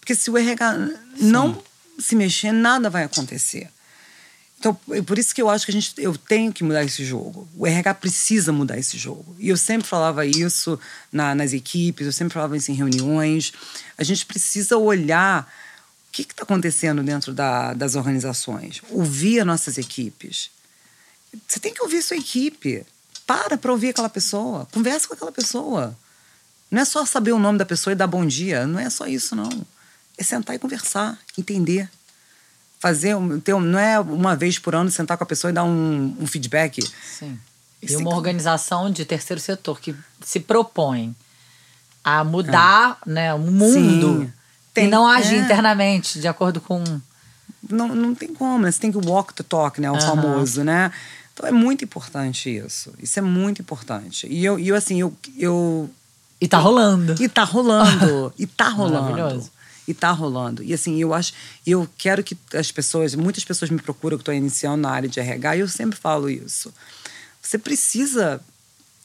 Porque 0.00 0.16
se 0.16 0.28
o 0.28 0.36
RH 0.36 0.76
não 1.20 1.62
se 2.00 2.16
mexer, 2.16 2.50
nada 2.50 2.90
vai 2.90 3.04
acontecer. 3.04 3.68
Então, 4.62 4.78
é 4.92 5.02
por 5.02 5.18
isso 5.18 5.34
que 5.34 5.42
eu 5.42 5.50
acho 5.50 5.64
que 5.66 5.72
a 5.72 5.74
gente, 5.74 5.92
eu 5.98 6.16
tenho 6.16 6.52
que 6.52 6.62
mudar 6.62 6.84
esse 6.84 7.04
jogo. 7.04 7.48
O 7.56 7.66
RH 7.66 7.94
precisa 7.94 8.52
mudar 8.52 8.78
esse 8.78 8.96
jogo. 8.96 9.34
E 9.40 9.48
eu 9.48 9.56
sempre 9.56 9.88
falava 9.88 10.24
isso 10.24 10.78
na- 11.10 11.34
nas 11.34 11.52
equipes, 11.52 12.06
eu 12.06 12.12
sempre 12.12 12.32
falava 12.32 12.56
isso 12.56 12.70
em 12.70 12.74
reuniões. 12.76 13.52
A 13.98 14.04
gente 14.04 14.24
precisa 14.24 14.76
olhar 14.78 15.52
o 16.08 16.12
que 16.12 16.22
está 16.22 16.44
acontecendo 16.44 17.02
dentro 17.02 17.32
da- 17.34 17.74
das 17.74 17.96
organizações, 17.96 18.80
ouvir 18.90 19.40
as 19.40 19.46
nossas 19.48 19.78
equipes. 19.78 20.48
Você 21.48 21.58
tem 21.58 21.74
que 21.74 21.82
ouvir 21.82 22.00
sua 22.00 22.16
equipe. 22.16 22.86
Para 23.26 23.58
para 23.58 23.72
ouvir 23.72 23.88
aquela 23.88 24.08
pessoa. 24.08 24.68
Conversa 24.70 25.08
com 25.08 25.14
aquela 25.14 25.32
pessoa. 25.32 25.98
Não 26.70 26.80
é 26.80 26.84
só 26.84 27.04
saber 27.04 27.32
o 27.32 27.38
nome 27.40 27.58
da 27.58 27.66
pessoa 27.66 27.92
e 27.92 27.96
dar 27.96 28.06
bom 28.06 28.24
dia. 28.24 28.64
Não 28.64 28.78
é 28.78 28.88
só 28.88 29.08
isso, 29.08 29.34
não. 29.34 29.50
É 30.16 30.22
sentar 30.22 30.54
e 30.54 30.58
conversar, 30.60 31.18
entender. 31.36 31.90
Fazer, 32.82 33.14
ter, 33.44 33.54
não 33.54 33.78
é 33.78 34.00
uma 34.00 34.34
vez 34.34 34.58
por 34.58 34.74
ano 34.74 34.90
sentar 34.90 35.16
com 35.16 35.22
a 35.22 35.26
pessoa 35.26 35.52
e 35.52 35.54
dar 35.54 35.62
um, 35.62 36.16
um 36.18 36.26
feedback. 36.26 36.82
Sim. 37.00 37.38
E 37.80 37.86
Esse 37.86 37.94
uma 37.94 38.12
organização 38.12 38.90
de 38.90 39.04
terceiro 39.04 39.40
setor 39.40 39.78
que 39.78 39.94
se 40.20 40.40
propõe 40.40 41.14
a 42.02 42.24
mudar 42.24 42.98
né, 43.06 43.32
o 43.34 43.38
mundo 43.38 44.22
Sim. 44.22 44.24
e 44.24 44.30
Tem- 44.74 44.88
não 44.88 45.06
agir 45.06 45.36
é. 45.36 45.38
internamente 45.38 46.18
de 46.20 46.26
acordo 46.26 46.60
com. 46.60 46.82
Não, 47.70 47.86
não 47.86 48.16
tem 48.16 48.34
como, 48.34 48.64
né? 48.64 48.72
Você 48.72 48.80
tem 48.80 48.90
que 48.90 48.98
walk 48.98 49.32
the 49.32 49.44
talk, 49.44 49.80
né? 49.80 49.88
O 49.88 50.00
famoso, 50.00 50.64
né? 50.64 50.90
Então 51.32 51.46
é 51.46 51.52
muito 51.52 51.84
importante 51.84 52.50
isso. 52.50 52.92
Isso 52.98 53.16
é 53.16 53.22
muito 53.22 53.62
importante. 53.62 54.26
E 54.26 54.44
eu, 54.44 54.58
eu 54.58 54.74
assim, 54.74 55.00
eu, 55.00 55.14
eu 55.38 55.88
E 56.40 56.48
tá 56.48 56.58
rolando. 56.58 57.14
E 57.22 57.28
tá 57.28 57.44
rolando. 57.44 58.34
e 58.36 58.44
tá 58.44 58.70
rolando. 58.70 59.12
Maravilhoso. 59.12 59.52
E 59.92 59.94
tá 59.94 60.10
rolando. 60.10 60.62
E 60.62 60.72
assim, 60.74 60.98
eu 61.00 61.12
acho. 61.14 61.32
Eu 61.66 61.86
quero 61.96 62.24
que 62.24 62.36
as 62.54 62.72
pessoas. 62.72 63.14
Muitas 63.14 63.44
pessoas 63.44 63.70
me 63.70 63.78
procuram 63.80 64.16
que 64.16 64.22
estou 64.22 64.34
iniciando 64.34 64.78
na 64.82 64.90
área 64.90 65.08
de 65.08 65.20
RH 65.20 65.56
e 65.56 65.60
eu 65.60 65.68
sempre 65.68 65.98
falo 65.98 66.28
isso. 66.28 66.72
Você 67.40 67.58
precisa 67.58 68.40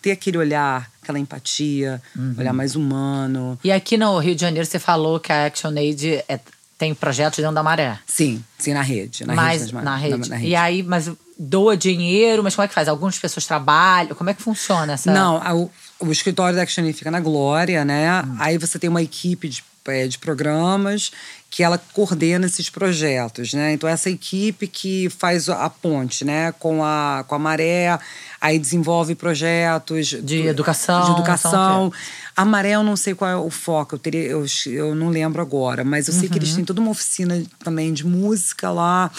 ter 0.02 0.12
aquele 0.12 0.38
olhar, 0.38 0.90
aquela 1.02 1.20
empatia, 1.20 2.02
Uhum. 2.16 2.36
olhar 2.38 2.54
mais 2.54 2.76
humano. 2.76 3.60
E 3.64 3.72
aqui 3.72 3.98
no 3.98 4.18
Rio 4.20 4.36
de 4.36 4.42
Janeiro 4.42 4.66
você 4.66 4.80
falou 4.80 5.20
que 5.20 5.32
a 5.32 5.46
ActionAid 5.48 6.24
é, 6.30 6.40
tem 6.78 6.94
projetos 6.94 7.38
dentro 7.40 7.56
da 7.56 7.64
maré. 7.64 8.00
Sim, 8.06 8.44
sim, 8.58 8.74
na 8.74 8.82
rede. 8.84 9.26
Na 9.26 9.34
mas 9.34 9.62
rede, 9.64 9.74
na, 9.74 9.96
rede. 9.96 10.30
na 10.30 10.40
E 10.40 10.56
aí, 10.56 10.84
mas 10.84 11.10
doa 11.38 11.76
dinheiro, 11.76 12.44
mas 12.44 12.56
como 12.56 12.66
é 12.66 12.68
que 12.68 12.74
faz? 12.76 12.88
Algumas 12.88 13.18
pessoas 13.18 13.46
trabalham. 13.46 14.16
Como 14.16 14.30
é 14.30 14.34
que 14.34 14.42
funciona 14.42 14.94
essa. 14.94 15.12
Não, 15.12 15.42
a- 15.44 15.56
o, 15.56 15.70
o 16.00 16.12
escritório 16.12 16.56
da 16.56 16.62
Action 16.62 16.84
Aid 16.86 16.96
fica 16.98 17.10
na 17.12 17.20
Glória, 17.20 17.84
né? 17.84 18.22
Hum. 18.22 18.36
Aí 18.40 18.58
você 18.60 18.78
tem 18.78 18.90
uma 18.90 19.02
equipe 19.02 19.50
de, 19.50 19.64
é, 19.92 20.08
de 20.08 20.18
programas 20.18 21.12
que 21.50 21.64
ela 21.64 21.78
coordena 21.94 22.46
esses 22.46 22.70
projetos, 22.70 23.54
né? 23.54 23.72
Então 23.74 23.88
essa 23.90 24.10
equipe 24.10 24.68
que 24.68 25.10
faz 25.10 25.48
a 25.48 25.70
ponte, 25.70 26.26
né, 26.26 26.52
com 26.60 26.84
a 26.84 27.24
com 27.28 27.36
a 27.36 27.40
maré, 27.40 27.98
aí 28.42 28.60
desenvolve 28.60 29.16
projetos 29.16 30.08
De 30.22 30.46
educação, 30.48 31.06
de 31.06 31.12
educação. 31.12 31.52
são 31.52 31.88
o 31.88 31.94
A 32.36 32.44
maré 32.44 32.72
eu 32.72 32.84
não 32.84 32.98
sei 32.98 33.16
qual 33.16 33.32
é 33.32 33.36
o 33.38 33.50
foco, 33.50 33.96
eu 33.96 34.00
teria 34.00 34.24
eu, 34.24 34.46
eu 34.68 34.94
não 34.94 35.10
lembro 35.10 35.42
agora, 35.42 35.84
mas 35.86 36.08
eu 36.08 36.14
sei 36.14 36.24
que 36.28 36.36
Uhum. 36.38 36.44
eles 36.44 36.54
têm 36.54 36.66
toda 36.66 36.82
uma 36.82 36.92
oficina 36.92 37.42
também 37.64 37.94
de 37.94 38.06
música 38.06 38.70
lá. 38.70 39.10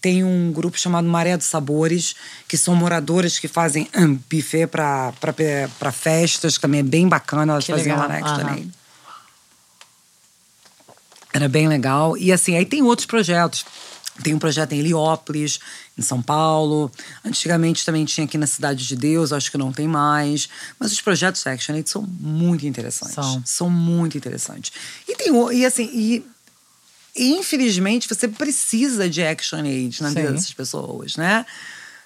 Tem 0.00 0.22
um 0.22 0.52
grupo 0.52 0.78
chamado 0.78 1.08
Maré 1.08 1.34
dos 1.34 1.46
Sabores, 1.46 2.14
que 2.46 2.58
são 2.58 2.74
moradoras 2.74 3.38
que 3.38 3.48
fazem 3.48 3.88
hum, 3.96 4.18
buffet 4.30 4.66
para 4.66 5.92
festas, 5.92 6.56
que 6.56 6.62
também 6.62 6.80
é 6.80 6.82
bem 6.82 7.08
bacana, 7.08 7.52
elas 7.54 7.64
Que 7.64 7.72
faziam 7.72 7.96
legal, 7.96 8.08
lá 8.10 8.20
na 8.20 8.26
aham. 8.26 8.52
Action 8.52 8.68
Era 11.34 11.48
bem 11.48 11.66
legal. 11.66 12.16
E 12.16 12.32
assim, 12.32 12.56
aí 12.56 12.64
tem 12.64 12.80
outros 12.80 13.06
projetos. 13.06 13.66
Tem 14.22 14.32
um 14.32 14.38
projeto 14.38 14.72
em 14.72 14.78
Heliópolis, 14.78 15.58
em 15.98 16.02
São 16.02 16.22
Paulo. 16.22 16.90
Antigamente 17.24 17.84
também 17.84 18.04
tinha 18.04 18.24
aqui 18.24 18.38
na 18.38 18.46
Cidade 18.46 18.86
de 18.86 18.94
Deus, 18.94 19.32
acho 19.32 19.50
que 19.50 19.58
não 19.58 19.72
tem 19.72 19.88
mais. 19.88 20.48
Mas 20.78 20.92
os 20.92 21.00
projetos 21.00 21.44
Action 21.44 21.74
Aid 21.74 21.90
são 21.90 22.02
muito 22.02 22.64
interessantes. 22.64 23.16
São. 23.44 23.68
muito 23.68 24.16
interessantes. 24.16 24.70
E 25.08 25.16
tem 25.16 25.32
e 25.52 25.66
assim, 25.66 25.90
e, 25.92 26.24
e, 27.16 27.32
infelizmente 27.32 28.08
você 28.08 28.28
precisa 28.28 29.10
de 29.10 29.20
Action 29.20 29.58
Aid 29.58 30.00
na 30.00 30.10
vida 30.10 30.30
dessas 30.30 30.52
pessoas, 30.52 31.16
né? 31.16 31.44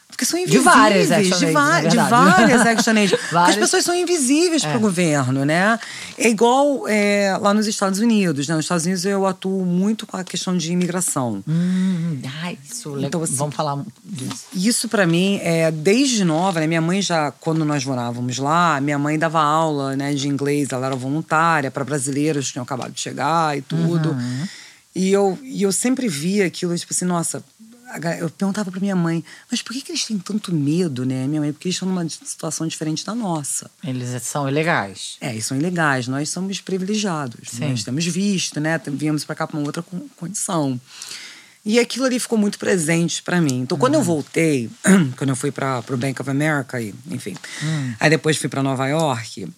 Porque 0.09 0.25
são 0.25 0.39
De 0.39 0.45
invisíveis. 0.47 0.65
várias 0.75 1.11
Action 1.13 1.39
de, 1.39 1.53
va- 1.53 1.81
de 1.83 1.97
várias 1.97 2.61
Action 2.67 2.93
Aids. 2.97 3.21
Porque 3.21 3.37
as 3.37 3.57
pessoas 3.57 3.85
são 3.85 3.95
invisíveis 3.95 4.63
para 4.65 4.77
o 4.77 4.81
governo, 4.81 5.45
né? 5.45 5.79
É 6.17 6.29
igual 6.29 6.89
é, 6.89 7.37
lá 7.41 7.55
nos 7.55 7.69
Estados 7.69 8.01
Unidos. 8.01 8.49
Né? 8.49 8.57
Nos 8.57 8.65
Estados 8.65 8.85
Unidos 8.85 9.05
eu 9.05 9.25
atuo 9.27 9.65
muito 9.65 10.07
com 10.07 10.17
a 10.17 10.25
questão 10.25 10.57
de 10.57 10.73
imigração. 10.73 11.45
Hum, 11.47 12.21
ai, 12.43 12.59
isso 12.69 12.89
legal. 12.91 13.07
Então, 13.07 13.23
assim, 13.23 13.35
Vamos 13.37 13.55
falar 13.55 13.81
disso. 14.03 14.45
Isso 14.55 14.89
para 14.89 15.07
mim 15.07 15.39
é 15.43 15.71
desde 15.71 16.25
nova, 16.25 16.59
né? 16.59 16.67
Minha 16.67 16.81
mãe 16.81 17.01
já 17.01 17.31
quando 17.31 17.65
nós 17.65 17.85
morávamos 17.85 18.39
lá, 18.39 18.81
minha 18.81 18.99
mãe 18.99 19.17
dava 19.19 19.41
aula, 19.41 19.95
né, 19.95 20.15
de 20.15 20.27
inglês, 20.27 20.71
ela 20.73 20.87
era 20.87 20.97
voluntária 20.97 21.71
para 21.71 21.85
brasileiros 21.85 22.47
que 22.47 22.53
tinham 22.55 22.65
acabado 22.65 22.91
de 22.93 23.01
chegar 23.01 23.57
e 23.57 23.61
tudo. 23.63 24.11
Uhum. 24.11 24.47
E 24.97 25.13
eu 25.13 25.39
e 25.45 25.63
eu 25.63 25.71
sempre 25.71 26.09
via 26.09 26.47
aquilo 26.47 26.77
tipo 26.77 26.93
assim, 26.93 27.05
nossa, 27.05 27.45
eu 28.21 28.29
perguntava 28.31 28.71
pra 28.71 28.81
minha 28.81 28.95
mãe, 28.97 29.25
mas 29.51 29.63
por 29.63 29.73
que, 29.73 29.81
que 29.81 29.93
eles 29.93 30.05
têm 30.05 30.19
tanto 30.19 30.53
medo, 30.55 31.05
né? 31.07 31.27
Minha 31.27 31.41
mãe, 31.41 31.53
porque 31.53 31.69
eles 31.69 31.77
estão 31.77 31.89
numa 31.89 32.07
situação 32.09 32.67
diferente 32.67 33.05
da 33.05 33.15
nossa. 33.15 33.71
Eles 33.83 34.23
são 34.23 34.49
ilegais. 34.49 35.17
É, 35.21 35.31
eles 35.31 35.47
são 35.47 35.57
ilegais, 35.57 36.07
nós 36.09 36.29
somos 36.29 36.61
privilegiados. 36.61 37.49
Sim. 37.51 37.71
Nós 37.71 37.83
temos 37.85 38.05
visto, 38.05 38.61
né? 38.61 38.81
Viemos 38.89 39.25
pra 39.25 39.35
cá 39.35 39.47
pra 39.47 39.57
uma 39.57 39.67
outra 39.67 39.83
con- 39.83 40.07
condição. 40.17 40.81
E 41.65 41.79
aquilo 41.79 42.05
ali 42.07 42.19
ficou 42.19 42.39
muito 42.39 42.59
presente 42.59 43.23
pra 43.23 43.41
mim. 43.41 43.61
Então, 43.61 43.77
quando 43.77 43.95
eu 43.95 44.03
voltei, 44.03 44.71
quando 45.17 45.31
eu 45.31 45.37
fui 45.37 45.51
para 45.51 45.83
o 45.91 45.97
Bank 45.97 46.21
of 46.21 46.31
America, 46.31 46.81
e, 46.81 46.95
enfim, 47.11 47.35
aí 47.99 48.09
depois 48.09 48.37
fui 48.37 48.49
para 48.49 48.63
Nova 48.63 48.87
York, 48.87 49.49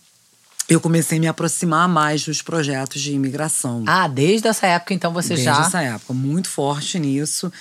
eu 0.68 0.80
comecei 0.80 1.18
a 1.18 1.20
me 1.20 1.26
aproximar 1.28 1.88
mais 1.88 2.24
dos 2.24 2.42
projetos 2.42 3.00
de 3.02 3.12
imigração. 3.12 3.84
Ah, 3.86 4.08
desde 4.08 4.48
essa 4.48 4.66
época, 4.66 4.94
então, 4.94 5.12
você 5.12 5.30
Desde 5.30 5.44
já. 5.44 5.60
essa 5.60 5.82
época, 5.82 6.12
muito 6.14 6.48
forte 6.48 6.98
nisso. 6.98 7.52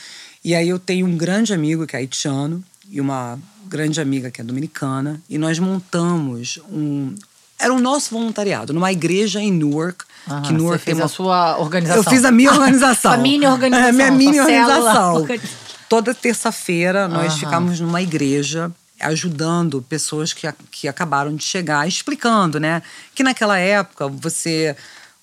E 0.44 0.56
aí 0.56 0.70
eu 0.70 0.80
tenho 0.80 1.06
um 1.06 1.18
grande 1.18 1.54
amigo 1.54 1.86
que 1.86 1.96
é 1.96 2.00
haitiano 2.00 2.64
e 2.90 3.00
uma 3.02 3.38
grande 3.68 4.00
amiga 4.02 4.32
que 4.32 4.42
é 4.42 4.44
dominicana. 4.44 5.22
E 5.30 5.38
nós 5.38 5.60
montamos 5.60 6.60
um. 6.72 7.14
Era 7.60 7.74
o 7.74 7.80
nosso 7.80 8.12
voluntariado, 8.12 8.72
numa 8.74 8.92
igreja 8.92 9.42
em 9.42 9.52
Newark. 9.52 10.06
Aham, 10.28 10.42
que 10.44 10.54
Newark 10.54 10.80
você 10.80 10.86
fez 10.86 10.96
tem 10.98 11.04
uma... 11.04 11.06
a 11.06 11.10
sua 11.10 11.58
organização. 11.60 12.04
Eu 12.04 12.10
fiz 12.10 12.24
a 12.26 12.32
minha 12.32 12.52
organização. 12.54 13.12
Sua 13.14 13.18
mini 13.22 13.46
organização, 13.46 13.90
É, 13.90 13.92
minha 13.92 14.12
mini 14.12 14.40
organização. 14.40 15.16
organi- 15.16 15.42
Toda 15.90 16.14
terça-feira 16.14 17.08
nós 17.08 17.32
Aham. 17.34 17.40
ficamos 17.40 17.80
numa 17.80 18.02
igreja 18.02 18.72
ajudando 19.02 19.82
pessoas 19.82 20.34
que, 20.34 20.46
a- 20.48 20.54
que 20.72 20.88
acabaram 20.88 21.36
de 21.36 21.44
chegar, 21.44 21.88
explicando, 21.88 22.60
né? 22.60 22.82
Que 23.16 23.24
naquela 23.24 23.58
época 23.58 24.08
você 24.08 24.76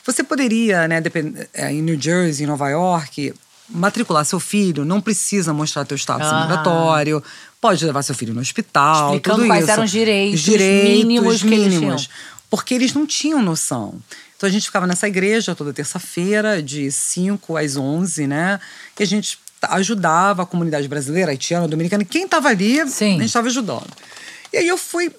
você 0.04 0.22
poderia, 0.22 0.86
né, 0.86 1.02
é, 1.52 1.72
em 1.72 1.82
New 1.82 2.00
Jersey, 2.00 2.44
em 2.44 2.46
Nova 2.46 2.68
York, 2.68 3.34
matricular 3.68 4.24
seu 4.24 4.38
filho, 4.40 4.84
não 4.84 5.00
precisa 5.00 5.52
mostrar 5.52 5.84
teu 5.84 5.96
status 5.96 6.26
Aham. 6.26 6.42
migratório, 6.42 7.22
pode 7.60 7.84
levar 7.84 8.02
seu 8.02 8.14
filho 8.14 8.32
no 8.34 8.40
hospital, 8.40 9.06
Explicando 9.10 9.38
tudo 9.38 9.46
quais 9.48 9.64
isso. 9.64 9.72
eram 9.72 9.84
os 9.84 9.90
direitos 9.90 10.40
direitos 10.40 11.04
mínimos 11.04 11.42
que 11.42 11.46
eles 11.48 11.74
mínimos 11.74 12.02
tinham. 12.02 12.16
porque 12.50 12.74
eles 12.74 12.94
não 12.94 13.06
tinham 13.06 13.42
noção. 13.42 13.94
Então 14.36 14.48
a 14.48 14.52
gente 14.52 14.66
ficava 14.66 14.86
nessa 14.86 15.08
igreja 15.08 15.54
toda 15.54 15.72
terça-feira, 15.72 16.62
de 16.62 16.90
5 16.92 17.56
às 17.56 17.76
11, 17.76 18.26
né? 18.26 18.60
E 18.98 19.02
a 19.02 19.06
gente 19.06 19.38
ajudava 19.62 20.42
a 20.42 20.46
comunidade 20.46 20.86
brasileira, 20.86 21.30
haitiana, 21.32 21.66
dominicana, 21.66 22.02
e 22.02 22.06
quem 22.06 22.24
estava 22.26 22.48
ali, 22.48 22.86
Sim. 22.88 23.16
a 23.16 23.18
gente 23.18 23.24
estava 23.26 23.48
ajudando. 23.48 23.88
E 24.52 24.58
aí 24.58 24.68
eu 24.68 24.76
fui, 24.76 25.10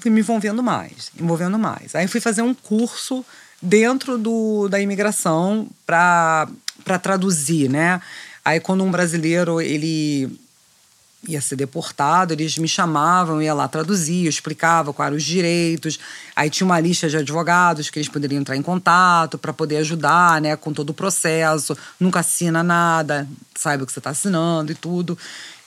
fui 0.00 0.10
me 0.10 0.20
envolvendo 0.20 0.62
mais, 0.62 1.10
envolvendo 1.18 1.58
mais. 1.58 1.94
Aí 1.94 2.06
fui 2.08 2.20
fazer 2.20 2.42
um 2.42 2.52
curso 2.52 3.24
dentro 3.62 4.18
do, 4.18 4.68
da 4.68 4.80
imigração 4.80 5.68
para 5.86 6.48
traduzir, 6.98 7.68
né? 7.68 8.00
Aí 8.44 8.60
quando 8.60 8.82
um 8.84 8.90
brasileiro, 8.90 9.60
ele 9.60 10.30
ia 11.28 11.40
ser 11.40 11.56
deportado, 11.56 12.32
eles 12.32 12.56
me 12.56 12.66
chamavam, 12.66 13.42
ia 13.42 13.52
lá 13.52 13.68
traduzir, 13.68 14.24
eu 14.24 14.30
explicava 14.30 14.92
quais 14.92 15.08
eram 15.08 15.16
os 15.16 15.24
direitos. 15.24 15.98
Aí 16.34 16.48
tinha 16.48 16.64
uma 16.64 16.80
lista 16.80 17.08
de 17.08 17.16
advogados 17.16 17.90
que 17.90 17.98
eles 17.98 18.08
poderiam 18.08 18.40
entrar 18.40 18.56
em 18.56 18.62
contato 18.62 19.36
para 19.36 19.52
poder 19.52 19.76
ajudar, 19.78 20.40
né, 20.40 20.56
com 20.56 20.72
todo 20.72 20.90
o 20.90 20.94
processo. 20.94 21.76
Nunca 21.98 22.20
assina 22.20 22.62
nada, 22.62 23.28
sabe 23.54 23.82
o 23.82 23.86
que 23.86 23.92
você 23.92 23.98
está 24.00 24.10
assinando 24.10 24.72
e 24.72 24.74
tudo. 24.74 25.16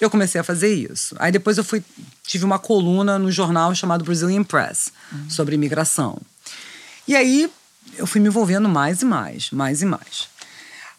Eu 0.01 0.09
comecei 0.09 0.41
a 0.41 0.43
fazer 0.43 0.73
isso. 0.73 1.15
Aí 1.19 1.31
depois 1.31 1.57
eu 1.57 1.63
fui 1.63 1.83
tive 2.25 2.45
uma 2.45 2.57
coluna 2.57 3.19
no 3.19 3.31
jornal 3.31 3.75
chamado 3.75 4.03
Brazilian 4.03 4.43
Press 4.43 4.91
sobre 5.29 5.55
imigração. 5.55 6.17
E 7.07 7.15
aí 7.15 7.49
eu 7.97 8.07
fui 8.07 8.19
me 8.19 8.27
envolvendo 8.27 8.67
mais 8.67 9.01
e 9.01 9.05
mais, 9.05 9.51
mais 9.51 9.81
e 9.81 9.85
mais. 9.85 10.32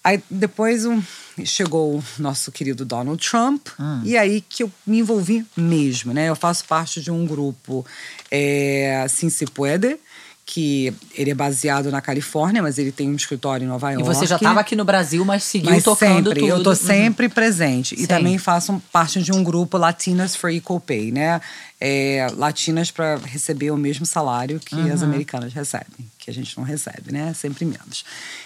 Aí 0.05 0.23
depois 0.31 0.85
um, 0.85 1.03
chegou 1.47 1.97
o 1.97 2.05
nosso 2.19 2.53
querido 2.53 2.85
Donald 2.85 3.27
Trump, 3.27 3.69
e 4.05 4.19
aí 4.19 4.43
que 4.43 4.63
eu 4.63 4.71
me 4.87 4.99
envolvi 4.99 5.47
mesmo, 5.57 6.13
né? 6.13 6.29
Eu 6.29 6.37
faço 6.37 6.67
parte 6.67 7.01
de 7.01 7.11
um 7.11 7.25
grupo, 7.27 7.87
é, 8.31 9.07
Sim 9.09 9.31
Se 9.31 9.47
Puede, 9.47 9.99
que 10.47 10.93
ele 11.15 11.31
é 11.31 11.35
baseado 11.35 11.91
na 11.91 12.03
Califórnia, 12.03 12.61
mas 12.63 12.77
ele 12.79 12.93
tem 12.93 13.09
um 13.09 13.17
escritório 13.17 13.65
em 13.65 13.69
Nova 13.69 13.91
E 13.93 13.95
York. 13.95 14.07
você 14.07 14.27
já 14.27 14.37
estava 14.37 14.61
aqui 14.61 14.77
no 14.77 14.85
Brasil, 14.85 15.25
mas 15.25 15.43
seguiu 15.43 15.71
Mas 15.71 15.83
tocando 15.83 16.29
sempre, 16.29 16.41
tudo. 16.41 16.51
eu 16.51 16.63
tô 16.63 16.71
Uhum. 16.71 16.77
sempre 16.77 17.29
presente. 17.31 17.95
E 17.95 18.01
Sim. 18.03 18.07
também 18.07 18.37
faço 18.37 18.83
parte 18.93 19.23
de 19.23 19.33
um 19.33 19.43
grupo 19.43 19.79
Latinas 19.79 20.37
for 20.37 20.51
Equal 20.51 20.79
Pay, 20.79 21.13
né? 21.13 21.41
É, 21.81 22.27
latinas 22.37 22.91
para 22.91 23.17
receber 23.17 23.71
o 23.71 23.77
mesmo 23.79 24.05
salário 24.05 24.61
que 24.61 24.75
as 24.91 25.01
Uhum. 25.01 25.09
americanas 25.09 25.53
recebem, 25.55 26.07
que 26.19 26.31
a 26.31 26.35
gente 26.35 26.57
não 26.59 26.65
recebe, 26.65 27.11
né? 27.11 27.33
Sempre 27.35 27.65
menos. 27.65 28.05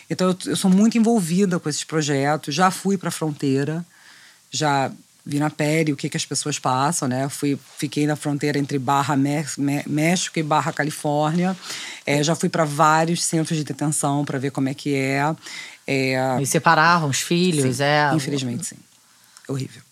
Então 0.08 0.28
eu, 0.28 0.36
eu 0.46 0.56
sou 0.56 0.70
muito 0.70 0.96
envolvida 0.96 1.58
com 1.58 1.68
esses 1.68 1.82
projetos. 1.84 2.54
Já 2.54 2.70
fui 2.70 2.96
para 2.96 3.08
a 3.08 3.12
fronteira, 3.12 3.84
já 4.52 4.90
vi 5.28 5.38
na 5.38 5.50
pele 5.50 5.92
o 5.92 5.96
que, 5.96 6.08
que 6.08 6.16
as 6.16 6.24
pessoas 6.24 6.58
passam, 6.58 7.06
né? 7.06 7.28
Fui, 7.28 7.58
fiquei 7.76 8.06
na 8.06 8.16
fronteira 8.16 8.58
entre 8.58 8.78
Barra 8.78 9.14
México 9.14 10.38
e 10.38 10.42
Barra 10.42 10.72
Califórnia. 10.72 11.54
É, 12.06 12.22
já 12.22 12.34
fui 12.34 12.48
para 12.48 12.64
vários 12.64 13.22
centros 13.22 13.58
de 13.58 13.62
detenção 13.62 14.24
para 14.24 14.38
ver 14.38 14.50
como 14.50 14.70
é 14.70 14.74
que 14.74 14.94
é. 14.94 15.36
é 15.86 16.40
E 16.40 16.46
separaram 16.46 17.10
os 17.10 17.20
filhos, 17.20 17.76
Sim, 17.76 17.82
é. 17.82 18.10
Infelizmente, 18.14 18.68
sim. 18.68 18.76
Horrível. 19.46 19.82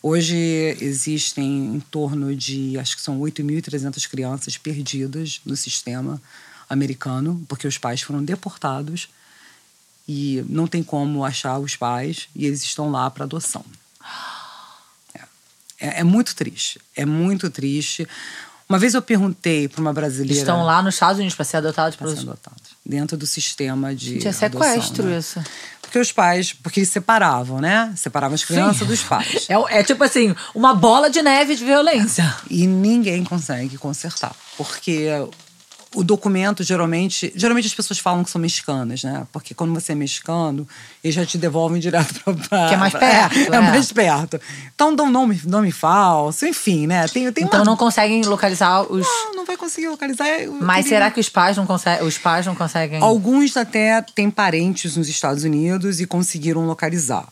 Hoje 0.00 0.36
existem 0.80 1.74
em 1.74 1.80
torno 1.80 2.32
de, 2.36 2.78
acho 2.78 2.94
que 2.94 3.02
são 3.02 3.18
8.300 3.18 4.08
crianças 4.08 4.56
perdidas 4.56 5.40
no 5.44 5.56
sistema 5.56 6.22
americano, 6.70 7.44
porque 7.48 7.66
os 7.66 7.76
pais 7.76 8.02
foram 8.02 8.22
deportados 8.22 9.08
e 10.06 10.44
não 10.48 10.68
tem 10.68 10.84
como 10.84 11.24
achar 11.24 11.58
os 11.58 11.74
pais 11.74 12.28
e 12.36 12.46
eles 12.46 12.62
estão 12.62 12.88
lá 12.88 13.10
para 13.10 13.24
adoção. 13.24 13.64
É, 15.80 16.00
é 16.00 16.04
muito 16.04 16.34
triste, 16.34 16.80
é 16.94 17.04
muito 17.04 17.50
triste. 17.50 18.06
Uma 18.68 18.78
vez 18.78 18.94
eu 18.94 19.02
perguntei 19.02 19.68
para 19.68 19.80
uma 19.80 19.92
brasileira. 19.92 20.40
Estão 20.40 20.64
lá 20.64 20.82
nos 20.82 20.94
Estados 20.94 21.18
Unidos 21.18 21.36
para 21.36 21.44
ser 21.44 21.58
adotados 21.58 21.94
para 21.96 22.06
pelos. 22.06 22.20
ser 22.20 22.26
adotados, 22.26 22.62
dentro 22.84 23.16
do 23.16 23.26
sistema 23.26 23.94
de. 23.94 24.14
Gente, 24.14 24.28
é 24.28 24.32
sequestro 24.32 25.04
né? 25.04 25.18
isso. 25.18 25.40
Porque 25.80 26.00
os 26.00 26.10
pais, 26.10 26.52
porque 26.52 26.80
eles 26.80 26.90
separavam, 26.90 27.60
né? 27.60 27.92
Separavam 27.96 28.34
as 28.34 28.44
crianças 28.44 28.78
Sim. 28.78 28.86
dos 28.86 29.02
pais. 29.02 29.46
É, 29.48 29.78
é 29.78 29.82
tipo 29.84 30.02
assim, 30.02 30.34
uma 30.52 30.74
bola 30.74 31.08
de 31.08 31.22
neve 31.22 31.54
de 31.54 31.64
violência. 31.64 32.34
E 32.50 32.66
ninguém 32.66 33.22
consegue 33.22 33.78
consertar. 33.78 34.34
Porque 34.56 35.08
o 35.94 36.04
documento, 36.04 36.62
geralmente. 36.62 37.32
Geralmente 37.34 37.66
as 37.68 37.74
pessoas 37.74 37.98
falam 37.98 38.22
que 38.22 38.30
são 38.30 38.40
mexicanas, 38.40 39.02
né? 39.02 39.26
Porque 39.32 39.54
quando 39.54 39.72
você 39.72 39.92
é 39.92 39.94
mexicano, 39.94 40.66
eles 41.02 41.14
já 41.14 41.24
te 41.24 41.38
devolvem 41.38 41.80
direto 41.80 42.14
pra. 42.48 42.68
Que 42.68 42.74
é 42.74 42.76
mais 42.76 42.92
pra- 42.92 43.00
perto, 43.00 43.36
É, 43.38 43.42
é. 43.42 43.46
é 43.56 43.60
mais 43.60 43.92
perto. 43.92 44.40
Então 44.74 44.94
dão 44.94 45.10
nome, 45.10 45.40
nome 45.44 45.72
falso, 45.72 46.44
enfim, 46.46 46.86
né? 46.86 47.06
Tem, 47.08 47.30
tem 47.32 47.44
Então 47.44 47.60
uma- 47.60 47.64
não 47.66 47.76
conseguem 47.76 48.22
localizar 48.24 48.82
os. 48.82 49.06
Não, 49.06 49.34
não 49.36 49.46
vai 49.46 49.56
conseguir 49.56 49.88
localizar. 49.88 50.26
Eu 50.28 50.52
Mas 50.52 50.84
queria- 50.84 50.98
será 50.98 51.10
que 51.10 51.20
os 51.20 51.28
pais 51.28 51.56
não 51.56 51.66
conseguem. 51.66 52.06
Os 52.06 52.18
pais 52.18 52.44
não 52.44 52.54
conseguem. 52.54 53.00
Alguns 53.00 53.56
até 53.56 54.02
têm 54.02 54.30
parentes 54.30 54.96
nos 54.96 55.08
Estados 55.08 55.44
Unidos 55.44 56.00
e 56.00 56.06
conseguiram 56.06 56.66
localizar. 56.66 57.26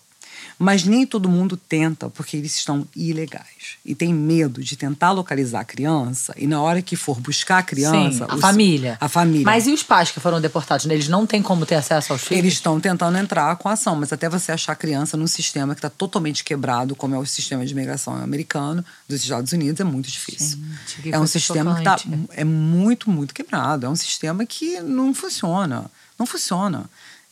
Mas 0.59 0.85
nem 0.85 1.05
todo 1.05 1.29
mundo 1.29 1.57
tenta, 1.57 2.09
porque 2.11 2.37
eles 2.37 2.55
estão 2.55 2.87
ilegais. 2.95 3.77
E 3.85 3.95
tem 3.95 4.15
medo 4.15 4.63
de 4.63 4.77
tentar 4.77 5.11
localizar 5.11 5.61
a 5.61 5.65
criança, 5.65 6.33
e 6.39 6.47
na 6.47 6.63
hora 6.63 6.81
que 6.81 6.95
for 6.97 7.19
buscar 7.21 7.59
a 7.59 7.63
criança. 7.63 8.25
Sim, 8.25 8.31
a 8.31 8.35
os- 8.37 8.41
família. 8.41 8.97
A 9.01 9.09
família. 9.09 9.45
Mas 9.45 9.67
e 9.67 9.73
os 9.73 9.83
pais 9.83 10.11
que 10.13 10.21
foram 10.21 10.41
deportados? 10.41 10.87
Eles 10.87 11.09
não 11.09 11.27
têm 11.27 11.43
como 11.43 11.67
ter 11.67 11.75
acesso 11.75 12.13
aos 12.13 12.23
filhos? 12.23 12.39
Eles 12.39 12.53
estão 12.55 12.79
tentando 12.81 13.19
entrar 13.19 13.57
com 13.57 13.69
a 13.69 13.73
ação, 13.73 13.97
mas 13.97 14.13
até 14.13 14.29
você 14.29 14.53
achar 14.53 14.73
a 14.73 14.77
criança 14.77 15.17
num 15.17 15.27
sistema 15.27 15.75
que 15.75 15.79
está 15.81 15.91
totalmente 15.91 16.45
quebrado, 16.45 16.95
como 16.95 17.15
é 17.15 17.19
o 17.19 17.27
sistema 17.27 17.67
de 17.67 17.73
imigração 17.73 18.15
americano 18.15 18.85
dos 19.09 19.23
Estados 19.23 19.51
Unidos, 19.53 19.81
é 19.81 19.85
muito 19.85 20.09
difícil. 20.09 20.59
Gente, 20.59 21.03
que 21.03 21.13
é 21.13 21.19
um 21.19 21.27
sistema 21.27 21.75
que 21.77 21.83
tá, 21.83 21.99
chocante. 21.99 22.29
é 22.31 22.45
muito, 22.45 23.11
muito 23.11 23.35
quebrado. 23.35 23.87
É 23.87 23.89
um 23.89 23.97
sistema 23.97 24.47
que 24.47 24.81
não 24.81 25.13
funciona. 25.13 25.91
Não 26.19 26.27
funciona. 26.27 26.85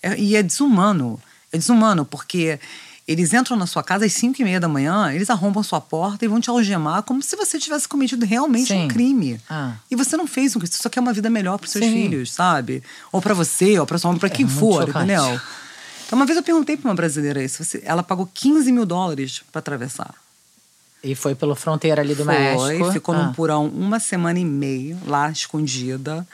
É- 0.02 0.18
e 0.18 0.34
é 0.34 0.42
desumano. 0.42 1.20
É 1.52 1.58
desumano, 1.58 2.04
porque 2.04 2.58
eles 3.12 3.32
entram 3.32 3.56
na 3.56 3.66
sua 3.66 3.82
casa 3.82 4.04
às 4.04 4.12
5 4.12 4.40
e 4.40 4.44
meia 4.44 4.58
da 4.60 4.68
manhã, 4.68 5.12
eles 5.12 5.28
arrombam 5.30 5.62
sua 5.62 5.80
porta 5.80 6.24
e 6.24 6.28
vão 6.28 6.40
te 6.40 6.48
algemar 6.50 7.02
como 7.02 7.22
se 7.22 7.36
você 7.36 7.58
tivesse 7.58 7.86
cometido 7.88 8.24
realmente 8.26 8.68
Sim. 8.68 8.84
um 8.84 8.88
crime. 8.88 9.40
Ah. 9.48 9.74
E 9.90 9.94
você 9.96 10.16
não 10.16 10.26
fez 10.26 10.56
um 10.56 10.58
crime, 10.60 10.72
você 10.74 10.82
só 10.82 10.88
quer 10.88 11.00
uma 11.00 11.12
vida 11.12 11.28
melhor 11.30 11.58
para 11.58 11.68
seus 11.68 11.84
Sim. 11.84 11.92
filhos, 11.92 12.32
sabe? 12.32 12.82
Ou 13.12 13.20
para 13.22 13.34
você, 13.34 13.78
ou 13.78 13.86
para 13.86 13.98
sua 13.98 14.10
mãe, 14.10 14.18
para 14.18 14.30
quem 14.30 14.44
muito 14.46 14.58
for, 14.58 14.86
chocante. 14.86 14.98
entendeu? 15.12 15.40
Então, 16.06 16.18
uma 16.18 16.26
vez 16.26 16.36
eu 16.36 16.42
perguntei 16.42 16.76
para 16.76 16.88
uma 16.90 16.94
brasileira 16.94 17.42
isso. 17.42 17.62
ela 17.84 18.02
pagou 18.02 18.28
15 18.34 18.70
mil 18.72 18.84
dólares 18.84 19.42
para 19.52 19.60
atravessar. 19.60 20.14
E 21.04 21.14
foi 21.14 21.34
pela 21.34 21.56
fronteira 21.56 22.00
ali 22.00 22.14
do 22.14 22.24
Foi, 22.24 22.34
México. 22.34 22.92
ficou 22.92 23.14
Ah. 23.14 23.18
num 23.24 23.32
porão 23.32 23.66
uma 23.66 23.98
semana 23.98 24.38
e 24.38 24.44
meia, 24.44 24.96
lá 25.06 25.30
escondida. 25.30 26.26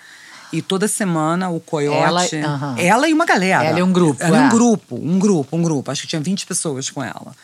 E 0.52 0.62
toda 0.62 0.88
semana 0.88 1.50
o 1.50 1.60
coiote. 1.60 2.36
Ela- 2.36 2.54
aham. 2.54 2.74
ela 2.78 3.08
e 3.08 3.12
uma 3.12 3.24
galera. 3.26 3.64
Ela 3.64 3.78
e 3.80 3.82
um 3.82 3.92
grupo, 3.92 4.22
Ela 4.22 4.38
é. 4.38 4.40
um 4.40 4.48
grupo, 4.48 4.96
um 4.96 5.18
grupo, 5.18 5.56
um 5.56 5.62
grupo. 5.62 5.90
Acho 5.90 6.02
que 6.02 6.08
tinha 6.08 6.20
20 6.20 6.46
pessoas 6.46 6.88
com 6.90 7.02
ela. 7.02 7.34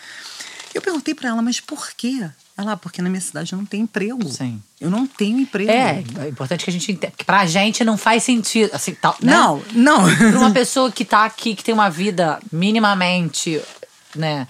Eu 0.74 0.82
perguntei 0.82 1.14
para 1.14 1.28
ela, 1.28 1.40
mas 1.40 1.60
por 1.60 1.90
quê? 1.96 2.28
Ela, 2.56 2.72
ah, 2.72 2.76
porque 2.76 3.00
na 3.02 3.08
minha 3.08 3.20
cidade 3.20 3.52
eu 3.52 3.58
não 3.58 3.64
tenho 3.66 3.82
emprego. 3.84 4.28
Sim. 4.28 4.60
Eu 4.80 4.88
não 4.90 5.06
tenho 5.06 5.38
emprego. 5.40 5.70
É, 5.70 6.02
é 6.20 6.28
importante 6.28 6.64
que 6.64 6.70
a 6.70 6.72
gente 6.72 6.90
entenda. 6.90 7.10
Porque 7.12 7.24
pra 7.24 7.46
gente 7.46 7.82
não 7.84 7.96
faz 7.96 8.22
sentido. 8.24 8.70
Assim, 8.72 8.94
tal, 8.94 9.16
né? 9.20 9.32
Não, 9.32 9.62
não. 9.72 10.16
Pra 10.16 10.38
uma 10.38 10.50
pessoa 10.52 10.90
que 10.90 11.04
tá 11.04 11.24
aqui, 11.24 11.54
que 11.54 11.62
tem 11.64 11.74
uma 11.74 11.88
vida 11.90 12.38
minimamente, 12.52 13.60
né? 14.16 14.46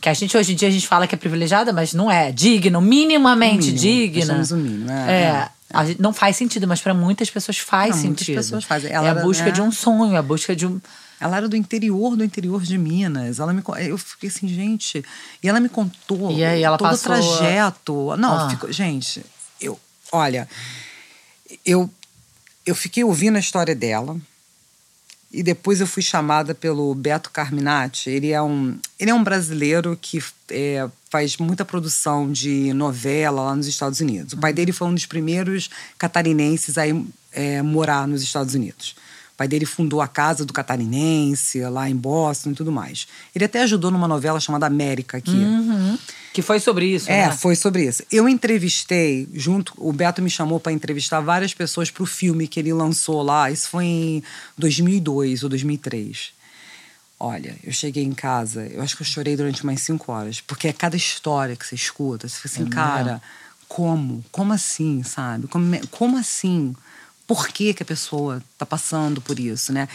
Que 0.00 0.08
a 0.08 0.14
gente 0.14 0.34
hoje 0.36 0.52
em 0.52 0.56
dia 0.56 0.68
a 0.68 0.70
gente 0.70 0.86
fala 0.88 1.06
que 1.06 1.14
é 1.14 1.18
privilegiada, 1.18 1.72
mas 1.72 1.92
não 1.92 2.10
é. 2.10 2.32
Digno, 2.32 2.80
minimamente 2.80 3.66
mínimo. 3.66 3.78
digna. 3.78 4.26
Somos 4.26 4.50
o 4.52 4.56
mínimo, 4.56 4.90
é, 4.90 5.10
É. 5.10 5.22
é. 5.24 5.48
A 5.72 5.84
gente, 5.86 6.00
não 6.02 6.12
faz 6.12 6.36
sentido, 6.36 6.66
mas 6.66 6.80
pra 6.80 6.92
muitas 6.92 7.30
pessoas 7.30 7.58
faz 7.58 7.96
Não, 7.96 8.02
muitas 8.04 8.20
sentido. 8.26 8.36
pessoas 8.36 8.64
fazem. 8.64 8.90
é 8.90 8.94
Ela 8.94 9.06
a 9.06 9.10
era, 9.10 9.22
busca 9.22 9.44
né? 9.44 9.50
de 9.52 9.60
um 9.62 9.70
sonho, 9.70 10.16
a 10.16 10.22
busca 10.22 10.54
de 10.56 10.66
um. 10.66 10.80
Ela 11.20 11.36
era 11.36 11.48
do 11.48 11.54
interior 11.56 12.16
do 12.16 12.24
interior 12.24 12.62
de 12.62 12.76
Minas. 12.78 13.38
Ela 13.38 13.52
me, 13.52 13.62
eu 13.86 13.96
fiquei 13.98 14.28
assim, 14.30 14.48
gente. 14.48 15.04
E 15.42 15.48
ela 15.48 15.60
me 15.60 15.68
contou 15.68 16.32
E 16.32 16.42
aí 16.44 16.62
ela 16.62 16.76
todo 16.78 16.88
passou- 16.88 17.12
o 17.12 17.14
trajeto. 17.38 18.16
Não, 18.16 18.46
Ah. 18.46 18.50
ficou- 18.50 18.72
gente, 18.72 19.22
eu, 19.60 19.78
olha, 20.10 20.48
eu, 21.64 21.90
eu 22.66 22.74
fiquei 22.74 23.04
ouvindo 23.04 23.36
a 23.36 23.40
história 23.40 23.74
dela. 23.74 24.16
E 25.32 25.42
depois 25.44 25.80
eu 25.80 25.86
fui 25.86 26.02
chamada 26.02 26.54
pelo 26.54 26.92
Beto 26.94 27.30
Carminati. 27.30 28.10
Ele 28.10 28.32
é 28.32 28.42
um, 28.42 28.76
ele 28.98 29.10
é 29.10 29.14
um 29.14 29.22
brasileiro 29.22 29.96
que 30.00 30.20
é, 30.50 30.88
faz 31.10 31.36
muita 31.36 31.64
produção 31.64 32.30
de 32.30 32.72
novela 32.72 33.42
lá 33.42 33.56
nos 33.56 33.66
Estados 33.66 34.00
Unidos. 34.00 34.32
O 34.32 34.38
pai 34.38 34.52
dele 34.52 34.72
foi 34.72 34.86
um 34.86 34.94
dos 34.94 35.06
primeiros 35.06 35.68
catarinenses 35.98 36.78
a 36.78 36.84
é, 37.32 37.60
morar 37.62 38.06
nos 38.06 38.22
Estados 38.22 38.54
Unidos. 38.54 38.94
O 39.34 39.36
pai 39.40 39.48
dele 39.48 39.66
fundou 39.66 40.00
a 40.02 40.06
Casa 40.06 40.44
do 40.44 40.52
Catarinense, 40.52 41.60
lá 41.62 41.88
em 41.88 41.96
Boston 41.96 42.50
e 42.50 42.54
tudo 42.54 42.70
mais. 42.70 43.08
Ele 43.34 43.44
até 43.44 43.62
ajudou 43.62 43.90
numa 43.90 44.06
novela 44.06 44.38
chamada 44.38 44.66
América 44.66 45.16
aqui. 45.16 45.34
Que 46.32 46.42
foi 46.42 46.60
sobre 46.60 46.86
isso, 46.86 47.10
É, 47.10 47.26
né? 47.26 47.32
foi 47.32 47.56
sobre 47.56 47.84
isso. 47.84 48.04
Eu 48.12 48.28
entrevistei, 48.28 49.26
junto, 49.34 49.72
o 49.78 49.92
Beto 49.92 50.22
me 50.22 50.30
chamou 50.30 50.60
para 50.60 50.72
entrevistar 50.72 51.20
várias 51.20 51.52
pessoas 51.54 51.90
para 51.90 52.02
o 52.02 52.06
filme 52.06 52.46
que 52.46 52.60
ele 52.60 52.72
lançou 52.72 53.22
lá. 53.22 53.50
Isso 53.50 53.68
foi 53.68 53.84
em 53.86 54.22
2002 54.58 55.42
ou 55.42 55.48
2003. 55.48 56.32
Olha, 57.22 57.54
eu 57.62 57.70
cheguei 57.70 58.02
em 58.02 58.14
casa, 58.14 58.66
eu 58.68 58.80
acho 58.80 58.96
que 58.96 59.02
eu 59.02 59.06
chorei 59.06 59.36
durante 59.36 59.62
umas 59.62 59.82
cinco 59.82 60.10
horas, 60.10 60.40
porque 60.40 60.68
é 60.68 60.72
cada 60.72 60.96
história 60.96 61.54
que 61.54 61.66
você 61.66 61.74
escuta, 61.74 62.26
você 62.26 62.36
fica 62.36 62.48
assim, 62.48 62.64
cara, 62.64 63.20
como? 63.68 64.24
Como 64.32 64.54
assim, 64.54 65.02
sabe? 65.02 65.46
Como, 65.46 65.86
como 65.88 66.16
assim? 66.16 66.74
Por 67.26 67.48
que, 67.48 67.74
que 67.74 67.82
a 67.82 67.86
pessoa 67.86 68.42
tá 68.56 68.64
passando 68.64 69.20
por 69.20 69.38
isso, 69.38 69.70
né? 69.70 69.86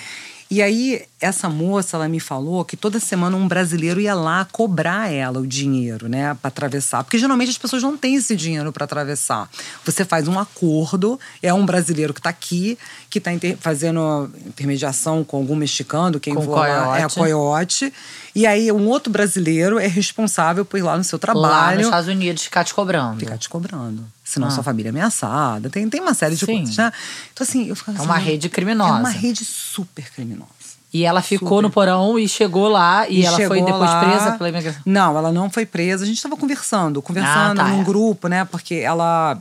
E 0.49 0.61
aí, 0.61 1.01
essa 1.19 1.49
moça, 1.49 1.97
ela 1.97 2.07
me 2.07 2.19
falou 2.19 2.63
que 2.63 2.77
toda 2.77 2.99
semana 2.99 3.35
um 3.35 3.47
brasileiro 3.47 3.99
ia 3.99 4.13
lá 4.13 4.45
cobrar 4.51 5.11
ela 5.11 5.39
o 5.39 5.47
dinheiro, 5.47 6.07
né, 6.07 6.35
para 6.39 6.49
atravessar. 6.49 7.03
Porque 7.03 7.17
geralmente 7.17 7.49
as 7.49 7.57
pessoas 7.57 7.81
não 7.81 7.97
têm 7.97 8.15
esse 8.15 8.35
dinheiro 8.35 8.71
para 8.71 8.85
atravessar. 8.85 9.49
Você 9.83 10.05
faz 10.05 10.27
um 10.27 10.37
acordo, 10.37 11.19
é 11.41 11.51
um 11.51 11.65
brasileiro 11.65 12.13
que 12.13 12.19
está 12.19 12.29
aqui, 12.29 12.77
que 13.09 13.17
está 13.17 13.31
fazendo 13.59 14.29
intermediação 14.45 15.23
com 15.23 15.37
algum 15.37 15.55
mexicano, 15.55 16.19
quem 16.19 16.35
Com 16.35 16.45
lá, 16.51 16.99
é 16.99 17.09
coiote. 17.09 17.15
coiote. 17.15 17.93
E 18.35 18.45
aí, 18.45 18.71
um 18.71 18.87
outro 18.87 19.11
brasileiro 19.11 19.79
é 19.79 19.87
responsável 19.87 20.63
por 20.63 20.77
ir 20.77 20.83
lá 20.83 20.95
no 20.95 21.03
seu 21.03 21.17
Lá 21.17 21.21
trabalho 21.21 21.77
nos 21.77 21.85
Estados 21.87 22.07
Unidos 22.07 22.43
ficar 22.43 22.63
te 22.63 22.73
cobrando. 22.73 23.19
ficar 23.19 23.37
te 23.39 23.49
cobrando. 23.49 24.05
Senão 24.25 24.47
Ah. 24.47 24.51
sua 24.51 24.63
família 24.63 24.89
é 24.89 24.91
ameaçada. 24.91 25.69
Tem, 25.69 25.87
tem 25.87 26.01
uma 26.01 26.15
série 26.15 26.35
de 26.35 26.45
Sim. 26.45 26.57
coisas, 26.57 26.75
né? 26.75 26.91
Então, 27.31 27.45
assim, 27.47 27.67
eu 27.69 27.75
ficava 27.75 27.99
É 27.99 28.01
uma 28.01 28.15
assim, 28.15 28.25
rede 28.25 28.49
criminosa. 28.49 28.95
É 28.97 28.99
uma 28.99 29.09
rede 29.09 29.45
super 29.45 30.11
criminosa. 30.11 30.49
E 30.91 31.03
ela 31.05 31.21
ficou 31.21 31.49
Super. 31.49 31.61
no 31.61 31.69
porão 31.69 32.17
e 32.17 32.27
chegou 32.27 32.67
lá 32.67 33.07
e, 33.07 33.23
ela 33.25 33.37
foi 33.37 33.61
depois 33.61 33.79
lá- 33.91 33.99
presa 34.03 34.31
pela 34.37 34.49
imigração. 34.49 34.81
Não, 34.85 35.17
ela 35.17 35.31
não 35.31 35.49
foi 35.49 35.65
presa. 35.65 36.03
A 36.03 36.07
gente 36.07 36.15
estava 36.17 36.35
conversando, 36.37 37.01
conversando 37.01 37.59
Ah, 37.61 37.65
tá, 37.65 37.69
num 37.69 37.81
é. 37.81 37.83
grupo, 37.83 38.27
né? 38.27 38.45
Porque 38.45 38.75
ela. 38.75 39.37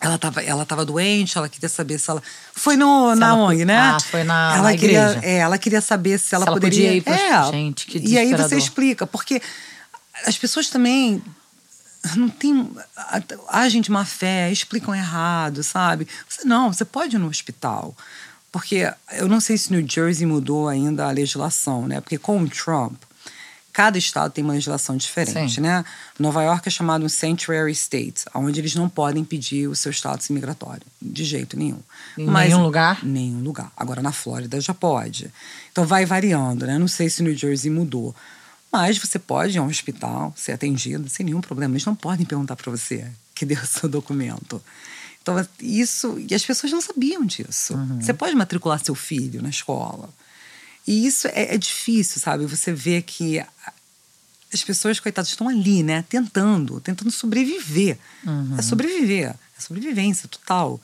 Ela 0.00 0.14
estava 0.14 0.40
ela 0.40 0.64
tava 0.64 0.84
doente, 0.84 1.36
ela 1.36 1.48
queria 1.48 1.68
saber 1.68 1.98
se 1.98 2.08
ela. 2.08 2.22
Foi 2.54 2.76
no, 2.76 3.12
Se 3.12 3.18
na 3.18 3.28
ela- 3.30 3.36
ONG, 3.38 3.64
né? 3.64 3.76
Ah, 3.76 3.98
foi 4.00 4.22
na- 4.22 4.54
ela 4.54 4.70
na 4.70 4.76
queria, 4.78 5.10
igreja. 5.10 5.26
É, 5.26 5.38
ela 5.38 5.58
queria 5.58 5.80
saber 5.80 6.16
se 6.18 6.32
ela 6.34 6.44
ela 6.46 6.54
poderia. 6.54 6.78
podia 6.92 6.94
ir 6.96 7.00
pros- 7.02 7.16
É. 7.48 7.50
Gente, 7.50 7.86
que 7.86 7.98
E 7.98 8.16
aí 8.16 8.32
você 8.32 8.56
explica, 8.56 9.04
porque 9.04 9.42
as 10.24 10.38
pessoas 10.38 10.68
também 10.68 11.20
não 12.16 12.28
tem 12.28 12.70
agem 13.48 13.80
de 13.80 13.90
má 13.90 14.04
fé, 14.04 14.50
explicam 14.50 14.94
errado, 14.94 15.62
sabe? 15.62 16.06
Você 16.28 16.46
não, 16.46 16.72
você 16.72 16.84
pode 16.84 17.16
ir 17.16 17.18
no 17.18 17.28
hospital. 17.28 17.96
Porque 18.50 18.90
eu 19.12 19.28
não 19.28 19.40
sei 19.40 19.58
se 19.58 19.72
New 19.72 19.86
Jersey 19.86 20.26
mudou 20.26 20.68
ainda 20.68 21.06
a 21.06 21.10
legislação, 21.10 21.86
né? 21.86 22.00
Porque 22.00 22.16
com 22.16 22.42
o 22.42 22.48
Trump, 22.48 23.02
cada 23.72 23.98
estado 23.98 24.32
tem 24.32 24.42
uma 24.42 24.54
legislação 24.54 24.96
diferente, 24.96 25.56
Sim. 25.56 25.60
né? 25.60 25.84
Nova 26.18 26.42
York 26.42 26.66
é 26.66 26.70
chamado 26.70 27.04
um 27.04 27.08
sanctuary 27.08 27.72
state, 27.72 28.24
onde 28.34 28.58
eles 28.58 28.74
não 28.74 28.88
podem 28.88 29.22
pedir 29.22 29.68
o 29.68 29.76
seu 29.76 29.92
status 29.92 30.28
imigratório, 30.30 30.82
de 31.00 31.24
jeito 31.24 31.56
nenhum. 31.56 31.80
Em 32.16 32.26
nenhum 32.28 32.62
lugar? 32.62 33.04
Nenhum 33.04 33.40
lugar. 33.40 33.70
Agora 33.76 34.02
na 34.02 34.12
Flórida 34.12 34.60
já 34.60 34.74
pode. 34.74 35.30
Então 35.70 35.86
vai 35.86 36.06
variando, 36.06 36.66
né? 36.66 36.78
Não 36.78 36.88
sei 36.88 37.08
se 37.10 37.22
New 37.22 37.36
Jersey 37.36 37.70
mudou. 37.70 38.16
Mas 38.70 38.98
você 38.98 39.18
pode 39.18 39.56
ir 39.56 39.58
a 39.58 39.62
um 39.62 39.66
hospital, 39.68 40.32
ser 40.36 40.52
atendido, 40.52 41.08
sem 41.08 41.24
nenhum 41.24 41.40
problema. 41.40 41.72
Eles 41.74 41.84
não 41.86 41.94
podem 41.94 42.26
perguntar 42.26 42.54
para 42.56 42.70
você 42.70 43.10
que 43.34 43.46
deu 43.46 43.58
o 43.62 43.64
seu 43.66 43.88
documento. 43.88 44.62
Então, 45.22 45.34
isso. 45.60 46.18
E 46.28 46.34
as 46.34 46.44
pessoas 46.44 46.72
não 46.72 46.80
sabiam 46.80 47.24
disso. 47.24 47.74
Você 48.00 48.12
pode 48.14 48.34
matricular 48.34 48.82
seu 48.84 48.94
filho 48.94 49.42
na 49.42 49.48
escola. 49.50 50.08
E 50.86 51.06
isso 51.06 51.28
é, 51.28 51.54
é 51.54 51.58
difícil, 51.58 52.20
sabe? 52.20 52.46
Você 52.46 52.72
vê 52.72 53.02
que 53.02 53.44
as 54.52 54.64
pessoas, 54.64 54.98
coitadas, 54.98 55.28
estão 55.28 55.48
ali, 55.48 55.82
né? 55.82 56.02
Tentando, 56.08 56.80
tentando 56.80 57.10
sobreviver. 57.10 57.98
É 58.58 58.62
sobreviver. 58.62 59.30
É 59.30 59.60
sobrevivência 59.60 60.28
total. 60.28 60.80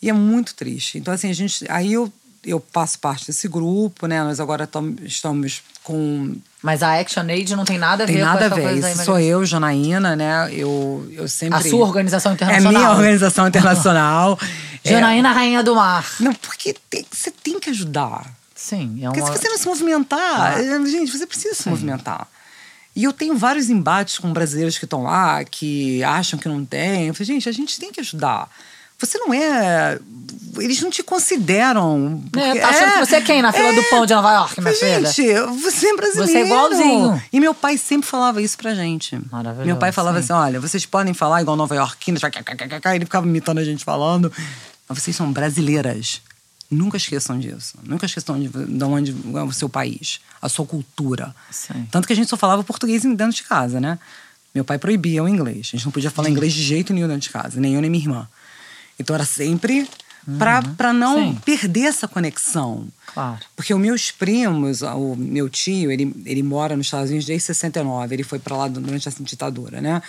E 0.00 0.08
é 0.08 0.12
muito 0.12 0.54
triste. 0.54 0.98
Então, 0.98 1.12
assim, 1.12 1.28
a 1.28 1.32
gente. 1.32 1.64
Aí 1.68 1.92
eu, 1.92 2.12
eu 2.44 2.64
faço 2.72 2.98
parte 3.00 3.26
desse 3.26 3.48
grupo, 3.48 4.06
né? 4.06 4.22
Nós 4.22 4.38
agora 4.38 4.66
tam- 4.66 4.94
estamos 5.02 5.62
com 5.82 6.36
Mas 6.62 6.82
a 6.82 6.98
Action 7.00 7.22
Aid 7.22 7.56
não 7.56 7.64
tem 7.64 7.78
nada 7.78 8.04
a 8.04 8.06
tem 8.06 8.16
ver 8.16 8.22
nada 8.24 8.46
a 8.46 8.50
com 8.50 8.54
essa 8.54 8.54
ver. 8.56 8.62
coisa 8.82 8.90
Isso 8.92 9.04
sou 9.04 9.18
eu, 9.18 9.44
Janaína, 9.46 10.14
né? 10.14 10.48
Eu, 10.52 11.08
eu 11.12 11.26
sempre. 11.26 11.58
A 11.58 11.62
sua 11.62 11.86
organização 11.86 12.32
É 12.32 12.34
internacional. 12.34 12.72
minha 12.72 12.90
organização 12.90 13.46
internacional. 13.48 14.38
É, 14.82 14.92
Janaína, 14.92 15.30
Rainha 15.30 15.62
do 15.62 15.74
Mar. 15.74 16.06
não, 16.20 16.32
porque 16.32 16.74
tem- 16.88 17.04
você 17.12 17.30
tem 17.30 17.60
que 17.60 17.68
ajudar. 17.68 18.24
Sim, 18.54 19.00
é 19.02 19.06
Porque 19.08 19.20
uma... 19.20 19.26
se 19.32 19.38
você 19.38 19.48
não 19.50 19.58
se 19.58 19.66
movimentar, 19.66 20.54
Ah. 20.54 20.58
eh, 20.58 20.86
gente, 20.86 21.12
você 21.12 21.26
precisa 21.26 21.54
se 21.54 21.68
movimentar. 21.68 22.26
E 22.96 23.04
eu 23.04 23.12
tenho 23.12 23.36
vários 23.36 23.68
embates 23.68 24.16
com 24.18 24.32
brasileiros 24.32 24.78
que 24.78 24.86
estão 24.86 25.02
lá, 25.02 25.44
que 25.44 26.02
acham 26.02 26.38
que 26.38 26.48
não 26.48 26.64
tem. 26.64 27.08
Eu 27.08 27.14
falei, 27.14 27.26
gente, 27.26 27.46
a 27.46 27.52
gente 27.52 27.78
tem 27.78 27.92
que 27.92 28.00
ajudar. 28.00 28.48
Você 29.00 29.18
não 29.18 29.32
é. 29.32 29.98
Eles 30.58 30.80
não 30.82 30.90
te 30.90 31.02
consideram. 31.02 32.22
É, 32.36 32.58
tá 32.58 32.68
achando 32.68 32.92
que 32.92 33.06
você 33.06 33.16
é 33.16 33.20
quem 33.20 33.40
na 33.40 33.52
fila 33.52 33.72
do 33.72 33.82
pão 33.84 34.04
de 34.04 34.12
Nova 34.12 34.32
York, 34.32 34.60
minha 34.60 34.74
filha? 34.74 35.10
Gente, 35.10 35.60
você 35.62 35.86
é 35.86 35.96
brasileiro. 35.96 36.32
Você 36.32 36.38
é 36.38 36.44
igualzinho. 36.44 37.22
E 37.32 37.40
meu 37.40 37.54
pai 37.54 37.78
sempre 37.78 38.08
falava 38.08 38.42
isso 38.42 38.58
pra 38.58 38.74
gente. 38.74 39.18
Maravilhoso, 39.30 39.66
Meu 39.66 39.76
pai 39.76 39.92
falava 39.92 40.18
sim. 40.18 40.24
assim: 40.24 40.32
olha, 40.32 40.60
vocês 40.60 40.84
podem 40.84 41.14
falar 41.14 41.40
igual 41.40 41.56
nova 41.56 41.74
iorquina, 41.74 42.18
ele 42.94 43.04
ficava 43.04 43.26
imitando 43.26 43.58
a 43.58 43.64
gente 43.64 43.84
falando. 43.84 44.32
Mas 44.88 44.98
vocês 44.98 45.14
são 45.14 45.32
brasileiras. 45.32 46.20
Nunca 46.70 46.96
esqueçam 46.96 47.38
disso. 47.38 47.76
Nunca 47.82 48.06
esqueçam 48.06 48.38
de, 48.38 48.48
de 48.48 48.84
onde 48.84 49.14
é 49.34 49.42
o 49.42 49.52
seu 49.52 49.68
país, 49.68 50.20
a 50.40 50.48
sua 50.48 50.64
cultura. 50.64 51.34
Sim. 51.50 51.86
Tanto 51.90 52.06
que 52.06 52.12
a 52.12 52.16
gente 52.16 52.28
só 52.28 52.36
falava 52.36 52.62
português 52.62 53.02
dentro 53.02 53.32
de 53.32 53.42
casa, 53.42 53.80
né? 53.80 53.98
Meu 54.54 54.64
pai 54.64 54.78
proibia 54.78 55.22
o 55.22 55.28
inglês. 55.28 55.70
A 55.72 55.76
gente 55.76 55.84
não 55.84 55.92
podia 55.92 56.10
falar 56.10 56.28
inglês 56.28 56.52
de 56.52 56.62
jeito 56.62 56.92
nenhum 56.92 57.08
dentro 57.08 57.22
de 57.22 57.30
casa, 57.30 57.60
nem 57.60 57.74
eu 57.74 57.80
nem 57.80 57.90
minha 57.90 58.04
irmã. 58.04 58.28
Então 59.00 59.14
era 59.14 59.24
sempre 59.24 59.88
pra 60.38 60.62
para 60.62 60.92
não 60.92 61.32
Sim. 61.32 61.38
perder 61.44 61.86
essa 61.86 62.06
conexão. 62.06 62.88
Claro. 63.12 63.40
Porque 63.56 63.72
os 63.72 63.80
meus 63.80 64.10
primos, 64.10 64.82
o 64.82 65.16
meu 65.16 65.48
tio, 65.48 65.90
ele, 65.90 66.14
ele 66.24 66.42
mora 66.42 66.76
nos 66.76 66.86
Estados 66.86 67.10
Unidos 67.10 67.26
desde 67.26 67.46
69. 67.46 68.14
Ele 68.14 68.22
foi 68.22 68.38
para 68.38 68.56
lá 68.56 68.68
durante 68.68 69.08
a 69.08 69.12
ditadura, 69.20 69.80
né? 69.80 70.02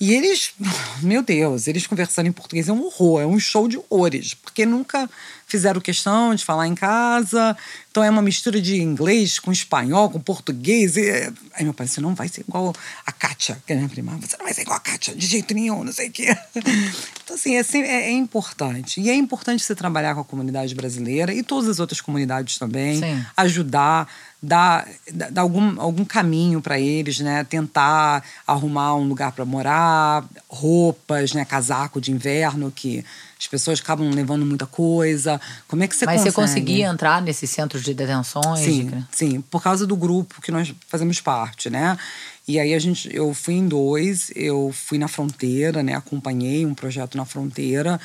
E 0.00 0.12
eles, 0.12 0.52
meu 1.00 1.22
Deus, 1.22 1.68
eles 1.68 1.86
conversando 1.86 2.26
em 2.26 2.32
português 2.32 2.68
é 2.68 2.72
um 2.72 2.84
horror, 2.84 3.20
é 3.20 3.26
um 3.26 3.38
show 3.38 3.68
de 3.68 3.78
horrores. 3.88 4.34
Porque 4.34 4.66
nunca 4.66 5.08
fizeram 5.52 5.80
questão 5.80 6.34
de 6.34 6.44
falar 6.44 6.66
em 6.66 6.74
casa. 6.74 7.56
Então 7.90 8.02
é 8.02 8.10
uma 8.10 8.22
mistura 8.22 8.60
de 8.60 8.80
inglês 8.82 9.38
com 9.38 9.52
espanhol, 9.52 10.10
com 10.10 10.18
português. 10.18 10.96
E, 10.96 11.10
aí 11.54 11.62
meu 11.62 11.74
pai 11.74 11.86
disse, 11.86 12.00
não 12.00 12.14
vai 12.14 12.26
ser 12.26 12.40
igual 12.40 12.74
a 13.06 13.12
Kátia, 13.12 13.62
que 13.66 13.72
é 13.72 13.76
a 13.76 13.78
minha 13.78 13.88
prima. 13.88 14.18
Você 14.20 14.36
não 14.38 14.44
vai 14.46 14.54
ser 14.54 14.62
igual 14.62 14.78
a 14.78 14.80
Kátia, 14.80 15.14
de 15.14 15.26
jeito 15.26 15.54
nenhum, 15.54 15.84
não 15.84 15.92
sei 15.92 16.08
o 16.08 16.12
quê. 16.12 16.36
Então, 17.24 17.36
assim, 17.36 17.54
é, 17.54 17.62
é- 17.86 18.08
é 18.08 18.10
importante. 18.10 19.00
E 19.00 19.08
é 19.08 19.14
importante 19.14 19.62
você 19.62 19.74
trabalhar 19.74 20.14
com 20.14 20.20
a 20.20 20.24
comunidade 20.24 20.74
brasileira 20.74 21.32
e 21.32 21.42
todas 21.42 21.68
as 21.70 21.78
outras 21.78 22.00
comunidades 22.00 22.58
também. 22.58 22.98
Sim. 22.98 23.24
Ajudar, 23.36 24.08
dar, 24.42 24.86
dar 25.10 25.30
dar 25.30 25.40
algum, 25.42 25.80
algum 25.80 26.04
caminho 26.04 26.60
para 26.60 26.78
eles, 26.80 27.20
né? 27.20 27.44
Tentar 27.44 28.22
arrumar 28.46 28.96
um 28.96 29.04
lugar 29.06 29.32
para 29.32 29.44
morar, 29.44 30.24
roupas, 30.48 31.32
né? 31.32 31.44
Casaco 31.44 32.00
de 32.00 32.10
inverno, 32.10 32.70
que 32.74 33.04
as 33.42 33.48
pessoas 33.48 33.80
acabam 33.80 34.08
levando 34.14 34.46
muita 34.46 34.66
coisa. 34.66 35.40
Como 35.66 35.82
é 35.82 35.88
que 35.88 35.96
você 35.96 36.06
Mas 36.06 36.20
você 36.20 36.30
consegue? 36.30 36.60
conseguia 36.60 36.86
entrar 36.86 37.20
nesses 37.20 37.50
centros 37.50 37.82
de 37.82 37.92
detenções? 37.92 38.60
Sim, 38.60 38.86
de- 38.86 39.04
sim, 39.10 39.40
por 39.50 39.60
causa 39.60 39.84
do 39.84 39.96
grupo 39.96 40.40
que 40.40 40.52
nós 40.52 40.72
fazemos 40.86 41.20
parte, 41.20 41.68
né? 41.68 41.98
E 42.46 42.60
aí 42.60 42.72
a 42.72 42.78
gente, 42.78 43.08
eu 43.14 43.34
fui 43.34 43.54
em 43.54 43.66
dois, 43.66 44.30
eu 44.36 44.72
fui 44.72 44.96
na 44.96 45.08
fronteira, 45.08 45.82
né? 45.82 45.94
Acompanhei 45.94 46.64
um 46.64 46.72
projeto 46.74 47.16
na 47.16 47.24
fronteira 47.24 48.00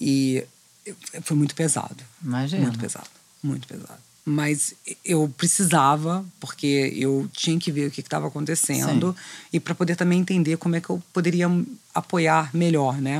e 0.00 0.42
foi 1.22 1.36
muito 1.36 1.54
pesado. 1.54 2.02
Imagino. 2.24 2.62
Muito 2.62 2.78
pesado, 2.78 3.10
muito 3.42 3.68
pesado. 3.68 4.00
Mas 4.24 4.72
eu 5.04 5.28
precisava, 5.36 6.24
porque 6.40 6.92
eu 6.96 7.28
tinha 7.32 7.58
que 7.58 7.72
ver 7.72 7.88
o 7.88 7.90
que 7.90 8.00
estava 8.00 8.28
acontecendo 8.28 9.14
e 9.52 9.58
para 9.58 9.74
poder 9.74 9.96
também 9.96 10.20
entender 10.20 10.56
como 10.56 10.76
é 10.76 10.80
que 10.80 10.88
eu 10.90 11.02
poderia 11.12 11.46
apoiar 11.94 12.50
melhor, 12.54 13.00
né? 13.00 13.18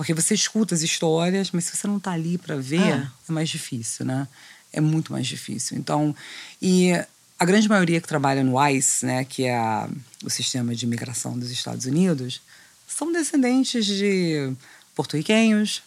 Porque 0.00 0.14
você 0.14 0.32
escuta 0.32 0.74
as 0.74 0.80
histórias, 0.80 1.50
mas 1.50 1.64
se 1.64 1.76
você 1.76 1.86
não 1.86 1.98
está 1.98 2.12
ali 2.12 2.38
para 2.38 2.56
ver, 2.56 2.80
É. 2.80 3.10
é 3.28 3.32
mais 3.32 3.50
difícil, 3.50 4.06
né? 4.06 4.26
É 4.72 4.80
muito 4.80 5.12
mais 5.12 5.26
difícil. 5.26 5.76
Então, 5.76 6.16
e 6.62 6.92
a 7.38 7.44
grande 7.44 7.68
maioria 7.68 8.00
que 8.00 8.08
trabalha 8.08 8.42
no 8.42 8.56
ICE, 8.66 9.04
né, 9.04 9.24
que 9.26 9.44
é 9.44 9.54
a- 9.54 9.90
o 10.24 10.30
sistema 10.30 10.74
de 10.74 10.86
imigração 10.86 11.38
dos 11.38 11.50
Estados 11.50 11.84
Unidos, 11.84 12.40
são 12.88 13.12
descendentes 13.12 13.84
de 13.84 14.50
porto-riquenhos, 14.94 15.82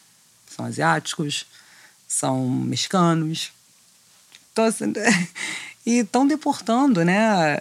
são 0.56 0.64
asiáticos, 0.64 1.48
são 2.08 2.48
mexicanos. 2.48 3.52
Então, 4.52 4.66
assim, 4.66 4.94
e 5.84 6.02
estão 6.02 6.28
deportando, 6.28 7.04
né? 7.04 7.60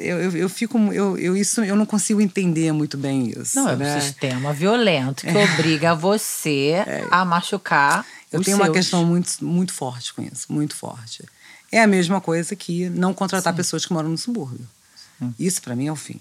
Eu, 0.00 0.20
eu, 0.20 0.36
eu 0.36 0.48
fico. 0.48 0.78
Eu, 0.92 1.16
eu, 1.18 1.36
isso, 1.36 1.62
eu 1.62 1.76
não 1.76 1.86
consigo 1.86 2.20
entender 2.20 2.72
muito 2.72 2.96
bem 2.96 3.30
isso. 3.30 3.56
Não, 3.56 3.68
é 3.68 3.76
né? 3.76 3.96
um 3.96 4.00
sistema 4.00 4.52
violento 4.52 5.26
que 5.26 5.36
obriga 5.36 5.94
você 5.94 6.74
a 7.10 7.24
machucar 7.24 8.06
Eu 8.32 8.42
tenho 8.42 8.56
uma 8.56 8.66
seus. 8.66 8.76
questão 8.76 9.04
muito, 9.04 9.44
muito 9.44 9.72
forte 9.72 10.14
com 10.14 10.22
isso, 10.22 10.52
muito 10.52 10.74
forte. 10.74 11.24
É 11.70 11.80
a 11.82 11.86
mesma 11.86 12.20
coisa 12.20 12.56
que 12.56 12.88
não 12.90 13.14
contratar 13.14 13.54
pessoas 13.54 13.86
que 13.86 13.92
moram 13.92 14.08
no 14.08 14.18
subúrbio. 14.18 14.66
Isso 15.38 15.60
para 15.62 15.76
mim 15.76 15.86
é 15.86 15.92
o 15.92 15.96
fim. 15.96 16.18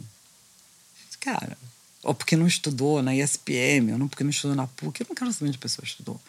Cara, 1.20 1.58
ou 2.04 2.14
porque 2.14 2.36
não 2.36 2.48
estudou 2.48 3.02
na 3.02 3.16
ISPM, 3.16 3.92
ou 3.94 3.98
não 3.98 4.08
porque 4.08 4.24
não 4.24 4.32
estudou 4.32 4.56
na 4.56 4.68
PUC, 4.68 5.02
eu 5.02 5.08
não 5.10 5.16
quero 5.16 5.34
saber 5.34 5.50
onde 5.50 5.58
a 5.58 5.62
pessoa 5.62 5.86
estudou. 5.86 6.20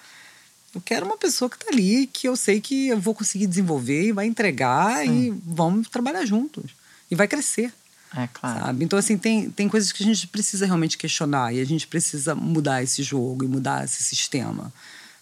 Eu 0.74 0.80
quero 0.80 1.06
uma 1.06 1.16
pessoa 1.16 1.50
que 1.50 1.58
tá 1.58 1.66
ali, 1.70 2.06
que 2.06 2.28
eu 2.28 2.36
sei 2.36 2.60
que 2.60 2.88
eu 2.88 3.00
vou 3.00 3.14
conseguir 3.14 3.46
desenvolver 3.46 4.04
e 4.04 4.12
vai 4.12 4.26
entregar 4.26 5.06
e 5.06 5.30
vamos 5.44 5.88
trabalhar 5.88 6.24
juntos. 6.24 6.70
E 7.10 7.14
vai 7.14 7.26
crescer. 7.28 7.72
É 8.16 8.28
claro. 8.32 8.60
Sabe? 8.60 8.84
Então, 8.84 8.98
assim, 8.98 9.16
tem, 9.16 9.50
tem 9.50 9.68
coisas 9.68 9.92
que 9.92 10.02
a 10.02 10.06
gente 10.06 10.26
precisa 10.26 10.66
realmente 10.66 10.98
questionar 10.98 11.52
e 11.54 11.60
a 11.60 11.64
gente 11.64 11.86
precisa 11.86 12.34
mudar 12.34 12.82
esse 12.82 13.02
jogo 13.02 13.44
e 13.44 13.48
mudar 13.48 13.84
esse 13.84 14.02
sistema. 14.02 14.72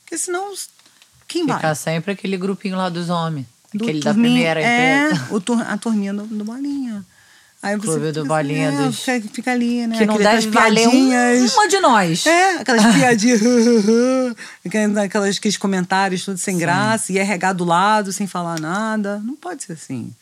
Porque 0.03 0.17
senão, 0.17 0.53
quem 1.27 1.47
vai? 1.47 1.57
Fica 1.57 1.75
sempre 1.75 2.13
aquele 2.13 2.37
grupinho 2.39 2.77
lá 2.77 2.89
dos 2.89 3.11
homens. 3.11 3.47
Do 3.75 3.85
Aquele 3.85 4.01
da 4.01 4.13
primeira 4.15 4.61
é, 4.63 5.07
empresa. 5.11 5.27
o 5.35 5.41
tur- 5.41 5.61
a 5.61 5.77
turminha 5.77 6.15
do, 6.15 6.25
do 6.25 6.43
Bolinha. 6.45 7.05
Aí 7.63 7.77
você 7.77 7.87
Clube 7.89 8.13
do 8.13 8.23
fica 8.23 8.35
Bolinha 8.35 8.69
é, 8.69 8.77
dos- 8.87 9.01
Fica, 9.01 9.21
fica 9.35 9.53
ali, 9.53 9.87
né? 9.87 9.99
Que 9.99 10.07
não 10.07 10.17
deve 10.17 10.29
aquelas 10.29 10.47
um- 10.47 10.51
piadinhas. 10.51 11.53
uma 11.55 11.69
de 11.69 11.81
nós. 11.81 12.25
É, 12.27 12.53
aquelas 12.61 12.83
piadinhas. 12.95 13.41
aquelas, 15.05 15.37
aqueles 15.37 15.57
comentários 15.59 16.25
tudo 16.25 16.39
sem 16.39 16.57
graça. 16.57 17.13
E 17.13 17.19
RH 17.19 17.53
do 17.53 17.65
lado, 17.65 18.13
sem 18.13 18.27
falar 18.27 18.59
nada. 18.61 19.19
Não 19.25 19.37
pode 19.37 19.65
ser 19.65 19.73
assim. 19.75 20.15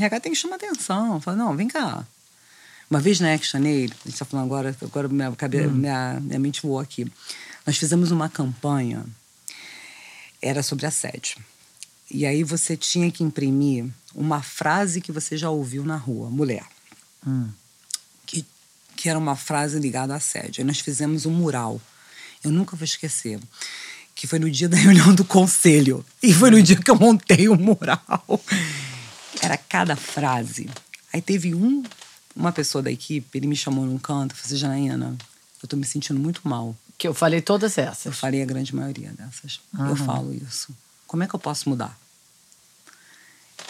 RH 0.00 0.20
tem 0.20 0.32
que 0.32 0.38
chamar 0.38 0.56
atenção. 0.56 1.20
Fala, 1.20 1.36
não, 1.36 1.56
vem 1.56 1.68
cá. 1.68 2.06
Uma 2.90 3.00
vez 3.00 3.20
na 3.20 3.32
ActionAid, 3.32 3.92
a 3.92 4.08
gente 4.08 4.14
está 4.14 4.24
falando 4.24 4.46
agora, 4.46 4.76
agora 4.82 5.08
minha, 5.08 5.30
cabe- 5.32 5.66
Hum. 5.66 5.70
minha, 5.70 6.18
minha 6.20 6.38
mente 6.38 6.62
voou 6.62 6.78
aqui. 6.80 7.06
Nós 7.66 7.76
fizemos 7.76 8.10
uma 8.10 8.28
campanha, 8.28 9.04
era 10.42 10.62
sobre 10.62 10.86
assédio. 10.86 11.38
E 12.10 12.26
aí 12.26 12.42
você 12.42 12.76
tinha 12.76 13.10
que 13.10 13.22
imprimir 13.22 13.86
uma 14.14 14.42
frase 14.42 15.00
que 15.00 15.12
você 15.12 15.36
já 15.36 15.50
ouviu 15.50 15.84
na 15.84 15.96
rua, 15.96 16.28
mulher. 16.28 16.64
Hum. 17.24 17.48
Que, 18.26 18.44
que 18.96 19.08
era 19.08 19.18
uma 19.18 19.36
frase 19.36 19.78
ligada 19.78 20.12
a 20.14 20.16
assédio. 20.16 20.60
Aí 20.62 20.66
nós 20.66 20.80
fizemos 20.80 21.26
um 21.26 21.30
mural. 21.30 21.80
Eu 22.42 22.50
nunca 22.50 22.74
vou 22.74 22.84
esquecer. 22.84 23.38
Que 24.16 24.26
foi 24.26 24.38
no 24.40 24.50
dia 24.50 24.68
da 24.68 24.76
reunião 24.76 25.14
do 25.14 25.24
conselho. 25.24 26.04
E 26.20 26.34
foi 26.34 26.50
no 26.50 26.60
dia 26.60 26.74
que 26.76 26.90
eu 26.90 26.96
montei 26.96 27.48
o 27.48 27.54
mural. 27.56 28.00
Era 29.42 29.56
cada 29.56 29.96
frase. 29.96 30.68
Aí 31.12 31.20
teve 31.20 31.54
um, 31.54 31.82
uma 32.36 32.52
pessoa 32.52 32.82
da 32.82 32.90
equipe, 32.90 33.36
ele 33.38 33.46
me 33.46 33.56
chamou 33.56 33.84
num 33.86 33.98
canto 33.98 34.32
e 34.34 34.36
falou 34.36 34.46
assim, 34.46 34.56
Janaína, 34.56 35.16
eu 35.62 35.68
tô 35.68 35.76
me 35.76 35.84
sentindo 35.84 36.18
muito 36.20 36.40
mal. 36.48 36.76
Que 36.98 37.08
eu 37.08 37.14
falei 37.14 37.40
todas 37.40 37.78
Eu 37.78 37.84
essas. 37.84 38.18
falei 38.18 38.42
a 38.42 38.46
grande 38.46 38.74
maioria 38.74 39.10
dessas. 39.12 39.60
Eu 39.74 39.80
Aham. 39.80 39.96
falo 39.96 40.34
isso. 40.34 40.74
Como 41.06 41.22
é 41.22 41.26
que 41.26 41.34
eu 41.34 41.40
posso 41.40 41.68
mudar? 41.68 41.98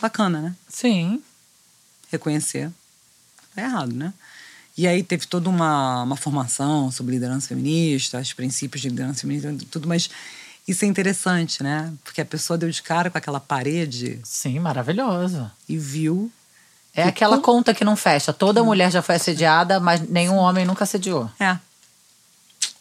Bacana, 0.00 0.40
né? 0.40 0.56
Sim. 0.68 1.22
Reconhecer. 2.10 2.70
É 3.56 3.62
errado, 3.62 3.92
né? 3.94 4.12
E 4.76 4.86
aí 4.86 5.02
teve 5.02 5.26
toda 5.26 5.48
uma, 5.48 6.02
uma 6.04 6.16
formação 6.16 6.90
sobre 6.90 7.14
liderança 7.14 7.48
feminista, 7.48 8.18
os 8.20 8.32
princípios 8.32 8.80
de 8.80 8.88
liderança 8.88 9.20
feminista, 9.20 9.54
tudo, 9.70 9.86
mas 9.86 10.08
isso 10.66 10.84
é 10.84 10.88
interessante, 10.88 11.62
né? 11.62 11.92
Porque 12.04 12.20
a 12.20 12.24
pessoa 12.24 12.56
deu 12.58 12.70
de 12.70 12.82
cara 12.82 13.10
com 13.10 13.18
aquela 13.18 13.40
parede 13.40 14.20
Sim, 14.24 14.58
maravilhoso. 14.60 15.50
e 15.68 15.76
viu. 15.76 16.30
É 16.94 17.04
E 17.06 17.08
aquela 17.08 17.38
conta 17.38 17.72
que 17.74 17.84
não 17.84 17.96
fecha. 17.96 18.32
Toda 18.32 18.62
mulher 18.64 18.90
já 18.90 19.00
foi 19.02 19.14
assediada, 19.16 19.78
mas 19.80 20.00
nenhum 20.08 20.36
homem 20.36 20.64
nunca 20.64 20.84
assediou. 20.84 21.30
É. 21.38 21.56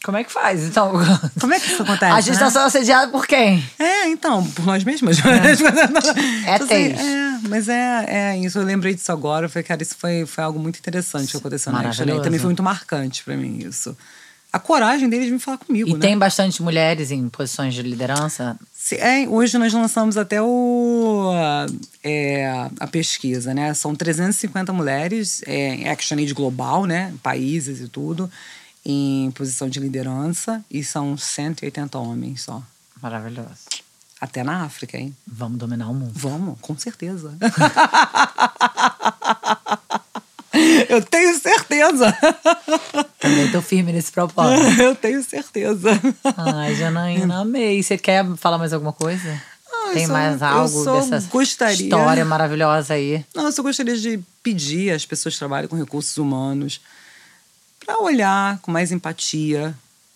Como 0.04 0.18
é 0.18 0.24
que 0.24 0.32
faz? 0.32 0.64
Então. 0.64 0.94
Como 1.40 1.54
é 1.54 1.60
que 1.60 1.68
isso 1.68 1.82
acontece? 1.84 2.12
A 2.12 2.22
gente 2.22 2.40
né? 2.40 2.48
está 2.48 2.50
sendo 2.50 2.66
assediada 2.68 3.12
por 3.12 3.28
quem? 3.28 3.64
É, 3.78 4.08
então, 4.08 4.46
por 4.52 4.66
nós 4.66 4.84
mesmas. 4.84 5.18
É 6.46 6.54
Assim, 6.56 6.68
tez. 6.68 7.00
é, 7.00 7.40
mas 7.50 7.68
é, 7.68 8.06
é 8.08 8.38
isso. 8.38 8.58
Eu 8.60 8.64
lembrei 8.64 8.96
disso 8.96 9.12
agora. 9.12 9.46
Eu 9.46 9.50
falei, 9.50 9.64
cara, 9.64 9.84
isso 9.84 9.96
foi, 9.98 10.26
foi 10.26 10.44
algo 10.44 10.58
muito 10.58 10.80
interessante 10.80 11.32
que 11.32 11.38
aconteceu 11.38 11.72
na 11.72 11.80
Action. 11.80 11.92
Maravilhoso. 11.92 12.24
Também 12.24 12.40
foi 12.40 12.48
muito 12.48 12.64
marcante 12.64 13.24
pra 13.24 13.36
mim 13.36 13.60
isso. 13.60 13.96
A 14.52 14.58
coragem 14.60 15.08
deles 15.08 15.28
de 15.28 15.32
me 15.34 15.40
falar 15.40 15.60
comigo, 15.60 15.90
E 15.90 15.94
né? 15.94 16.00
tem 16.00 16.18
bastante 16.18 16.64
mulheres 16.64 17.12
em 17.12 17.30
posições 17.30 17.74
de 17.76 17.84
liderança. 17.84 18.58
Se- 18.74 18.96
é, 18.96 19.28
hoje 19.30 19.58
nós 19.60 19.72
lançamos 19.74 20.18
até 20.18 20.42
o, 20.42 21.32
é, 22.04 22.50
a 22.80 22.88
pesquisa, 22.88 23.54
né? 23.54 23.74
São 23.76 23.94
350 23.96 24.74
mulheres 24.74 25.44
é, 25.46 25.76
em 25.76 25.88
ActionAid 25.90 26.34
global, 26.34 26.86
né? 26.86 27.14
Países 27.22 27.80
e 27.80 27.88
tudo, 27.88 28.30
em 28.84 29.30
posição 29.32 29.70
de 29.70 29.80
liderança. 29.80 30.66
E 30.72 30.84
são 30.84 31.16
180 31.16 31.98
homens 32.00 32.42
só. 32.42 32.64
Maravilhoso. 33.00 33.50
Até 34.20 34.44
na 34.44 34.64
África, 34.64 34.98
hein? 34.98 35.16
Vamos 35.28 35.60
dominar 35.60 35.88
o 35.90 35.94
mundo. 35.94 36.12
Vamos, 36.16 36.58
com 36.60 36.76
certeza. 36.78 37.38
Eu 40.90 41.02
tenho 41.04 41.38
certeza. 41.40 42.12
Também 43.20 43.52
tô 43.52 43.62
firme 43.62 43.92
nesse 43.94 44.12
propósito. 44.12 44.82
Eu 44.82 44.96
tenho 44.96 45.24
certeza. 45.24 45.90
Ai, 46.38 46.76
Janaína, 46.76 47.42
amei. 47.42 47.82
Você 47.84 47.98
quer 47.98 48.26
falar 48.38 48.58
mais 48.58 48.74
alguma 48.74 48.94
coisa? 48.94 49.42
Ah, 49.72 49.92
Tem 49.94 50.08
só- 50.08 50.14
mais 50.14 50.42
algo 50.42 50.86
dessa 50.86 51.28
gostaria- 51.30 51.84
história 51.86 52.26
maravilhosa 52.26 52.96
aí? 52.96 53.24
Não, 53.36 53.46
eu 53.46 53.52
só 53.52 53.62
gostaria 53.62 53.98
de 53.98 54.20
pedir 54.42 54.92
às 54.92 55.06
pessoas 55.06 55.36
que 55.36 55.40
trabalham 55.40 55.68
com 55.68 55.76
recursos 55.76 56.18
humanos 56.18 56.82
para 57.86 58.00
olhar 58.02 58.58
com 58.60 58.72
mais 58.72 58.92
empatia 58.92 59.74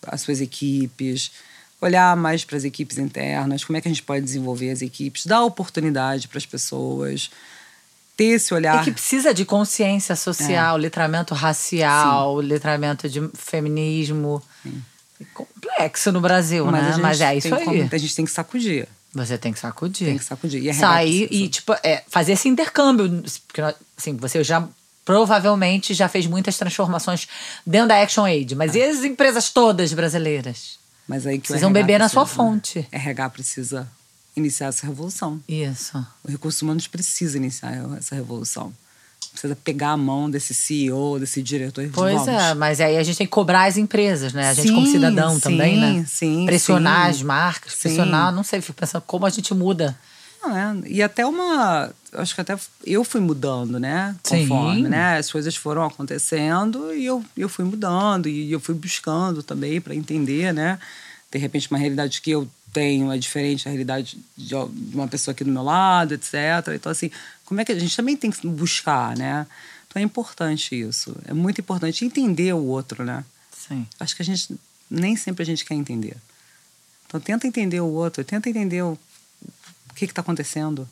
as 0.07 0.21
suas 0.21 0.41
equipes, 0.41 1.31
olhar 1.79 2.15
mais 2.17 2.43
para 2.43 2.57
as 2.57 2.63
equipes 2.63 2.97
internas, 2.97 3.63
como 3.63 3.77
é 3.77 3.81
que 3.81 3.88
a 3.88 3.91
gente 3.91 4.03
pode 4.03 4.23
desenvolver 4.23 4.69
as 4.71 4.81
equipes, 4.81 5.25
dar 5.25 5.43
oportunidade 5.43 6.27
para 6.27 6.38
as 6.38 6.45
pessoas, 6.45 7.29
ter 8.16 8.26
esse 8.26 8.53
olhar. 8.53 8.82
É 8.82 8.84
que 8.84 8.91
precisa 8.91 9.34
de 9.34 9.43
consciência 9.45 10.14
É. 10.14 10.16
social, 10.16 10.78
letramento 10.78 11.34
racial, 11.34 12.36
letramento 12.38 13.09
de 13.09 13.28
feminismo. 13.34 14.41
É 15.20 15.26
Complexo 15.34 16.11
no 16.11 16.20
Brasil, 16.20 16.66
Mas, 16.66 16.76
a 16.76 16.82
né? 16.86 16.91
gente 16.93 17.01
Mas 17.01 17.22
é 17.22 17.36
isso 17.38 17.55
aí. 17.55 17.64
como- 17.66 17.89
a 17.91 17.97
gente 17.97 18.16
tem 18.16 18.26
que 18.26 18.32
sacudir. 18.32 18.88
Você 19.14 19.38
tem 19.38 19.53
que 19.53 19.59
sacudir. 19.59 20.07
Tem 20.07 20.18
que 20.18 20.24
sacudir. 20.24 20.61
E 20.64 20.70
RH 20.70 20.80
Sair 20.88 21.28
e, 21.32 21.47
tipo, 21.47 21.72
é, 21.84 22.03
fazer 22.09 22.34
esse 22.34 22.49
intercâmbio. 22.49 23.24
Porque, 23.47 23.61
assim, 23.97 24.18
você 24.18 24.43
já 24.43 24.68
provavelmente 25.05 25.93
já 25.93 26.07
fez 26.09 26.26
muitas 26.26 26.57
transformações 26.57 27.28
dentro 27.66 27.89
da 27.89 28.01
Action 28.01 28.26
Aid. 28.26 28.55
Mas 28.55 28.74
e 28.74 28.82
as 28.82 29.03
empresas 29.03 29.49
todas 29.49 29.93
brasileiras? 29.93 30.78
Mas 31.07 31.28
aí 31.28 31.38
que 31.38 31.47
Precisam 31.47 31.72
beber 31.72 31.99
na 31.99 32.09
sua 32.09 32.24
né? 32.24 32.30
fonte. 32.30 32.88
RH 32.91 33.30
precisa 33.30 33.88
iniciar 34.36 34.67
essa 34.67 34.86
revolução. 34.86 35.39
Isso. 35.47 35.97
O 36.23 36.31
recursos 36.31 36.61
humanos 36.61 36.88
precisa 36.88 37.38
iniciar 37.38 37.73
essa 37.97 38.15
revolução. 38.15 38.73
Precisa 39.31 39.55
pegar 39.55 39.91
a 39.91 39.97
mão 39.97 40.29
desse 40.29 40.53
CEO, 40.53 41.17
desse 41.19 41.41
diretor 41.41 41.89
Pois 41.91 42.13
vamos. 42.13 42.27
é, 42.27 42.53
mas 42.53 42.79
aí 42.79 42.97
a 42.97 43.03
gente 43.03 43.17
tem 43.17 43.25
que 43.25 43.31
cobrar 43.31 43.65
as 43.65 43.77
empresas, 43.77 44.31
né? 44.31 44.49
A 44.49 44.53
gente 44.53 44.71
como 44.71 44.86
Sim, 44.86 44.91
cidadão 44.93 45.36
sim, 45.36 45.39
também, 45.39 45.79
né? 45.79 46.05
sim, 46.07 46.45
Pressionar 46.45 47.05
sim. 47.05 47.09
as 47.11 47.21
marcas, 47.23 47.73
pressionar, 47.75 48.31
não 48.31 48.43
sei, 48.43 48.61
fico 48.61 48.79
pensando 48.79 49.01
como 49.07 49.25
a 49.25 49.29
gente 49.29 49.53
muda. 49.53 49.97
Não, 50.43 50.55
é. 50.55 50.75
E 50.88 51.01
até 51.01 51.25
uma. 51.25 51.89
Acho 52.11 52.36
que 52.36 52.41
até 52.41 52.55
eu 52.86 53.03
fui 53.03 53.21
mudando, 53.21 53.79
né? 53.79 54.15
Sim. 54.23 54.41
Conforme, 54.47 54.88
né? 54.89 55.17
As 55.17 55.31
coisas 55.31 55.55
foram 55.55 55.84
acontecendo 55.84 56.93
e 56.93 57.05
eu, 57.05 57.23
eu 57.36 57.47
fui 57.49 57.65
mudando 57.65 58.27
e 58.27 58.51
eu 58.51 58.59
fui 58.59 58.75
buscando 58.75 59.41
também 59.41 59.79
para 59.81 59.95
entender, 59.95 60.53
né? 60.53 60.77
De 61.31 61.39
repente, 61.39 61.71
uma 61.71 61.79
realidade 61.79 62.21
que 62.21 62.29
eu 62.29 62.47
tenho 62.74 63.11
é 63.11 63.17
diferente 63.17 63.63
da 63.63 63.69
realidade 63.69 64.17
de 64.36 64.55
uma 64.55 65.07
pessoa 65.07 65.32
aqui 65.32 65.43
do 65.43 65.51
meu 65.51 65.63
lado, 65.63 66.15
etc. 66.15 66.34
Então, 66.74 66.91
assim, 66.91 67.11
como 67.45 67.61
é 67.61 67.65
que 67.65 67.71
a 67.71 67.80
gente 67.80 67.95
também 67.95 68.17
tem 68.17 68.32
que 68.32 68.45
buscar, 68.47 69.15
né? 69.15 69.45
Então 69.88 70.01
é 70.01 70.03
importante 70.03 70.74
isso. 70.80 71.15
É 71.26 71.34
muito 71.34 71.61
importante 71.61 72.03
entender 72.03 72.51
o 72.53 72.65
outro, 72.65 73.03
né? 73.05 73.24
Sim. 73.55 73.88
Acho 73.99 74.15
que 74.15 74.24
a 74.24 74.26
gente 74.26 74.59
nem 74.89 75.15
sempre 75.15 75.43
a 75.43 75.45
gente 75.45 75.63
quer 75.63 75.76
entender. 75.76 76.17
Então 77.05 77.21
tenta 77.21 77.47
entender 77.47 77.80
o 77.80 77.88
outro, 77.88 78.24
tenta 78.24 78.49
entender 78.49 78.82
o, 78.82 78.93
o 78.93 79.93
que 79.93 80.05
está 80.05 80.21
acontecendo. 80.21 80.89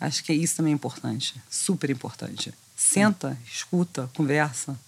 Acho 0.00 0.22
que 0.22 0.32
isso 0.32 0.56
também 0.56 0.72
é 0.72 0.74
importante, 0.74 1.34
super 1.50 1.90
importante. 1.90 2.54
Senta, 2.76 3.36
escuta, 3.44 4.08
conversa, 4.14 4.78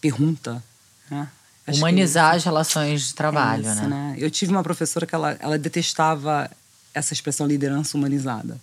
pergunta. 0.00 0.62
Né? 1.08 1.28
Acho 1.66 1.78
Humanizar 1.78 2.34
as 2.34 2.44
relações 2.44 3.06
de 3.08 3.12
é 3.12 3.16
trabalho, 3.16 3.62
isso, 3.70 3.88
né? 3.88 4.14
Eu 4.18 4.30
tive 4.30 4.50
uma 4.50 4.62
professora 4.62 5.06
que 5.06 5.14
ela, 5.14 5.36
ela 5.40 5.58
detestava 5.58 6.50
essa 6.92 7.12
expressão 7.12 7.46
liderança 7.46 7.96
humanizada. 7.96 8.58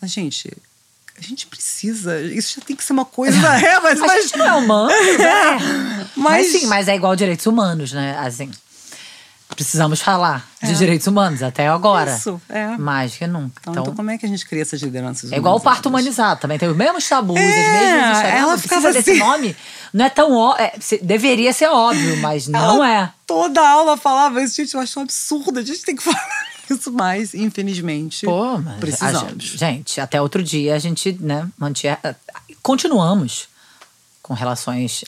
Mas, 0.00 0.10
gente, 0.10 0.50
a 1.16 1.20
gente 1.20 1.46
precisa. 1.46 2.20
Isso 2.20 2.56
já 2.58 2.66
tem 2.66 2.74
que 2.74 2.82
ser 2.82 2.92
uma 2.92 3.04
coisa. 3.04 3.36
É, 3.64 3.78
mas, 3.80 4.02
A 4.02 4.20
gente 4.20 4.36
não 4.36 4.46
é 4.46 4.54
humano, 4.54 4.88
né? 5.18 5.58
mas... 5.58 6.12
Mas- 6.16 6.46
sim, 6.52 6.66
mas 6.66 6.88
é 6.88 6.96
igual 6.96 7.14
direitos 7.14 7.46
humanos, 7.46 7.92
né? 7.92 8.16
Assim, 8.18 8.50
precisamos 9.54 10.00
falar 10.00 10.46
de 10.62 10.70
É. 10.70 10.74
direitos 10.74 11.06
humanos 11.06 11.42
até 11.42 11.68
agora. 11.68 12.14
Isso, 12.16 12.40
é. 12.48 12.76
Mais 12.76 13.16
que 13.16 13.26
nunca. 13.26 13.52
Então, 13.60 13.72
Então, 13.72 13.82
então, 13.84 13.94
como 13.94 14.10
é 14.10 14.18
que 14.18 14.26
a 14.26 14.28
gente 14.28 14.44
cria 14.46 14.62
essas 14.62 14.80
lideranças 14.82 15.32
é 15.32 15.36
igual 15.36 15.56
o 15.56 15.60
parto 15.60 15.88
humanizado, 15.88 16.40
também 16.40 16.58
tem 16.58 16.68
os 16.68 16.76
mesmos 16.76 17.08
tabus, 17.08 17.36
É, 17.38 17.42
as 17.42 17.72
mesmas 17.82 18.16
histórias. 18.16 18.34
ela 18.40 18.58
ficava 18.58 18.82
precisa 18.82 18.92
desse 18.92 19.10
assim. 19.10 19.18
nome. 19.20 19.56
Não 19.92 20.04
é 20.04 20.10
tão 20.10 20.32
óbvio. 20.32 20.66
deveria 21.02 21.52
ser 21.52 21.68
óbvio, 21.68 22.16
mas 22.18 22.48
não 22.48 22.84
Ela 22.84 22.90
é. 23.04 23.10
Toda 23.26 23.66
aula 23.66 23.96
falava 23.96 24.42
isso, 24.42 24.56
gente, 24.56 24.74
eu 24.74 24.80
acho 24.80 24.98
um 24.98 25.02
absurdo. 25.04 25.58
A 25.58 25.62
gente 25.62 25.82
tem 25.82 25.94
que 25.96 26.02
falar 26.04 26.28
isso 26.70 26.90
mais, 26.92 27.34
infelizmente. 27.34 28.26
Pô, 28.26 28.58
mas 28.58 28.74
a 28.76 28.78
precisamos. 28.80 29.30
gente, 29.32 29.56
gente, 29.58 30.00
até 30.00 30.20
outro 30.20 30.42
dia 30.42 30.74
a 30.74 30.78
gente, 30.78 31.16
né, 31.20 31.46
mantinha. 31.58 31.98
Continuamos 32.62 33.48
com 34.22 34.34
relações 34.34 35.04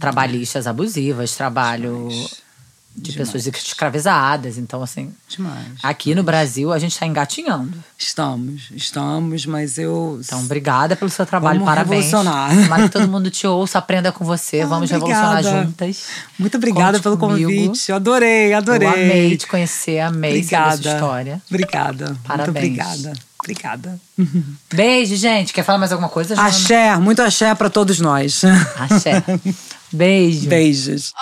trabalhistas 0.00 0.66
abusivas, 0.66 1.32
trabalho 1.34 2.08
de 2.96 3.12
Demais. 3.12 3.30
pessoas 3.30 3.46
escravizadas. 3.46 4.56
Então, 4.56 4.82
assim, 4.82 5.12
Demais. 5.28 5.66
aqui 5.82 6.14
no 6.14 6.22
Brasil 6.22 6.72
a 6.72 6.78
gente 6.78 6.92
está 6.92 7.06
engatinhando. 7.06 7.76
Estamos, 7.98 8.70
estamos, 8.74 9.44
mas 9.46 9.76
eu. 9.78 10.18
Então, 10.24 10.40
obrigada 10.40 10.96
pelo 10.96 11.10
seu 11.10 11.26
trabalho, 11.26 11.60
Vamos 11.60 11.74
parabéns. 11.74 12.06
revolucionar. 12.06 12.50
Tomara 12.62 12.82
que 12.84 12.88
todo 12.90 13.08
mundo 13.08 13.30
te 13.30 13.46
ouça, 13.46 13.78
aprenda 13.78 14.10
com 14.10 14.24
você. 14.24 14.62
Ah, 14.62 14.66
Vamos 14.66 14.90
obrigada. 14.90 15.36
revolucionar 15.36 15.64
juntas. 15.66 16.04
Muito 16.38 16.56
obrigada 16.56 16.92
Conte 16.94 17.02
pelo 17.02 17.18
comigo. 17.18 17.50
convite. 17.50 17.90
Eu 17.90 17.96
adorei, 17.96 18.52
adorei. 18.54 18.88
Eu 18.88 18.92
amei 18.92 19.36
te 19.36 19.46
conhecer, 19.46 20.00
amei 20.00 20.42
saber 20.42 20.56
a 20.56 20.58
Obrigada. 20.68 20.82
sua 20.82 20.92
história. 20.94 21.42
Obrigada. 21.50 22.16
Parabéns. 22.24 22.46
Muito 22.46 22.58
obrigada. 22.58 23.12
Obrigada. 23.38 24.00
Beijo, 24.72 25.14
gente. 25.16 25.52
Quer 25.52 25.62
falar 25.62 25.78
mais 25.78 25.92
alguma 25.92 26.08
coisa, 26.08 26.34
Joana? 26.34 26.48
Axé, 26.48 26.96
muito 26.96 27.22
axé 27.22 27.54
para 27.54 27.70
todos 27.70 28.00
nós. 28.00 28.42
Axé. 28.78 29.22
Beijo. 29.92 30.48
Beijos. 30.48 31.12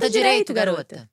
Senta 0.00 0.08
direito, 0.08 0.54
garota. 0.54 1.10